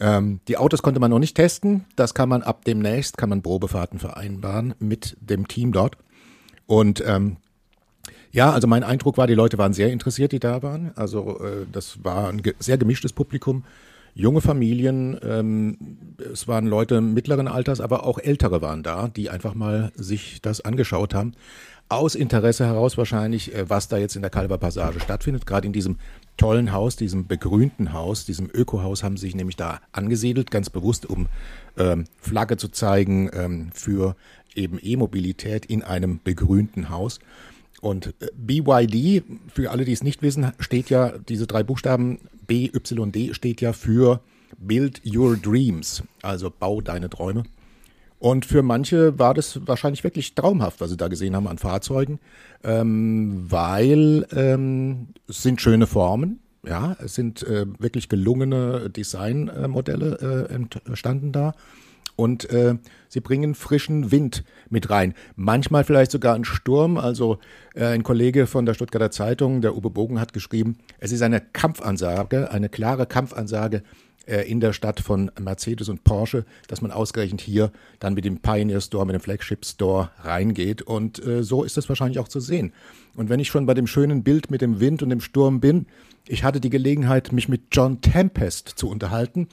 [0.00, 1.84] Ähm, die Autos konnte man noch nicht testen.
[1.94, 5.98] Das kann man ab demnächst, kann man Probefahrten vereinbaren mit dem Team dort.
[6.66, 7.36] Und ähm,
[8.32, 10.92] ja, also mein Eindruck war, die Leute waren sehr interessiert, die da waren.
[10.94, 13.64] Also äh, das war ein ge sehr gemischtes Publikum.
[14.14, 15.76] Junge Familien, ähm,
[16.32, 20.60] es waren Leute mittleren Alters, aber auch ältere waren da, die einfach mal sich das
[20.60, 21.32] angeschaut haben.
[21.88, 25.46] Aus Interesse heraus wahrscheinlich, äh, was da jetzt in der Kalber Passage stattfindet.
[25.46, 25.98] Gerade in diesem
[26.36, 31.04] tollen Haus, diesem begrünten Haus, diesem Ökohaus haben sie sich nämlich da angesiedelt, ganz bewusst,
[31.06, 31.26] um
[31.76, 34.16] ähm, Flagge zu zeigen ähm, für
[34.54, 37.18] eben E-Mobilität in einem begrünten Haus.
[37.80, 43.34] Und äh, BYD, für alle, die es nicht wissen, steht ja, diese drei Buchstaben BYD
[43.34, 44.20] steht ja für
[44.58, 47.44] Build Your Dreams, also bau deine Träume.
[48.18, 52.20] Und für manche war das wahrscheinlich wirklich traumhaft, was sie da gesehen haben an Fahrzeugen,
[52.62, 60.54] ähm, weil ähm, es sind schöne Formen, ja, es sind äh, wirklich gelungene Designmodelle äh,
[60.86, 61.54] entstanden da
[62.20, 62.74] und äh,
[63.08, 65.14] sie bringen frischen Wind mit rein.
[65.36, 66.98] Manchmal vielleicht sogar ein Sturm.
[66.98, 67.38] Also
[67.74, 71.40] äh, ein Kollege von der Stuttgarter Zeitung, der Uwe Bogen, hat geschrieben, es ist eine
[71.40, 73.82] Kampfansage, eine klare Kampfansage
[74.26, 78.40] äh, in der Stadt von Mercedes und Porsche, dass man ausgerechnet hier dann mit dem
[78.40, 80.82] Pioneer Store, mit dem Flagship Store reingeht.
[80.82, 82.74] Und äh, so ist es wahrscheinlich auch zu sehen.
[83.16, 85.86] Und wenn ich schon bei dem schönen Bild mit dem Wind und dem Sturm bin,
[86.28, 89.48] ich hatte die Gelegenheit, mich mit John Tempest zu unterhalten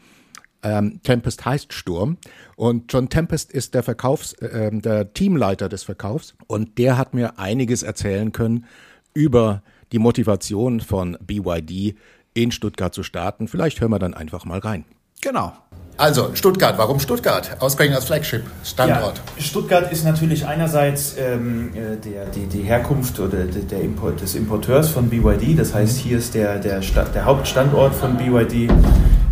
[0.63, 2.17] ähm, Tempest heißt Sturm
[2.55, 7.39] und John Tempest ist der Verkaufs, äh, der Teamleiter des Verkaufs und der hat mir
[7.39, 8.65] einiges erzählen können
[9.13, 11.95] über die Motivation von BYD
[12.33, 13.47] in Stuttgart zu starten.
[13.47, 14.85] Vielleicht hören wir dann einfach mal rein.
[15.21, 15.53] Genau.
[15.97, 17.57] Also Stuttgart, warum Stuttgart?
[17.59, 19.17] Ausgerechnet als Flagship-Standort.
[19.17, 24.35] Ja, Stuttgart ist natürlich einerseits ähm, äh, der, die, die Herkunft oder der Import, des
[24.35, 25.57] Importeurs von BYD.
[25.57, 28.71] Das heißt, hier ist der, der, Stadt, der Hauptstandort von BYD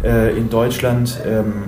[0.06, 1.20] äh, in Deutschland.
[1.26, 1.64] Ähm,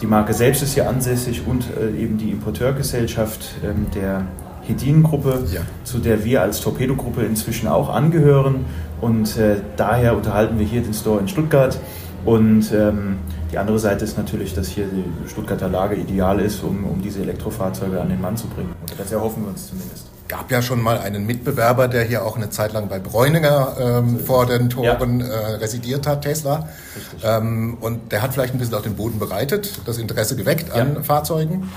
[0.00, 4.26] die Marke selbst ist hier ansässig und äh, eben die Importeurgesellschaft ähm, der
[4.66, 5.60] Hedin-Gruppe, ja.
[5.84, 8.64] zu der wir als Torpedo-Gruppe inzwischen auch angehören.
[9.00, 11.78] Und äh, daher unterhalten wir hier den Store in Stuttgart.
[12.24, 13.16] Und ähm,
[13.52, 17.22] die andere Seite ist natürlich, dass hier die Stuttgarter Lage ideal ist, um, um diese
[17.22, 18.72] Elektrofahrzeuge an den Mann zu bringen.
[18.82, 22.36] Oder das erhoffen wir uns zumindest gab ja schon mal einen Mitbewerber, der hier auch
[22.36, 25.26] eine Zeit lang bei Bräuninger ähm, vor den Toren ja.
[25.26, 26.68] äh, residiert hat, Tesla.
[27.24, 30.94] Ähm, und der hat vielleicht ein bisschen auch den Boden bereitet, das Interesse geweckt an
[30.94, 31.02] ja.
[31.02, 31.68] Fahrzeugen.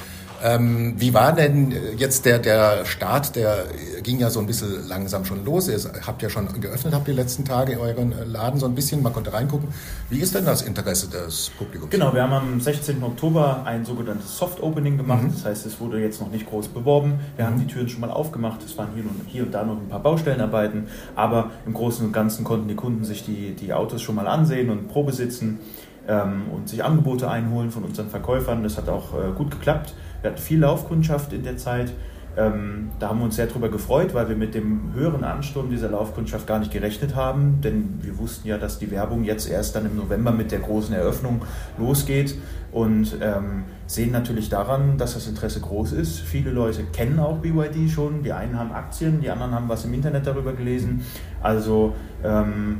[0.44, 3.38] Ähm, wie war denn jetzt der, der Start?
[3.38, 3.64] Der
[4.04, 5.70] ging ja so ein bisschen langsam schon los.
[5.70, 9.14] Ihr habt ja schon geöffnet, habt die letzten Tage euren Laden so ein bisschen, man
[9.14, 9.70] konnte reingucken.
[10.10, 11.92] Wie ist denn das Interesse des Publikums?
[11.92, 13.02] Genau, wir haben am 16.
[13.02, 15.24] Oktober ein sogenanntes Soft Opening gemacht.
[15.24, 15.32] Mhm.
[15.32, 17.22] Das heißt, es wurde jetzt noch nicht groß beworben.
[17.38, 17.50] Wir mhm.
[17.50, 18.62] haben die Türen schon mal aufgemacht.
[18.66, 20.88] Es waren hier und, hier und da noch ein paar Baustellenarbeiten.
[21.16, 24.70] Aber im Großen und Ganzen konnten die Kunden sich die, die Autos schon mal ansehen
[24.70, 25.60] und Probe sitzen
[26.06, 28.62] ähm, und sich Angebote einholen von unseren Verkäufern.
[28.64, 29.94] Das hat auch äh, gut geklappt.
[30.24, 31.92] Wir hatten viel Laufkundschaft in der Zeit.
[32.36, 35.90] Ähm, da haben wir uns sehr darüber gefreut, weil wir mit dem höheren Ansturm dieser
[35.90, 39.86] Laufkundschaft gar nicht gerechnet haben, denn wir wussten ja, dass die Werbung jetzt erst dann
[39.86, 41.44] im November mit der großen Eröffnung
[41.78, 42.36] losgeht
[42.72, 46.22] und ähm, sehen natürlich daran, dass das Interesse groß ist.
[46.22, 49.94] Viele Leute kennen auch BYD schon, die einen haben Aktien, die anderen haben was im
[49.94, 51.06] Internet darüber gelesen.
[51.44, 51.94] Also
[52.24, 52.80] ähm,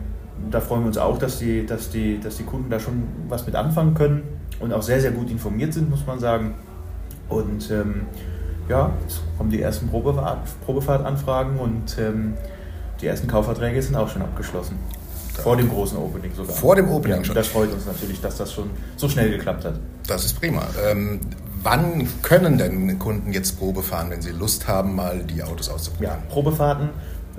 [0.50, 3.46] da freuen wir uns auch, dass die, dass, die, dass die Kunden da schon was
[3.46, 4.24] mit anfangen können
[4.60, 6.56] und auch sehr, sehr gut informiert sind, muss man sagen.
[7.30, 8.08] Und ähm,
[8.70, 12.36] ja, jetzt kommen die ersten Probefahrt, Probefahrtanfragen und ähm,
[13.02, 14.78] die ersten Kaufverträge sind auch schon abgeschlossen.
[15.42, 16.56] Vor dem großen Opening sogar.
[16.56, 17.36] Vor dem Opening ja, schon.
[17.36, 19.80] Das freut uns natürlich, dass das schon so schnell geklappt hat.
[20.08, 20.62] Das ist prima.
[20.86, 21.22] Ähm,
[21.64, 26.18] wann können denn Kunden jetzt Probe fahren, wenn sie Lust haben, mal die Autos auszuprobieren?
[26.20, 26.90] Ja, Probefahrten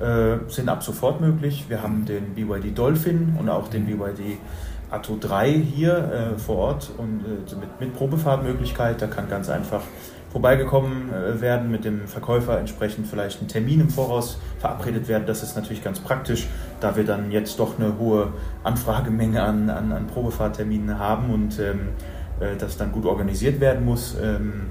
[0.01, 1.66] äh, sind ab sofort möglich.
[1.68, 4.39] Wir haben den BYD Dolphin und auch den BYD
[4.95, 5.97] Atto 3 hier
[6.37, 9.03] äh, vor Ort und äh, mit, mit Probefahrtmöglichkeit.
[9.03, 9.83] Da kann ganz einfach
[10.31, 15.25] vorbeigekommen äh, werden, mit dem Verkäufer entsprechend vielleicht ein Termin im Voraus verabredet werden.
[15.27, 16.47] Das ist natürlich ganz praktisch,
[16.81, 18.33] da wir dann jetzt doch eine hohe
[18.63, 21.89] Anfragemenge an, an, an Probefahrtterminen haben und ähm,
[22.39, 24.17] äh, das dann gut organisiert werden muss.
[24.23, 24.71] Ähm,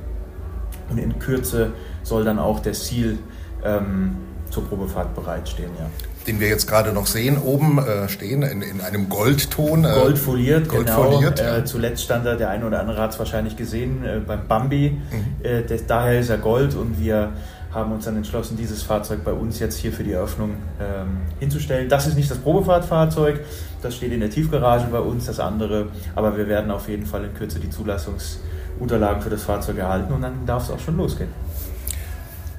[0.89, 3.19] und in Kürze soll dann auch der Ziel
[3.63, 4.15] ähm,
[4.49, 5.71] zur Probefahrt bereitstehen.
[5.77, 9.85] Ja den wir jetzt gerade noch sehen, oben äh, stehen in, in, einem Goldton.
[9.85, 11.21] Äh, Gold foliert, Gold genau.
[11.21, 14.91] Äh, zuletzt stand da, der eine oder andere hat es wahrscheinlich gesehen, äh, beim Bambi.
[15.11, 15.45] Mhm.
[15.45, 17.31] Äh, das, daher ist er Gold und wir
[17.73, 21.89] haben uns dann entschlossen, dieses Fahrzeug bei uns jetzt hier für die Eröffnung ähm, hinzustellen.
[21.89, 23.39] Das ist nicht das Probefahrtfahrzeug,
[23.81, 27.25] das steht in der Tiefgarage bei uns, das andere, aber wir werden auf jeden Fall
[27.25, 31.29] in Kürze die Zulassungsunterlagen für das Fahrzeug erhalten und dann darf es auch schon losgehen.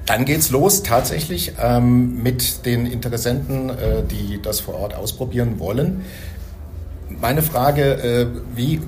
[0.05, 6.05] Dann geht's los tatsächlich ähm, mit den Interessenten, äh, die das vor Ort ausprobieren wollen.
[7.09, 8.81] Meine Frage, äh, wie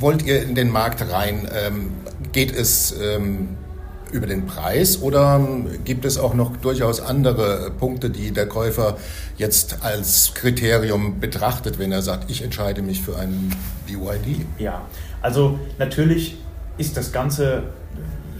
[0.00, 1.48] wollt ihr in den Markt rein?
[1.54, 1.92] Ähm,
[2.32, 3.56] geht es ähm,
[4.10, 5.46] über den Preis oder
[5.84, 8.96] gibt es auch noch durchaus andere Punkte, die der Käufer
[9.36, 13.54] jetzt als Kriterium betrachtet, wenn er sagt, ich entscheide mich für einen
[13.86, 14.46] BYD?
[14.58, 14.82] Ja,
[15.22, 16.38] also natürlich
[16.78, 17.64] ist das Ganze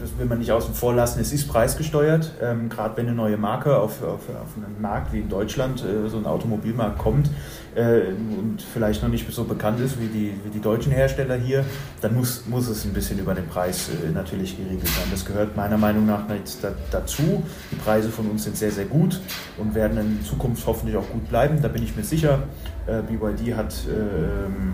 [0.09, 2.31] das will man nicht außen vor lassen, es ist preisgesteuert.
[2.41, 6.09] Ähm, Gerade wenn eine neue Marke auf, auf, auf einen Markt wie in Deutschland, äh,
[6.09, 7.29] so ein Automobilmarkt kommt
[7.75, 11.65] äh, und vielleicht noch nicht so bekannt ist wie die, wie die deutschen Hersteller hier,
[12.01, 15.05] dann muss, muss es ein bisschen über den Preis äh, natürlich geregelt sein.
[15.11, 17.43] Das gehört meiner Meinung nach jetzt da, dazu.
[17.71, 19.19] Die Preise von uns sind sehr, sehr gut
[19.57, 21.61] und werden in Zukunft hoffentlich auch gut bleiben.
[21.61, 22.43] Da bin ich mir sicher.
[22.87, 24.73] Äh, BYD hat ähm,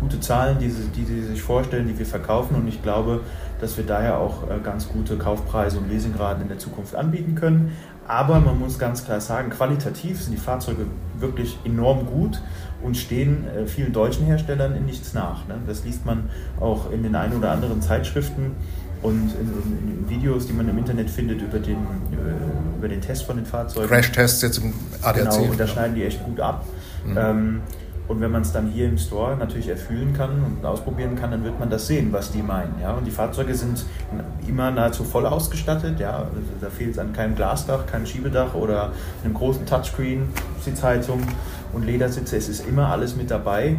[0.00, 3.22] gute Zahlen, die sie, die sie sich vorstellen, die wir verkaufen und ich glaube,
[3.64, 7.72] dass wir daher auch äh, ganz gute Kaufpreise und Leasingraten in der Zukunft anbieten können.
[8.06, 10.84] Aber man muss ganz klar sagen, qualitativ sind die Fahrzeuge
[11.18, 12.42] wirklich enorm gut
[12.82, 15.48] und stehen äh, vielen deutschen Herstellern in nichts nach.
[15.48, 15.54] Ne?
[15.66, 16.28] Das liest man
[16.60, 18.54] auch in den ein oder anderen Zeitschriften
[19.00, 21.76] und in, Videos, die man im Internet findet über den,
[22.12, 23.88] äh, über den Test von den Fahrzeugen.
[23.88, 25.30] Crash-Tests jetzt im ADAC.
[25.30, 26.66] Genau, und da schneiden die echt gut ab.
[27.06, 27.16] Mhm.
[27.16, 27.60] Ähm,
[28.06, 31.42] und wenn man es dann hier im Store natürlich erfüllen kann und ausprobieren kann, dann
[31.42, 32.74] wird man das sehen, was die meinen.
[32.80, 32.92] Ja?
[32.92, 33.84] Und die Fahrzeuge sind
[34.46, 35.98] immer nahezu voll ausgestattet.
[35.98, 36.18] Ja?
[36.18, 36.30] Also
[36.60, 38.92] da fehlt es an keinem Glasdach, keinem Schiebedach oder
[39.24, 40.28] einem großen Touchscreen,
[40.62, 41.22] Sitzheizung
[41.72, 42.36] und Ledersitze.
[42.36, 43.76] Es ist immer alles mit dabei.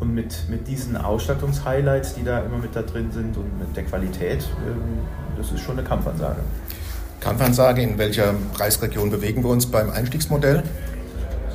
[0.00, 3.82] Und mit, mit diesen Ausstattungshighlights, die da immer mit da drin sind und mit der
[3.82, 5.00] Qualität, ähm,
[5.36, 6.38] das ist schon eine Kampfansage.
[7.20, 10.62] Kampfansage, in welcher Preisregion bewegen wir uns beim Einstiegsmodell?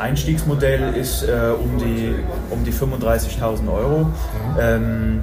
[0.03, 2.13] Einstiegsmodell ist äh, um die,
[2.49, 3.99] um die 35.000 Euro.
[3.99, 4.11] Mhm.
[4.59, 5.21] Ähm,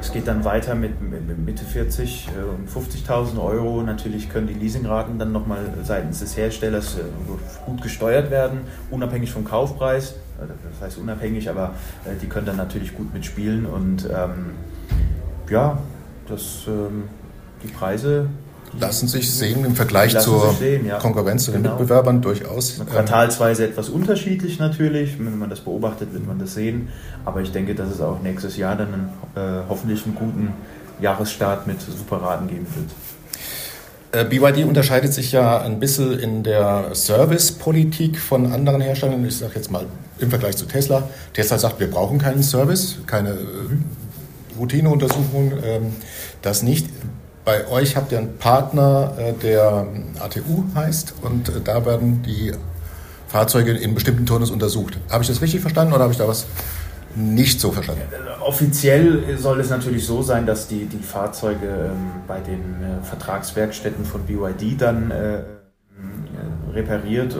[0.00, 3.82] es geht dann weiter mit, mit Mitte 40 und äh, 50.000 Euro.
[3.82, 7.02] Natürlich können die Leasingraten dann nochmal seitens des Herstellers äh,
[7.64, 8.60] gut gesteuert werden,
[8.90, 10.10] unabhängig vom Kaufpreis.
[10.10, 11.74] Äh, das heißt unabhängig, aber
[12.04, 13.64] äh, die können dann natürlich gut mitspielen.
[13.64, 14.50] Und ähm,
[15.48, 15.78] ja,
[16.28, 17.04] das, ähm,
[17.62, 18.28] die Preise
[18.78, 20.98] lassen sich sehen im Vergleich zur sehen, ja.
[20.98, 21.76] Konkurrenz zu den genau.
[21.76, 22.80] Mitbewerbern durchaus.
[22.90, 25.18] Quartalsweise etwas unterschiedlich natürlich.
[25.18, 26.88] Wenn man das beobachtet, wird man das sehen.
[27.24, 30.52] Aber ich denke, dass es auch nächstes Jahr dann einen, äh, hoffentlich einen guten
[31.00, 32.90] Jahresstart mit Superraten geben wird.
[34.10, 39.24] Äh, BYD unterscheidet sich ja ein bisschen in der Servicepolitik von anderen Herstellern.
[39.26, 39.84] Ich sage jetzt mal
[40.18, 41.08] im Vergleich zu Tesla.
[41.34, 43.36] Tesla sagt, wir brauchen keinen Service, keine äh,
[44.58, 45.92] Routineuntersuchung, ähm,
[46.42, 46.86] das nicht.
[47.48, 49.86] Bei euch habt ihr einen Partner, äh, der
[50.20, 52.52] ATU heißt und äh, da werden die
[53.26, 54.98] Fahrzeuge in bestimmten Turnus untersucht.
[55.08, 56.44] Habe ich das richtig verstanden oder habe ich da was
[57.16, 58.02] nicht so verstanden?
[58.44, 64.04] Offiziell soll es natürlich so sein, dass die, die Fahrzeuge ähm, bei den äh, Vertragswerkstätten
[64.04, 65.38] von BYD dann äh,
[66.74, 67.34] repariert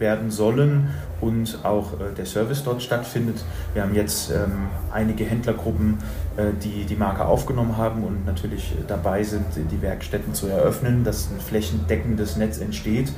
[0.00, 0.88] werden sollen
[1.20, 3.44] und auch äh, der Service dort stattfindet.
[3.74, 5.98] Wir haben jetzt ähm, einige Händlergruppen,
[6.36, 11.28] äh, die die Marke aufgenommen haben und natürlich dabei sind, die Werkstätten zu eröffnen, dass
[11.30, 13.12] ein flächendeckendes Netz entsteht.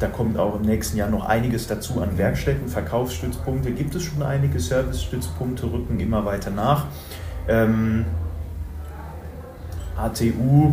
[0.00, 3.70] Da kommt auch im nächsten Jahr noch einiges dazu an Werkstätten, Verkaufsstützpunkte.
[3.70, 6.86] Gibt es schon einige Servicestützpunkte, rücken immer weiter nach.
[7.46, 8.04] Ähm,
[9.96, 10.72] ATU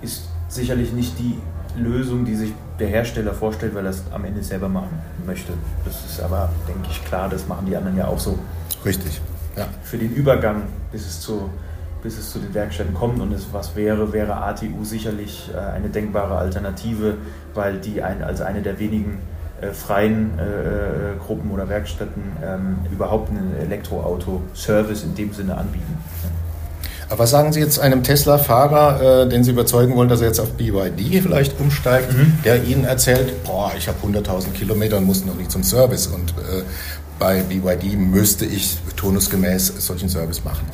[0.00, 1.38] ist sicherlich nicht die
[1.76, 5.52] Lösung, die sich der Hersteller vorstellt, weil er es am Ende selber machen möchte.
[5.84, 8.38] Das ist aber, denke ich, klar, das machen die anderen ja auch so.
[8.84, 9.20] Richtig.
[9.56, 9.66] Ja.
[9.82, 11.50] Für den Übergang, bis es zu,
[12.02, 15.88] bis es zu den Werkstätten kommt und es was wäre, wäre ATU sicherlich äh, eine
[15.88, 17.16] denkbare Alternative,
[17.54, 19.20] weil die ein, als eine der wenigen
[19.60, 25.96] äh, freien äh, Gruppen oder Werkstätten ähm, überhaupt einen Elektroauto-Service in dem Sinne anbieten.
[27.08, 30.40] Aber was sagen Sie jetzt einem Tesla-Fahrer, äh, den Sie überzeugen wollen, dass er jetzt
[30.40, 32.38] auf BYD vielleicht umsteigt, mhm.
[32.44, 36.30] der Ihnen erzählt, boah, ich habe 100.000 Kilometer und muss noch nicht zum Service und
[36.30, 36.62] äh,
[37.18, 40.66] bei BYD müsste ich turnusgemäß solchen Service machen?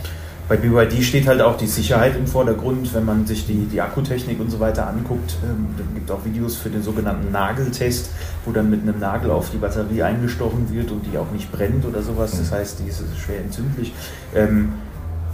[0.49, 4.41] Bei BYD steht halt auch die Sicherheit im Vordergrund, wenn man sich die, die Akkutechnik
[4.41, 5.37] und so weiter anguckt.
[5.45, 8.11] Ähm, dann gibt auch Videos für den sogenannten Nageltest,
[8.45, 11.85] wo dann mit einem Nagel auf die Batterie eingestochen wird und die auch nicht brennt
[11.85, 12.33] oder sowas.
[12.37, 13.93] Das heißt, die ist schwer entzündlich.
[14.35, 14.73] Ähm,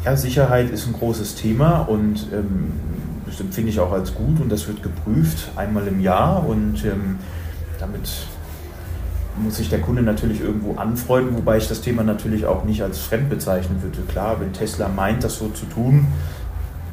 [0.06, 2.72] ja, Sicherheit ist ein großes Thema und ähm,
[3.26, 7.18] das empfinde ich auch als gut und das wird geprüft einmal im Jahr und ähm,
[7.80, 8.08] damit
[9.36, 13.00] muss sich der Kunde natürlich irgendwo anfreunden, wobei ich das Thema natürlich auch nicht als
[13.00, 13.98] fremd bezeichnen würde.
[14.08, 16.06] Klar, wenn Tesla meint, das so zu tun,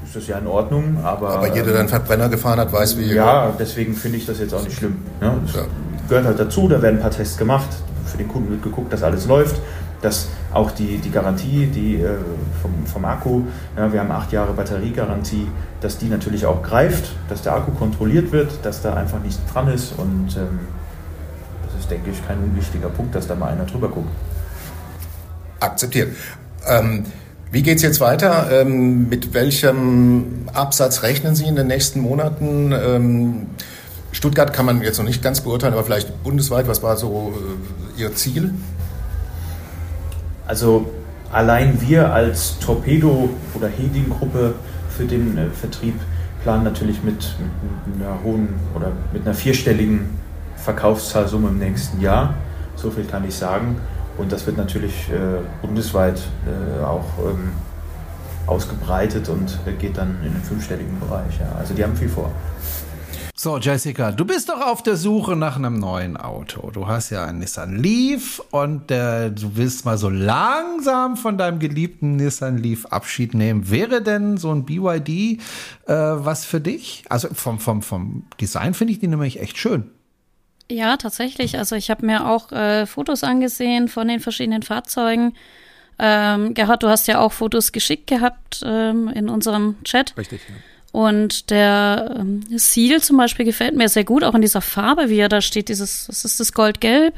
[0.03, 1.35] ist das ja in Ordnung, aber...
[1.35, 3.13] Aber jeder, der einen Verbrenner gefahren hat, weiß, wie...
[3.13, 4.97] Ja, deswegen finde ich das jetzt auch nicht schlimm.
[5.21, 5.37] Ne?
[5.53, 5.65] Ja.
[6.09, 7.69] gehört halt dazu, da werden ein paar Tests gemacht,
[8.07, 9.55] für den Kunden wird geguckt, dass alles läuft,
[10.03, 12.17] dass auch die, die Garantie die, äh,
[12.61, 13.41] vom, vom Akku,
[13.75, 15.47] ja, wir haben acht Jahre Batteriegarantie,
[15.81, 19.67] dass die natürlich auch greift, dass der Akku kontrolliert wird, dass da einfach nichts dran
[19.69, 20.37] ist und...
[20.37, 20.59] Ähm,
[21.83, 24.09] ist, denke ich, kein unwichtiger Punkt, dass da mal einer drüber guckt.
[25.59, 26.15] Akzeptiert.
[26.67, 27.05] Ähm,
[27.51, 28.49] wie geht es jetzt weiter?
[28.51, 32.71] Ähm, mit welchem Absatz rechnen Sie in den nächsten Monaten?
[32.73, 33.47] Ähm,
[34.11, 37.33] Stuttgart kann man jetzt noch nicht ganz beurteilen, aber vielleicht bundesweit, was war so
[37.97, 38.53] äh, Ihr Ziel?
[40.45, 40.87] Also
[41.31, 44.55] allein wir als Torpedo- oder Heding-Gruppe
[44.89, 45.95] für den äh, Vertrieb
[46.43, 47.35] planen natürlich mit,
[47.85, 50.09] mit, einer hohen oder mit einer vierstelligen
[50.57, 52.33] Verkaufszahlsumme im nächsten Jahr.
[52.75, 53.77] So viel kann ich sagen.
[54.17, 57.53] Und das wird natürlich äh, bundesweit äh, auch ähm,
[58.45, 61.39] ausgebreitet und geht dann in den fünfstelligen Bereich.
[61.39, 61.57] Ja.
[61.57, 62.29] Also die haben viel vor.
[63.43, 66.71] So, Jessica, du bist doch auf der Suche nach einem neuen Auto.
[66.71, 71.59] Du hast ja einen Nissan Leaf und äh, du willst mal so langsam von deinem
[71.59, 73.69] geliebten Nissan Leaf Abschied nehmen.
[73.69, 75.39] Wäre denn so ein BYD äh,
[75.87, 77.03] was für dich?
[77.09, 79.91] Also vom, vom, vom Design finde ich die nämlich echt schön.
[80.71, 81.57] Ja, tatsächlich.
[81.57, 85.33] Also ich habe mir auch äh, Fotos angesehen von den verschiedenen Fahrzeugen.
[85.99, 90.15] Ähm, Gerhard, du hast ja auch Fotos geschickt gehabt ähm, in unserem Chat.
[90.15, 90.39] Richtig.
[90.47, 90.55] Ja.
[90.93, 95.17] Und der ähm, Seal zum Beispiel gefällt mir sehr gut, auch in dieser Farbe, wie
[95.17, 97.15] er da steht, dieses, was ist das, Goldgelb?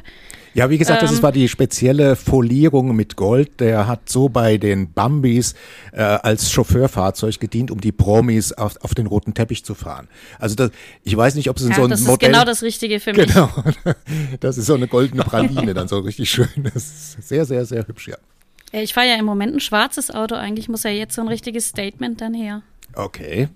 [0.54, 3.60] Ja, wie gesagt, ähm, das war die spezielle Folierung mit Gold.
[3.60, 5.56] Der hat so bei den Bambis
[5.92, 10.08] äh, als Chauffeurfahrzeug gedient, um die Promis auf, auf den roten Teppich zu fahren.
[10.40, 10.72] Also das,
[11.04, 12.16] ich weiß nicht, ob es in ja, so ein das Modell...
[12.16, 13.28] Das ist genau das Richtige für mich.
[13.28, 13.50] Genau,
[14.40, 16.48] das ist so eine goldene Praline, dann so richtig schön.
[16.64, 18.16] Das ist sehr, sehr, sehr hübsch, ja.
[18.72, 20.36] Ich fahre ja im Moment ein schwarzes Auto.
[20.36, 22.62] Eigentlich muss ja jetzt so ein richtiges Statement dann her.
[22.94, 23.50] Okay.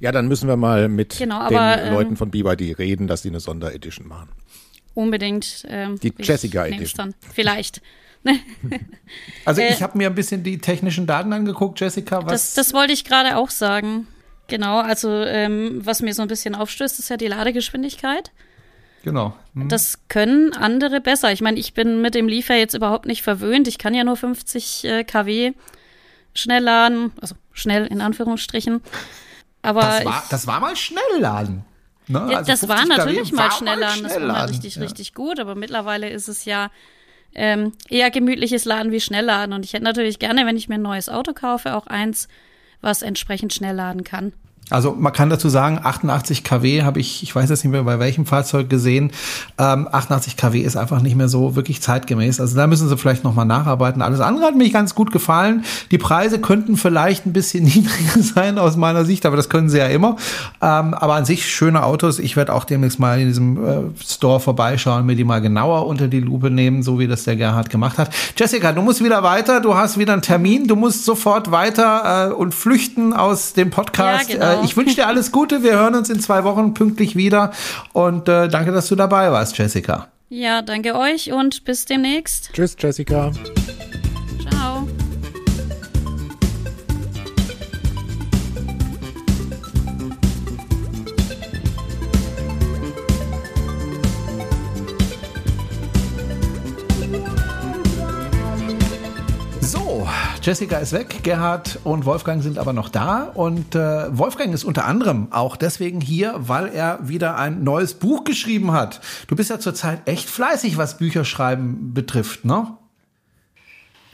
[0.00, 3.28] Ja, dann müssen wir mal mit genau, aber, den Leuten von BYD reden, dass die
[3.28, 4.28] eine Sonderedition machen.
[4.94, 5.64] Unbedingt.
[5.68, 7.14] Ähm, die Jessica Edition.
[7.32, 7.80] Vielleicht.
[9.44, 12.24] also ich habe mir ein bisschen die technischen Daten angeguckt, Jessica.
[12.24, 14.06] Was das, das wollte ich gerade auch sagen.
[14.46, 18.30] Genau, also ähm, was mir so ein bisschen aufstößt, ist ja die Ladegeschwindigkeit.
[19.02, 19.34] Genau.
[19.54, 19.68] Hm.
[19.68, 21.32] Das können andere besser.
[21.32, 23.68] Ich meine, ich bin mit dem Liefer jetzt überhaupt nicht verwöhnt.
[23.68, 25.52] Ich kann ja nur 50 äh, kW
[26.34, 28.82] schnell laden, also schnell in Anführungsstrichen.
[29.62, 31.64] Aber das war, das war mal schnell laden.
[32.06, 32.28] Ne?
[32.30, 34.82] Ja, also das war natürlich mal Schnellladen, das war mal richtig, ja.
[34.82, 36.70] richtig gut, aber mittlerweile ist es ja
[37.34, 39.54] ähm, eher gemütliches Laden wie Schnellladen.
[39.54, 42.28] Und ich hätte natürlich gerne, wenn ich mir ein neues Auto kaufe, auch eins,
[42.82, 44.34] was entsprechend schnell laden kann.
[44.70, 47.98] Also man kann dazu sagen, 88 kW habe ich, ich weiß jetzt nicht mehr bei
[47.98, 49.12] welchem Fahrzeug gesehen.
[49.58, 52.40] Ähm, 88 kW ist einfach nicht mehr so wirklich zeitgemäß.
[52.40, 54.00] Also da müssen sie vielleicht nochmal nacharbeiten.
[54.00, 55.64] Alles andere hat mir ganz gut gefallen.
[55.90, 59.78] Die Preise könnten vielleicht ein bisschen niedriger sein aus meiner Sicht, aber das können sie
[59.78, 60.16] ja immer.
[60.62, 62.18] Ähm, aber an sich schöne Autos.
[62.18, 66.08] Ich werde auch demnächst mal in diesem äh, Store vorbeischauen, mir die mal genauer unter
[66.08, 68.10] die Lupe nehmen, so wie das der Gerhard gemacht hat.
[68.36, 69.60] Jessica, du musst wieder weiter.
[69.60, 70.66] Du hast wieder einen Termin.
[70.66, 74.30] Du musst sofort weiter äh, und flüchten aus dem Podcast.
[74.30, 74.52] Ja, genau.
[74.52, 75.62] Äh, ich wünsche dir alles Gute.
[75.62, 77.52] Wir hören uns in zwei Wochen pünktlich wieder.
[77.92, 80.08] Und äh, danke, dass du dabei warst, Jessica.
[80.28, 82.50] Ja, danke euch und bis demnächst.
[82.52, 83.32] Tschüss, Jessica.
[100.44, 103.30] Jessica ist weg, Gerhard und Wolfgang sind aber noch da.
[103.32, 103.78] Und äh,
[104.14, 109.00] Wolfgang ist unter anderem auch deswegen hier, weil er wieder ein neues Buch geschrieben hat.
[109.26, 112.76] Du bist ja zurzeit echt fleißig, was Bücherschreiben betrifft, ne?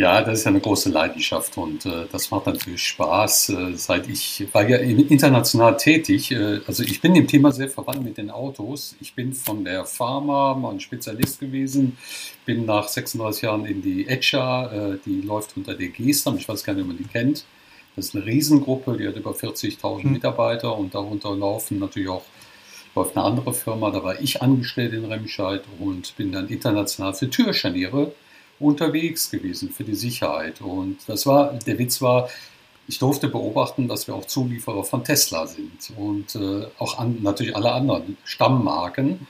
[0.01, 3.51] Ja, das ist ja eine große Leidenschaft und äh, das macht natürlich Spaß.
[3.51, 8.03] Äh, seit ich war ja international tätig, äh, also ich bin dem Thema sehr verwandt
[8.03, 8.97] mit den Autos.
[9.03, 11.99] Ich bin von der Pharma mal ein Spezialist gewesen,
[12.47, 16.65] bin nach 36 Jahren in die ECHA, äh, die läuft unter der Gestam, ich weiß
[16.65, 17.45] gar nicht, ob man die kennt.
[17.95, 20.13] Das ist eine Riesengruppe, die hat über 40.000 mhm.
[20.13, 22.25] Mitarbeiter und darunter laufen natürlich auch
[22.95, 27.29] läuft eine andere Firma, da war ich angestellt in Remscheid und bin dann international für
[27.29, 28.15] Türscharniere
[28.61, 30.61] unterwegs gewesen für die Sicherheit.
[30.61, 32.29] Und das war, der Witz war,
[32.87, 37.57] ich durfte beobachten, dass wir auch Zulieferer von Tesla sind und äh, auch an, natürlich
[37.57, 39.27] alle anderen Stammmarken.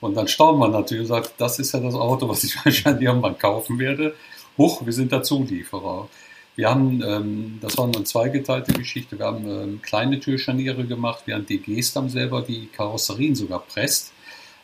[0.00, 3.04] Und dann staunt man natürlich und sagt, das ist ja das Auto, was ich wahrscheinlich
[3.04, 4.14] irgendwann kaufen werde.
[4.58, 6.08] Huch, wir sind da Zulieferer.
[6.56, 11.48] Wir haben, ähm, das war eine zweigeteilte Geschichte, wir haben ähm, kleine Türscharniere gemacht, während
[11.48, 14.12] die Gestam selber die Karosserien sogar presst.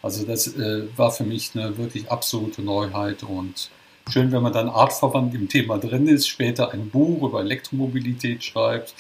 [0.01, 3.71] Also das äh, war für mich eine wirklich absolute Neuheit und
[4.09, 8.95] Schön, wenn man dann artverwandt im Thema drin ist, später ein Buch über Elektromobilität schreibt,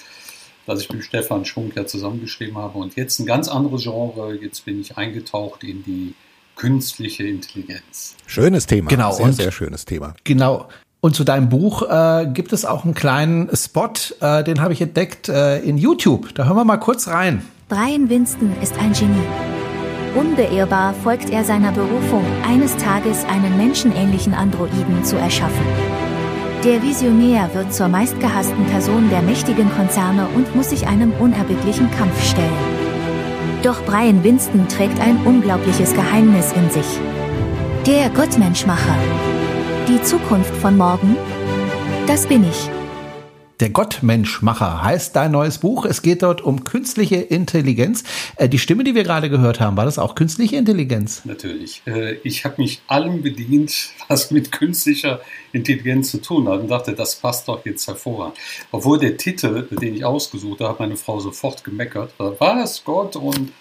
[0.66, 2.78] das ich mit Stefan Schwunk ja zusammengeschrieben habe.
[2.78, 4.34] Und jetzt ein ganz anderes Genre.
[4.34, 6.14] Jetzt bin ich eingetaucht in die
[6.54, 8.16] künstliche Intelligenz.
[8.26, 8.88] Schönes Thema.
[8.88, 9.12] Genau.
[9.12, 10.14] Sehr, und, sehr schönes Thema.
[10.24, 10.68] Genau.
[11.00, 14.82] Und zu deinem Buch äh, gibt es auch einen kleinen Spot, äh, den habe ich
[14.82, 16.34] entdeckt äh, in YouTube.
[16.34, 17.42] Da hören wir mal kurz rein.
[17.70, 19.59] Brian Winston ist ein Genie.
[20.14, 25.64] Unbeirrbar folgt er seiner Berufung, eines Tages einen menschenähnlichen Androiden zu erschaffen.
[26.64, 32.22] Der Visionär wird zur meistgehassten Person der mächtigen Konzerne und muss sich einem unerbittlichen Kampf
[32.22, 32.50] stellen.
[33.62, 36.98] Doch Brian Winston trägt ein unglaubliches Geheimnis in sich.
[37.86, 38.96] Der Gottmenschmacher.
[39.88, 41.16] Die Zukunft von morgen?
[42.06, 42.79] Das bin ich.
[43.60, 45.84] Der Gottmenschmacher heißt dein neues Buch.
[45.84, 48.04] Es geht dort um künstliche Intelligenz.
[48.36, 51.26] Äh, die Stimme, die wir gerade gehört haben, war das auch künstliche Intelligenz?
[51.26, 51.82] Natürlich.
[51.86, 55.20] Äh, ich habe mich allem bedient, was mit künstlicher
[55.52, 58.38] Intelligenz zu tun hat und dachte, das passt doch jetzt hervorragend.
[58.72, 62.14] Obwohl der Titel, den ich ausgesucht habe, meine Frau sofort gemeckert.
[62.16, 63.52] Was, Gott und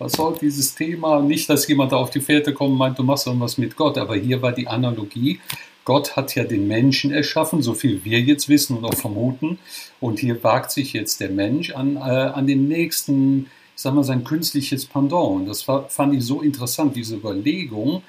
[0.00, 1.22] was soll dieses Thema?
[1.22, 3.98] Nicht, dass jemand da auf die Fährte kommt und meint, du machst irgendwas mit Gott,
[3.98, 5.38] aber hier war die Analogie
[5.84, 9.58] Gott hat ja den Menschen erschaffen, so viel wir jetzt wissen und auch vermuten.
[10.00, 14.04] Und hier wagt sich jetzt der Mensch an, äh, an den nächsten, ich sag mal,
[14.04, 15.40] sein künstliches Pendant.
[15.40, 18.02] Und das war, fand ich so interessant, diese Überlegung.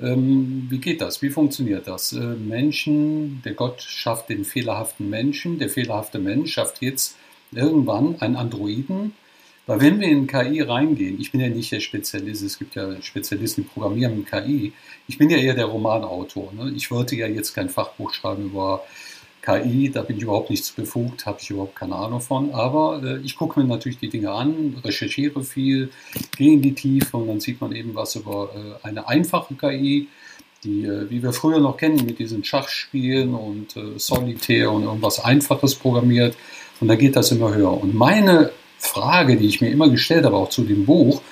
[0.00, 1.20] Ähm, wie geht das?
[1.22, 2.12] Wie funktioniert das?
[2.12, 7.16] Äh, Menschen, der Gott schafft den fehlerhaften Menschen, der fehlerhafte Mensch schafft jetzt
[7.50, 9.14] irgendwann einen Androiden,
[9.68, 13.02] weil wenn wir in KI reingehen, ich bin ja nicht der Spezialist, es gibt ja
[13.02, 14.72] Spezialisten, die programmieren mit KI,
[15.06, 16.54] ich bin ja eher der Romanautor.
[16.54, 16.72] Ne?
[16.74, 18.82] Ich wollte ja jetzt kein Fachbuch schreiben über
[19.42, 22.54] KI, da bin ich überhaupt nichts befugt, habe ich überhaupt keine Ahnung von.
[22.54, 25.90] Aber äh, ich gucke mir natürlich die Dinge an, recherchiere viel,
[26.38, 30.08] gehe in die Tiefe und dann sieht man eben was über äh, eine einfache KI,
[30.64, 35.22] die, äh, wie wir früher noch kennen, mit diesen Schachspielen und äh, Solitär und irgendwas
[35.22, 36.38] Einfaches programmiert.
[36.80, 37.78] Und da geht das immer höher.
[37.78, 41.22] Und meine Frage, die ich mir immer gestellt habe, auch zu dem Buch,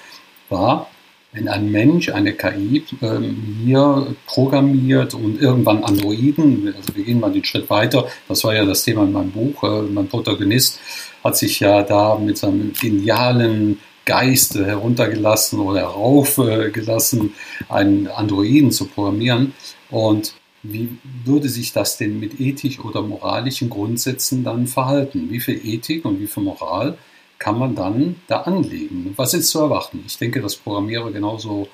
[0.49, 0.89] war,
[1.33, 7.33] wenn ein Mensch eine KI ähm, hier programmiert und irgendwann Androiden, also wir gehen mal
[7.33, 10.81] den Schritt weiter, das war ja das Thema in meinem Buch, äh, mein Protagonist
[11.23, 17.35] hat sich ja da mit seinem genialen Geist heruntergelassen oder heraufgelassen,
[17.69, 19.53] einen Androiden zu programmieren.
[19.91, 25.29] Und wie würde sich das denn mit ethisch oder moralischen Grundsätzen dann verhalten?
[25.31, 26.97] Wie viel Ethik und wie viel Moral
[27.39, 29.13] kann man dann da anlegen?
[29.17, 30.05] Was ist zu erwarten?
[30.07, 31.69] Ich denke, dass Programmierer genauso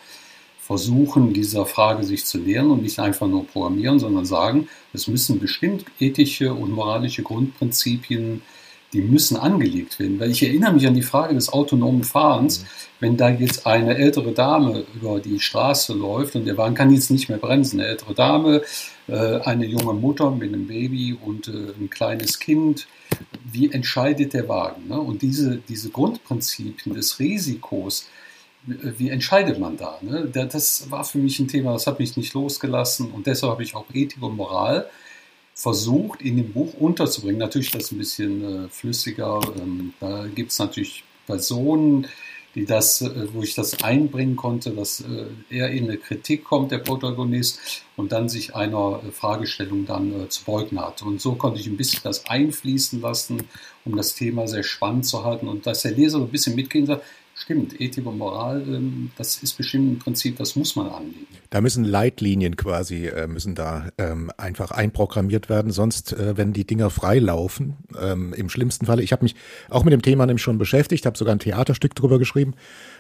[0.60, 5.40] versuchen, dieser Frage sich zu nähern und nicht einfach nur programmieren, sondern sagen, es müssen
[5.40, 8.42] bestimmt ethische und moralische Grundprinzipien,
[8.92, 10.20] die müssen angelegt werden.
[10.20, 12.66] Weil ich erinnere mich an die Frage des autonomen Fahrens, mhm.
[13.00, 17.10] wenn da jetzt eine ältere Dame über die Straße läuft und der Wagen kann jetzt
[17.10, 18.62] nicht mehr bremsen, eine ältere Dame,
[19.08, 22.86] eine junge Mutter mit einem Baby und äh, ein kleines Kind,
[23.44, 24.88] wie entscheidet der Wagen?
[24.88, 25.00] Ne?
[25.00, 28.08] Und diese, diese Grundprinzipien des Risikos,
[28.64, 29.98] wie entscheidet man da?
[30.02, 30.30] Ne?
[30.32, 33.74] Das war für mich ein Thema, das hat mich nicht losgelassen und deshalb habe ich
[33.74, 34.88] auch Ethik und Moral
[35.54, 37.38] versucht in dem Buch unterzubringen.
[37.38, 39.40] Natürlich das ein bisschen äh, flüssiger.
[39.58, 42.06] Ähm, da gibt es natürlich Personen,
[42.54, 46.70] die das, äh, wo ich das einbringen konnte, dass äh, er in eine Kritik kommt,
[46.70, 51.02] der Protagonist, und dann sich einer äh, Fragestellung dann zu beugen hat.
[51.02, 53.42] Und so konnte ich ein bisschen das einfließen lassen,
[53.84, 57.00] um das Thema sehr spannend zu halten und dass der Leser ein bisschen mitgehen soll,
[57.42, 61.26] Stimmt, Ethik und Moral, ähm, das ist bestimmt ein Prinzip, das muss man anlegen.
[61.50, 66.64] Da müssen Leitlinien quasi, äh, müssen da ähm, einfach einprogrammiert werden, sonst, äh, wenn die
[66.64, 69.34] Dinger frei laufen, ähm, im schlimmsten Falle, ich habe mich
[69.70, 72.54] auch mit dem Thema nämlich schon beschäftigt, habe sogar ein Theaterstück drüber geschrieben,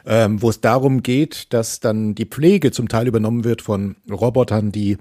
[0.04, 4.98] wo es darum geht, dass dann die Pflege zum Teil übernommen wird von Robotern, die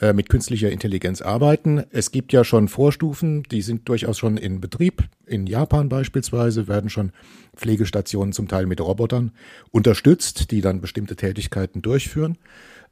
[0.00, 1.84] äh, mit künstlicher Intelligenz arbeiten.
[1.90, 5.04] Es gibt ja schon Vorstufen, die sind durchaus schon in Betrieb.
[5.24, 7.12] In Japan beispielsweise werden schon
[7.56, 9.30] Pflegestationen zum Teil mit Robotern
[9.70, 12.38] unterstützt, die dann bestimmte Tätigkeiten durchführen.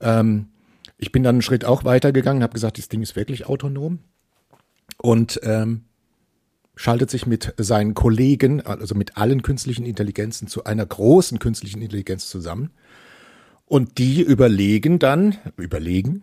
[0.01, 0.47] Ähm,
[0.97, 3.99] ich bin dann einen Schritt auch weitergegangen, habe gesagt, das Ding ist wirklich autonom
[4.99, 5.83] und ähm,
[6.77, 12.29] schaltet sich mit seinen Kollegen, also mit allen künstlichen Intelligenzen zu einer großen künstlichen Intelligenz
[12.29, 12.71] zusammen.
[13.73, 16.23] Und die überlegen dann, überlegen,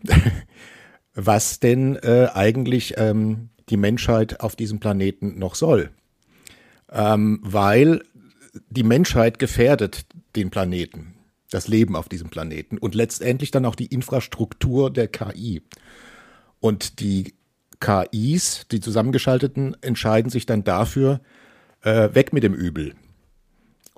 [1.15, 5.89] was denn äh, eigentlich ähm, die Menschheit auf diesem Planeten noch soll.
[6.91, 8.03] Ähm, weil
[8.69, 11.15] die Menschheit gefährdet den Planeten
[11.49, 15.63] das Leben auf diesem Planeten und letztendlich dann auch die Infrastruktur der KI.
[16.59, 17.33] Und die
[17.79, 21.19] KIs, die zusammengeschalteten, entscheiden sich dann dafür,
[21.81, 22.93] äh, weg mit dem Übel.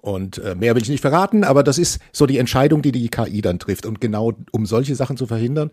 [0.01, 3.09] Und äh, mehr will ich nicht verraten, aber das ist so die Entscheidung, die die
[3.09, 3.85] KI dann trifft.
[3.85, 5.69] Und genau um solche Sachen zu verhindern,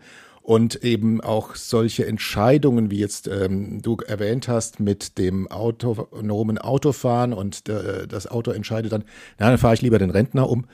[0.49, 7.33] und eben auch solche Entscheidungen, wie jetzt ähm, du erwähnt hast, mit dem autonomen Autofahren
[7.33, 9.03] und äh, das Auto entscheidet dann,
[9.37, 10.65] na, dann fahre ich lieber den Rentner um.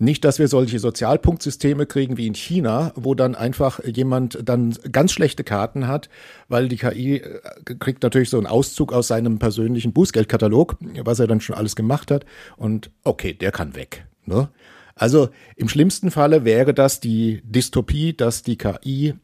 [0.00, 5.12] Nicht, dass wir solche Sozialpunktsysteme kriegen wie in China, wo dann einfach jemand dann ganz
[5.12, 6.08] schlechte Karten hat,
[6.48, 7.40] weil die KI äh,
[7.78, 12.10] kriegt natürlich so einen Auszug aus seinem persönlichen Bußgeldkatalog, was er dann schon alles gemacht
[12.10, 14.04] hat und okay, der kann weg.
[14.26, 14.48] Ne?
[14.94, 19.14] Also im schlimmsten Falle wäre das die Dystopie, dass die KI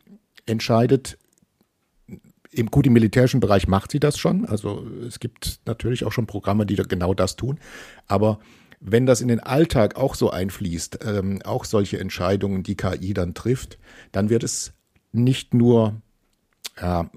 [0.46, 1.18] entscheidet,
[2.50, 4.46] im, gut, im militärischen Bereich macht sie das schon.
[4.46, 7.58] Also es gibt natürlich auch schon Programme, die genau das tun.
[8.06, 8.40] Aber
[8.80, 13.34] wenn das in den Alltag auch so einfließt, ähm, auch solche Entscheidungen, die KI dann
[13.34, 13.78] trifft,
[14.12, 14.72] dann wird es
[15.12, 16.00] nicht nur
[16.80, 17.10] ja,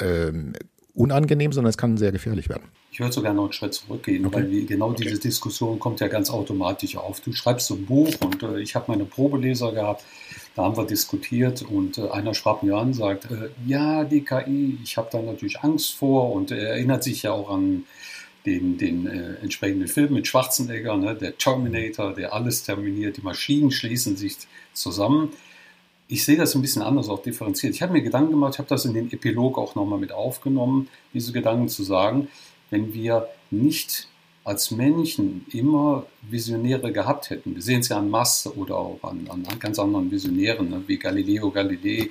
[0.00, 0.54] ähm,
[0.94, 2.64] unangenehm, sondern es kann sehr gefährlich werden.
[2.96, 4.36] Ich würde sogar noch einen Schritt zurückgehen, okay.
[4.36, 5.04] weil genau okay.
[5.04, 7.20] diese Diskussion kommt ja ganz automatisch auf.
[7.20, 10.02] Du schreibst so ein Buch und äh, ich habe meine Probeleser gehabt,
[10.54, 14.78] da haben wir diskutiert und äh, einer sprach mir an, sagt, äh, ja, die KI,
[14.82, 17.84] ich habe da natürlich Angst vor und er erinnert sich ja auch an
[18.46, 23.72] den, den äh, entsprechenden Film mit Schwarzenegger, ne, der Terminator, der alles terminiert, die Maschinen
[23.72, 24.38] schließen sich
[24.72, 25.34] zusammen.
[26.08, 27.74] Ich sehe das ein bisschen anders, auch differenziert.
[27.74, 30.88] Ich habe mir Gedanken gemacht, ich habe das in den Epilog auch nochmal mit aufgenommen,
[31.12, 32.28] diese Gedanken zu sagen
[32.70, 34.08] wenn wir nicht
[34.44, 37.56] als Menschen immer Visionäre gehabt hätten.
[37.56, 40.98] Wir sehen es ja an Masse oder auch an, an ganz anderen Visionären, ne, wie
[40.98, 42.10] Galileo Galilei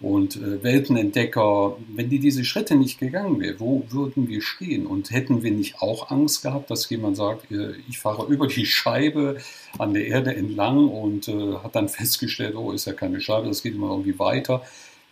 [0.00, 1.76] und äh, Weltenentdecker.
[1.94, 4.86] Wenn die diese Schritte nicht gegangen wären, wo würden wir stehen?
[4.86, 8.66] Und hätten wir nicht auch Angst gehabt, dass jemand sagt, äh, ich fahre über die
[8.66, 9.36] Scheibe
[9.78, 13.62] an der Erde entlang und äh, hat dann festgestellt, oh, ist ja keine Scheibe, das
[13.62, 14.62] geht immer irgendwie weiter.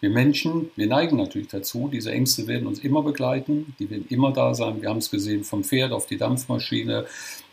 [0.01, 4.33] Wir Menschen, wir neigen natürlich dazu, diese Ängste werden uns immer begleiten, die werden immer
[4.33, 4.81] da sein.
[4.81, 7.05] Wir haben es gesehen vom Pferd auf die Dampfmaschine,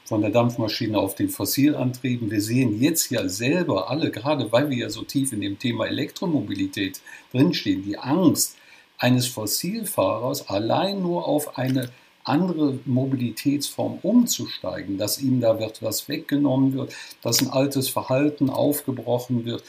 [0.06, 2.32] von der Dampfmaschine auf den Fossilantrieben.
[2.32, 5.88] Wir sehen jetzt ja selber alle, gerade weil wir ja so tief in dem Thema
[5.88, 7.02] Elektromobilität
[7.34, 8.56] drinstehen, die Angst
[8.98, 11.90] eines Fossilfahrers allein nur auf eine
[12.24, 19.46] andere Mobilitätsform umzusteigen, dass ihm da wird was weggenommen wird, dass ein altes Verhalten aufgebrochen
[19.46, 19.64] wird.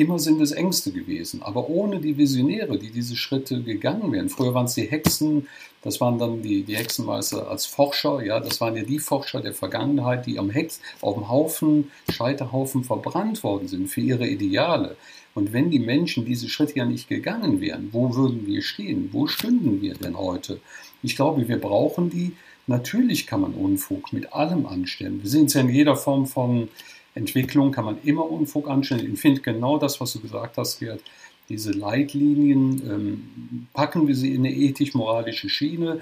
[0.00, 4.30] Immer sind es Ängste gewesen, aber ohne die Visionäre, die diese Schritte gegangen wären.
[4.30, 5.46] Früher waren es die Hexen,
[5.82, 9.52] das waren dann die, die Hexenmeister als Forscher, ja, das waren ja die Forscher der
[9.52, 14.96] Vergangenheit, die am Hex, auf dem Haufen, Scheiterhaufen verbrannt worden sind für ihre Ideale.
[15.34, 19.10] Und wenn die Menschen diese Schritte ja nicht gegangen wären, wo würden wir stehen?
[19.12, 20.60] Wo stünden wir denn heute?
[21.02, 22.32] Ich glaube, wir brauchen die.
[22.66, 25.20] Natürlich kann man Unfug mit allem anstellen.
[25.22, 26.68] Wir sehen es ja in jeder Form von
[27.14, 29.12] Entwicklung kann man immer Unfug anstellen.
[29.12, 31.00] Ich finde genau das, was du gesagt hast, Gerd.
[31.48, 36.00] Diese Leitlinien, ähm, packen wir sie in eine ethisch-moralische Schiene.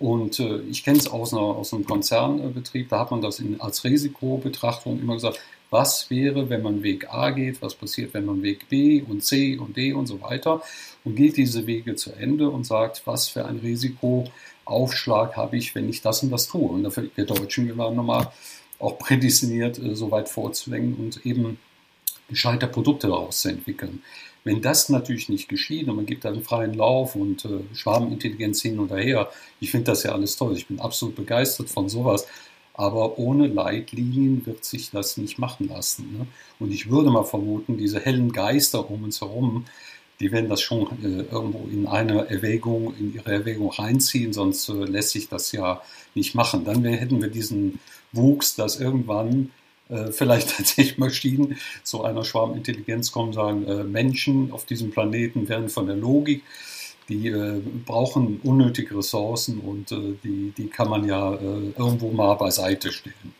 [0.00, 3.84] Und äh, ich kenne es aus, aus einem Konzernbetrieb, da hat man das in, als
[3.84, 5.40] Risikobetrachtung immer gesagt,
[5.70, 9.58] was wäre, wenn man Weg A geht, was passiert, wenn man Weg B und C
[9.58, 10.62] und D und so weiter
[11.04, 15.88] und geht diese Wege zu Ende und sagt, was für ein Risikoaufschlag habe ich, wenn
[15.88, 16.68] ich das und das tue.
[16.68, 18.28] Und dafür, wir Deutschen, wir waren nochmal
[18.78, 21.58] auch prädestiniert, äh, so weit vorzulängen und eben
[22.28, 24.02] gescheiter Produkte daraus zu entwickeln.
[24.44, 28.78] Wenn das natürlich nicht geschieht und man gibt einen freien Lauf und äh, Schwarmintelligenz hin
[28.78, 32.26] und her, ich finde das ja alles toll, ich bin absolut begeistert von sowas,
[32.74, 36.16] aber ohne Leitlinien wird sich das nicht machen lassen.
[36.16, 36.26] Ne?
[36.60, 39.64] Und ich würde mal vermuten, diese hellen Geister um uns herum,
[40.20, 44.72] die werden das schon äh, irgendwo in eine Erwägung, in ihre Erwägung reinziehen, sonst äh,
[44.72, 45.82] lässt sich das ja
[46.14, 46.64] nicht machen.
[46.64, 47.80] Dann hätten wir diesen
[48.12, 49.50] Wuchs, dass irgendwann
[49.88, 55.68] äh, vielleicht tatsächlich Maschinen zu einer Schwarmintelligenz kommen, sagen, äh, Menschen auf diesem Planeten werden
[55.68, 56.42] von der Logik,
[57.08, 62.92] die äh, brauchen unnötige Ressourcen und äh, die, die kann man ja irgendwo mal beiseite
[62.92, 63.34] stellen.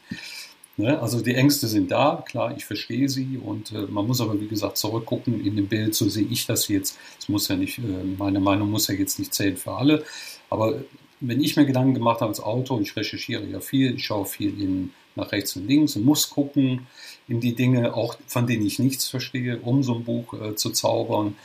[0.79, 0.97] Ne?
[1.03, 4.47] Also die Ängste sind da, klar, ich verstehe sie und äh, man muss aber, wie
[4.47, 6.97] gesagt, zurückgucken in dem Bild, so sehe ich das jetzt.
[7.19, 7.83] Es muss ja nicht, äh,
[8.17, 10.05] meine Meinung muss ja jetzt nicht zählen für alle,
[10.49, 10.77] aber
[11.21, 14.61] wenn ich mir Gedanken gemacht habe als Autor, ich recherchiere ja viel, ich schaue viel
[14.61, 16.87] in, nach rechts und links und muss gucken
[17.27, 20.71] in die Dinge, auch von denen ich nichts verstehe, um so ein Buch äh, zu
[20.71, 21.37] zaubern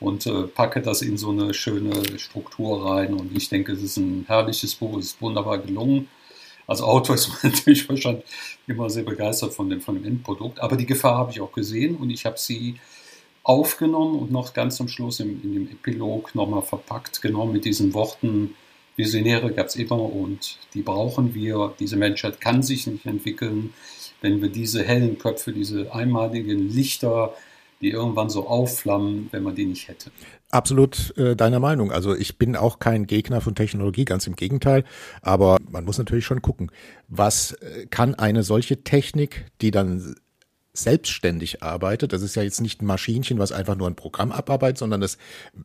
[0.00, 3.96] und äh, packe das in so eine schöne Struktur rein und ich denke, es ist
[3.96, 6.08] ein herrliches Buch, es ist wunderbar gelungen
[6.66, 8.24] als Autor ist man natürlich wahrscheinlich
[8.66, 10.60] immer sehr begeistert von dem, von dem Endprodukt.
[10.60, 12.76] Aber die Gefahr habe ich auch gesehen und ich habe sie
[13.44, 17.92] aufgenommen und noch ganz zum Schluss im, in dem Epilog nochmal verpackt, genau mit diesen
[17.92, 18.54] Worten,
[18.96, 21.74] Visionäre gab es immer und die brauchen wir.
[21.78, 23.72] Diese Menschheit kann sich nicht entwickeln,
[24.20, 27.34] wenn wir diese hellen Köpfe, diese einmaligen Lichter,
[27.80, 30.10] die irgendwann so aufflammen, wenn man die nicht hätte.
[30.50, 31.90] Absolut äh, deiner Meinung.
[31.90, 34.84] Also ich bin auch kein Gegner von Technologie, ganz im Gegenteil.
[35.20, 36.70] Aber man muss natürlich schon gucken,
[37.08, 40.14] was äh, kann eine solche Technik, die dann
[40.74, 42.12] selbstständig arbeitet.
[42.12, 45.18] Das ist ja jetzt nicht ein Maschinchen, was einfach nur ein Programm abarbeitet, sondern es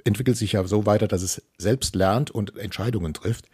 [0.04, 3.46] entwickelt sich ja so weiter, dass es selbst lernt und Entscheidungen trifft.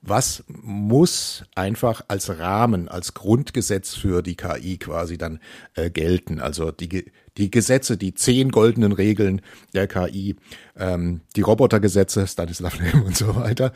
[0.00, 5.38] Was muss einfach als Rahmen, als Grundgesetz für die KI quasi dann
[5.74, 6.40] äh, gelten?
[6.40, 9.42] Also die, die Gesetze, die zehn goldenen Regeln
[9.74, 10.36] der KI,
[10.76, 13.72] ähm, die Robotergesetze, Stanislav Lem und so weiter.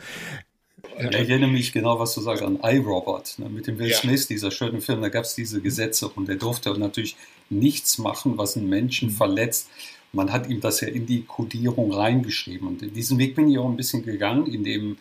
[0.99, 3.97] Ich erinnere mich genau, was du sagst, an iRobot, ne, mit dem Will ja.
[3.97, 7.15] Smith, dieser schönen Film, da gab es diese Gesetze und er durfte natürlich
[7.49, 9.13] nichts machen, was einen Menschen mhm.
[9.13, 9.69] verletzt.
[10.13, 13.57] Man hat ihm das ja in die Kodierung reingeschrieben und in diesen Weg bin ich
[13.57, 14.97] auch ein bisschen gegangen, in dem,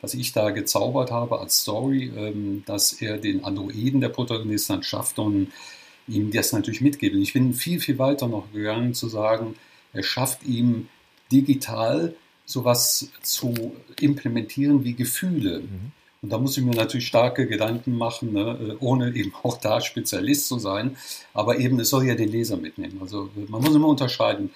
[0.00, 4.82] was ich da gezaubert habe als Story, ähm, dass er den Androiden der Protagonist dann
[4.82, 5.52] schafft und
[6.06, 7.20] ihm das natürlich mitgeben.
[7.22, 9.54] Ich bin viel, viel weiter noch gegangen zu sagen,
[9.92, 10.88] er schafft ihm
[11.30, 12.14] digital
[12.48, 15.60] sowas zu implementieren wie Gefühle.
[15.60, 15.92] Mhm.
[16.22, 19.80] Und da muss ich mir natürlich starke Gedanken machen, ne, äh, ohne eben auch da
[19.80, 20.96] Spezialist zu sein.
[21.34, 22.98] Aber eben, es soll ja den Leser mitnehmen.
[23.00, 24.50] Also man muss immer unterscheiden.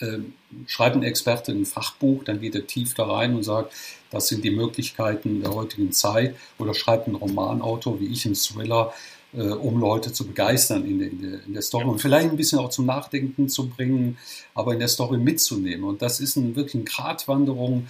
[0.00, 0.34] Ähm,
[0.66, 3.72] schreibt ein Experte ein Fachbuch, dann geht er tief da rein und sagt,
[4.10, 6.36] das sind die Möglichkeiten der heutigen Zeit.
[6.58, 8.92] Oder schreibt ein Romanautor, wie ich, ein Thriller,
[9.36, 12.36] äh, um Leute zu begeistern in der, in, der, in der Story und vielleicht ein
[12.36, 14.18] bisschen auch zum Nachdenken zu bringen,
[14.54, 15.84] aber in der Story mitzunehmen.
[15.84, 17.86] Und das ist ein, wirklich eine Gratwanderung,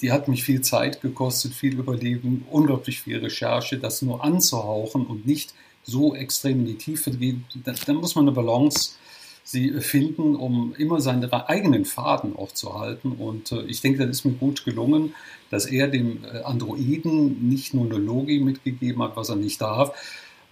[0.00, 5.26] die hat mich viel Zeit gekostet, viel Überlegen, unglaublich viel Recherche, das nur anzuhauchen und
[5.26, 5.54] nicht
[5.84, 7.44] so extrem in die Tiefe zu gehen.
[7.86, 8.92] Dann muss man eine Balance
[9.48, 13.12] sie finden, um immer seinen eigenen Faden auch zu halten.
[13.12, 15.14] Und äh, ich denke, das ist mir gut gelungen,
[15.48, 19.92] dass er dem äh, Androiden nicht nur eine Logik mitgegeben hat, was er nicht darf,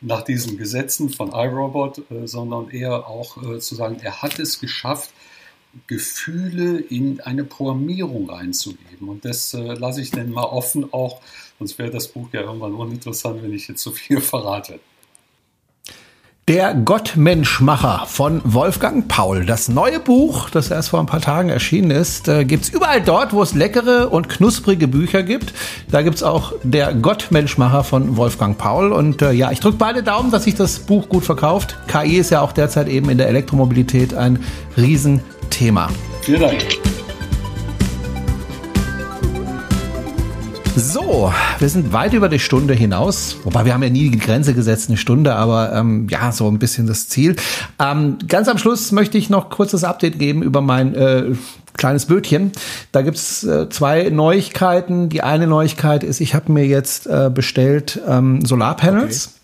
[0.07, 4.61] nach diesen Gesetzen von iRobot, äh, sondern eher auch äh, zu sagen, er hat es
[4.61, 5.11] geschafft,
[5.89, 9.09] Gefühle in eine Programmierung reinzugeben.
[9.09, 11.21] Und das äh, lasse ich dann mal offen auch,
[11.59, 14.79] sonst wäre das Buch ja irgendwann uninteressant, wenn ich jetzt so viel verrate.
[16.49, 19.45] Der Gottmenschmacher von Wolfgang Paul.
[19.45, 23.33] Das neue Buch, das erst vor ein paar Tagen erschienen ist, äh, gibt's überall dort,
[23.33, 25.53] wo es leckere und knusprige Bücher gibt.
[25.91, 28.93] Da gibt's auch der Gottmenschmacher von Wolfgang Paul.
[28.93, 31.79] Und äh, ja, ich drücke beide Daumen, dass sich das Buch gut verkauft.
[31.89, 34.39] KI ist ja auch derzeit eben in der Elektromobilität ein
[34.77, 35.89] Riesenthema.
[36.23, 36.65] Vielen Dank.
[40.79, 43.39] So, wir sind weit über die Stunde hinaus.
[43.45, 46.59] Wobei wir haben ja nie die Grenze gesetzt, eine Stunde, aber ähm, ja, so ein
[46.59, 47.35] bisschen das Ziel.
[47.79, 51.33] Ähm, ganz am Schluss möchte ich noch kurzes Update geben über mein äh,
[51.79, 52.53] kleines Bötchen.
[52.93, 55.09] Da gibt's äh, zwei Neuigkeiten.
[55.09, 59.29] Die eine Neuigkeit ist, ich habe mir jetzt äh, bestellt ähm, Solarpanels.
[59.29, 59.37] Okay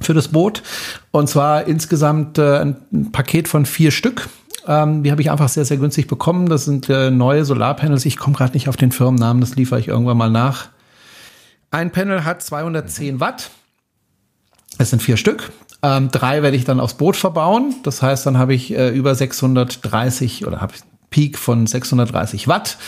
[0.00, 0.64] für das Boot.
[1.12, 4.28] Und zwar insgesamt äh, ein Paket von vier Stück.
[4.66, 6.48] Ähm, die habe ich einfach sehr, sehr günstig bekommen.
[6.48, 8.06] Das sind äh, neue Solarpanels.
[8.06, 10.68] Ich komme gerade nicht auf den Firmennamen, das liefere ich irgendwann mal nach.
[11.70, 13.50] Ein Panel hat 210 Watt.
[14.78, 15.52] Es sind vier Stück.
[15.82, 17.74] Ähm, drei werde ich dann aufs Boot verbauen.
[17.82, 20.74] Das heißt, dann habe ich äh, über 630 oder habe
[21.10, 22.78] Peak von 630 Watt.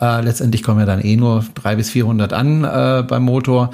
[0.00, 3.70] Äh, letztendlich kommen ja dann eh nur drei bis 400 an äh, beim Motor.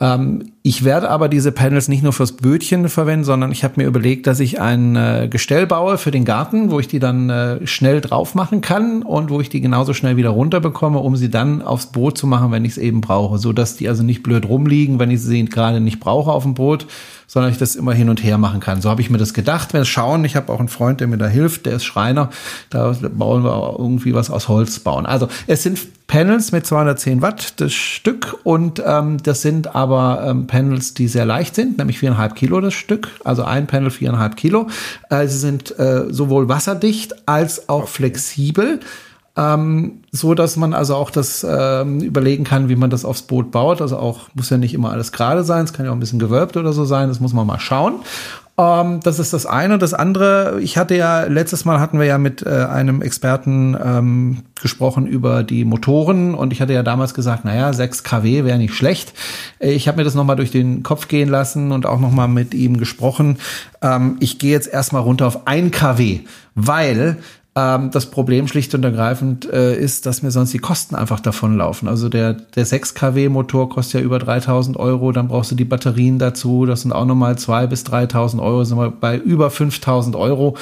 [0.00, 3.86] Ähm, ich werde aber diese Panels nicht nur fürs Bötchen verwenden, sondern ich habe mir
[3.86, 7.66] überlegt, dass ich ein äh, Gestell baue für den Garten, wo ich die dann äh,
[7.66, 11.30] schnell drauf machen kann und wo ich die genauso schnell wieder runter bekomme, um sie
[11.30, 14.22] dann aufs Boot zu machen, wenn ich es eben brauche, so dass die also nicht
[14.22, 16.86] blöd rumliegen, wenn ich sie gerade nicht brauche auf dem Boot,
[17.26, 18.82] sondern ich das immer hin und her machen kann.
[18.82, 19.72] So habe ich mir das gedacht.
[19.72, 22.28] Es schauen, ich habe auch einen Freund, der mir da hilft, der ist Schreiner.
[22.70, 25.06] Da bauen wir irgendwie was aus Holz bauen.
[25.06, 25.78] Also es sind
[26.08, 31.24] Panels mit 210 Watt das Stück und ähm, das sind aber ähm, Panels, die sehr
[31.24, 33.08] leicht sind, nämlich viereinhalb Kilo das Stück.
[33.24, 34.66] Also ein Panel viereinhalb Kilo.
[35.08, 38.80] Äh, sie sind äh, sowohl wasserdicht als auch flexibel.
[39.36, 43.50] ähm, so dass man also auch das ähm, überlegen kann, wie man das aufs Boot
[43.52, 43.80] baut.
[43.80, 46.18] Also auch muss ja nicht immer alles gerade sein, es kann ja auch ein bisschen
[46.18, 47.94] gewölbt oder so sein, das muss man mal schauen.
[48.60, 49.78] Ähm, das ist das eine.
[49.78, 54.42] Das andere, ich hatte ja, letztes Mal hatten wir ja mit äh, einem Experten ähm,
[54.60, 58.74] gesprochen über die Motoren und ich hatte ja damals gesagt, naja, 6 kW wäre nicht
[58.74, 59.14] schlecht.
[59.60, 62.76] Ich habe mir das nochmal durch den Kopf gehen lassen und auch nochmal mit ihm
[62.76, 63.38] gesprochen.
[63.80, 66.20] Ähm, ich gehe jetzt erstmal runter auf 1 kW,
[66.54, 67.16] weil
[67.56, 71.88] ähm, das Problem schlicht und ergreifend äh, ist, dass mir sonst die Kosten einfach davonlaufen.
[71.88, 75.64] Also der, der 6 kW Motor kostet ja über 3000 Euro, dann brauchst du die
[75.64, 80.14] Batterien dazu, das sind auch nochmal 2 bis 3000 Euro, sind wir bei über 5000
[80.14, 80.56] Euro.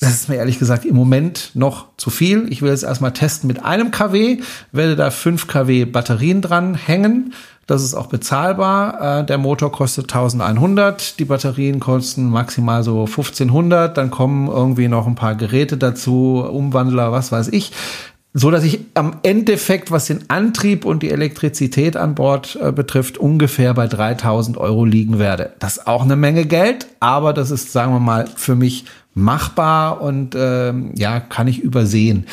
[0.00, 2.46] Das ist mir ehrlich gesagt im Moment noch zu viel.
[2.50, 4.38] Ich will jetzt erstmal testen mit einem kW,
[4.70, 7.32] werde da 5 kW Batterien dran hängen
[7.68, 9.20] das ist auch bezahlbar.
[9.20, 15.06] Äh, der Motor kostet 1100, die Batterien kosten maximal so 1500, dann kommen irgendwie noch
[15.06, 17.72] ein paar Geräte dazu, Umwandler, was weiß ich
[18.34, 23.18] so dass ich am Endeffekt, was den Antrieb und die Elektrizität an Bord äh, betrifft,
[23.18, 25.54] ungefähr bei 3000 Euro liegen werde.
[25.58, 28.84] Das ist auch eine Menge Geld, aber das ist, sagen wir mal, für mich
[29.14, 32.26] machbar und ähm, ja, kann ich übersehen.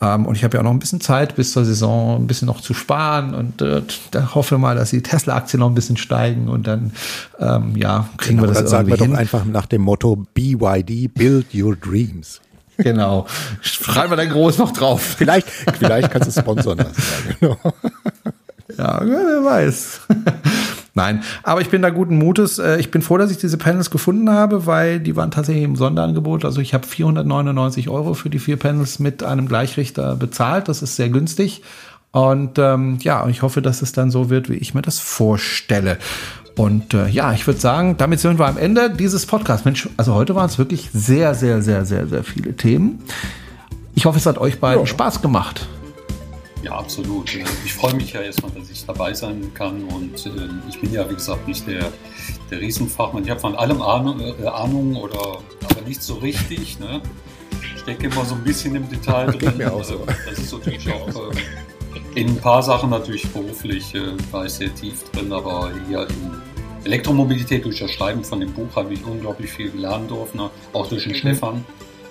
[0.00, 2.46] Ähm, und ich habe ja auch noch ein bisschen Zeit bis zur Saison, ein bisschen
[2.46, 3.82] noch zu sparen und äh,
[4.12, 6.92] da hoffe mal, dass die Tesla-Aktien noch ein bisschen steigen und dann
[7.40, 9.12] ähm, ja kriegen genau, wir das dann irgendwie sagen wir hin.
[9.12, 12.40] doch einfach nach dem Motto BYD Build Your Dreams.
[12.76, 13.26] Genau.
[13.60, 15.02] Schreiben wir dann groß noch drauf.
[15.18, 17.02] Vielleicht, vielleicht kannst du sponsern lassen.
[17.40, 17.74] Ja, genau.
[18.76, 20.00] ja, wer weiß.
[20.98, 22.58] Nein, aber ich bin da guten Mutes.
[22.58, 25.76] Äh, ich bin froh, dass ich diese Panels gefunden habe, weil die waren tatsächlich im
[25.76, 26.44] Sonderangebot.
[26.44, 30.68] Also ich habe 499 Euro für die vier Panels mit einem Gleichrichter bezahlt.
[30.68, 31.62] Das ist sehr günstig.
[32.10, 35.98] Und ähm, ja, ich hoffe, dass es dann so wird, wie ich mir das vorstelle.
[36.56, 39.64] Und äh, ja, ich würde sagen, damit sind wir am Ende dieses Podcasts.
[39.64, 43.04] Mensch, also heute waren es wirklich sehr, sehr, sehr, sehr, sehr viele Themen.
[43.94, 44.86] Ich hoffe, es hat euch beiden ja.
[44.86, 45.68] Spaß gemacht.
[46.62, 47.32] Ja, absolut.
[47.64, 50.30] Ich freue mich ja erstmal, dass ich dabei sein kann und äh,
[50.68, 51.92] ich bin ja, wie gesagt, nicht der,
[52.50, 53.22] der Riesenfachmann.
[53.24, 55.38] Ich habe von allem Ahnung, äh, Ahnung oder
[55.70, 56.80] aber nicht so richtig.
[56.80, 57.00] Ne?
[57.74, 59.62] Ich stecke immer so ein bisschen im Detail drin.
[59.68, 59.94] Auch so.
[59.94, 64.52] Äh, das ist natürlich auch äh, in ein paar Sachen natürlich beruflich äh, war ich
[64.52, 66.42] sehr tief drin, aber hier in
[66.84, 70.50] Elektromobilität durch das Schreiben von dem Buch habe ich unglaublich viel lernen dürfen, ne?
[70.72, 71.18] auch durch den mhm.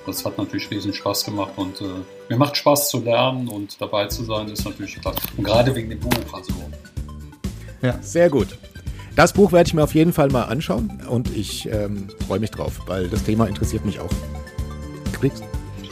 [0.07, 1.85] Das hat natürlich riesen Spaß gemacht und äh,
[2.29, 5.13] mir macht Spaß zu lernen und dabei zu sein, ist natürlich klar.
[5.35, 6.53] Und gerade wegen dem Buch, also.
[7.81, 8.57] Ja, sehr gut.
[9.17, 12.51] Das Buch werde ich mir auf jeden Fall mal anschauen und ich ähm, freue mich
[12.51, 14.09] drauf, weil das Thema interessiert mich auch.
[15.11, 15.43] Kriegst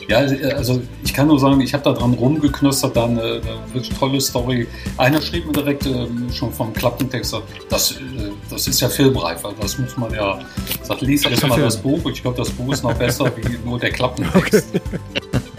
[0.08, 0.18] ja,
[0.56, 4.22] also ich kann nur sagen, ich habe da dran rumgeknustert, dann eine, eine wirklich tolle
[4.22, 4.68] Story.
[4.98, 7.36] Einer schrieb mir direkt äh, schon vom Klappentext,
[7.70, 7.96] das, äh,
[8.50, 10.40] das ist ja filmreif, also das muss man ja,
[10.84, 13.58] sagt, lies erst mal das Buch und ich glaube, das Buch ist noch besser wie
[13.68, 14.66] nur der Klappentext.
[14.74, 14.82] Okay.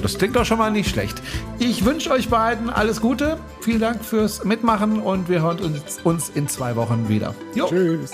[0.00, 1.20] Das klingt doch schon mal nicht schlecht.
[1.58, 3.38] Ich wünsche euch beiden alles Gute.
[3.60, 7.34] Vielen Dank fürs Mitmachen und wir hören uns, uns in zwei Wochen wieder.
[7.54, 7.66] Jo.
[7.66, 8.12] Tschüss.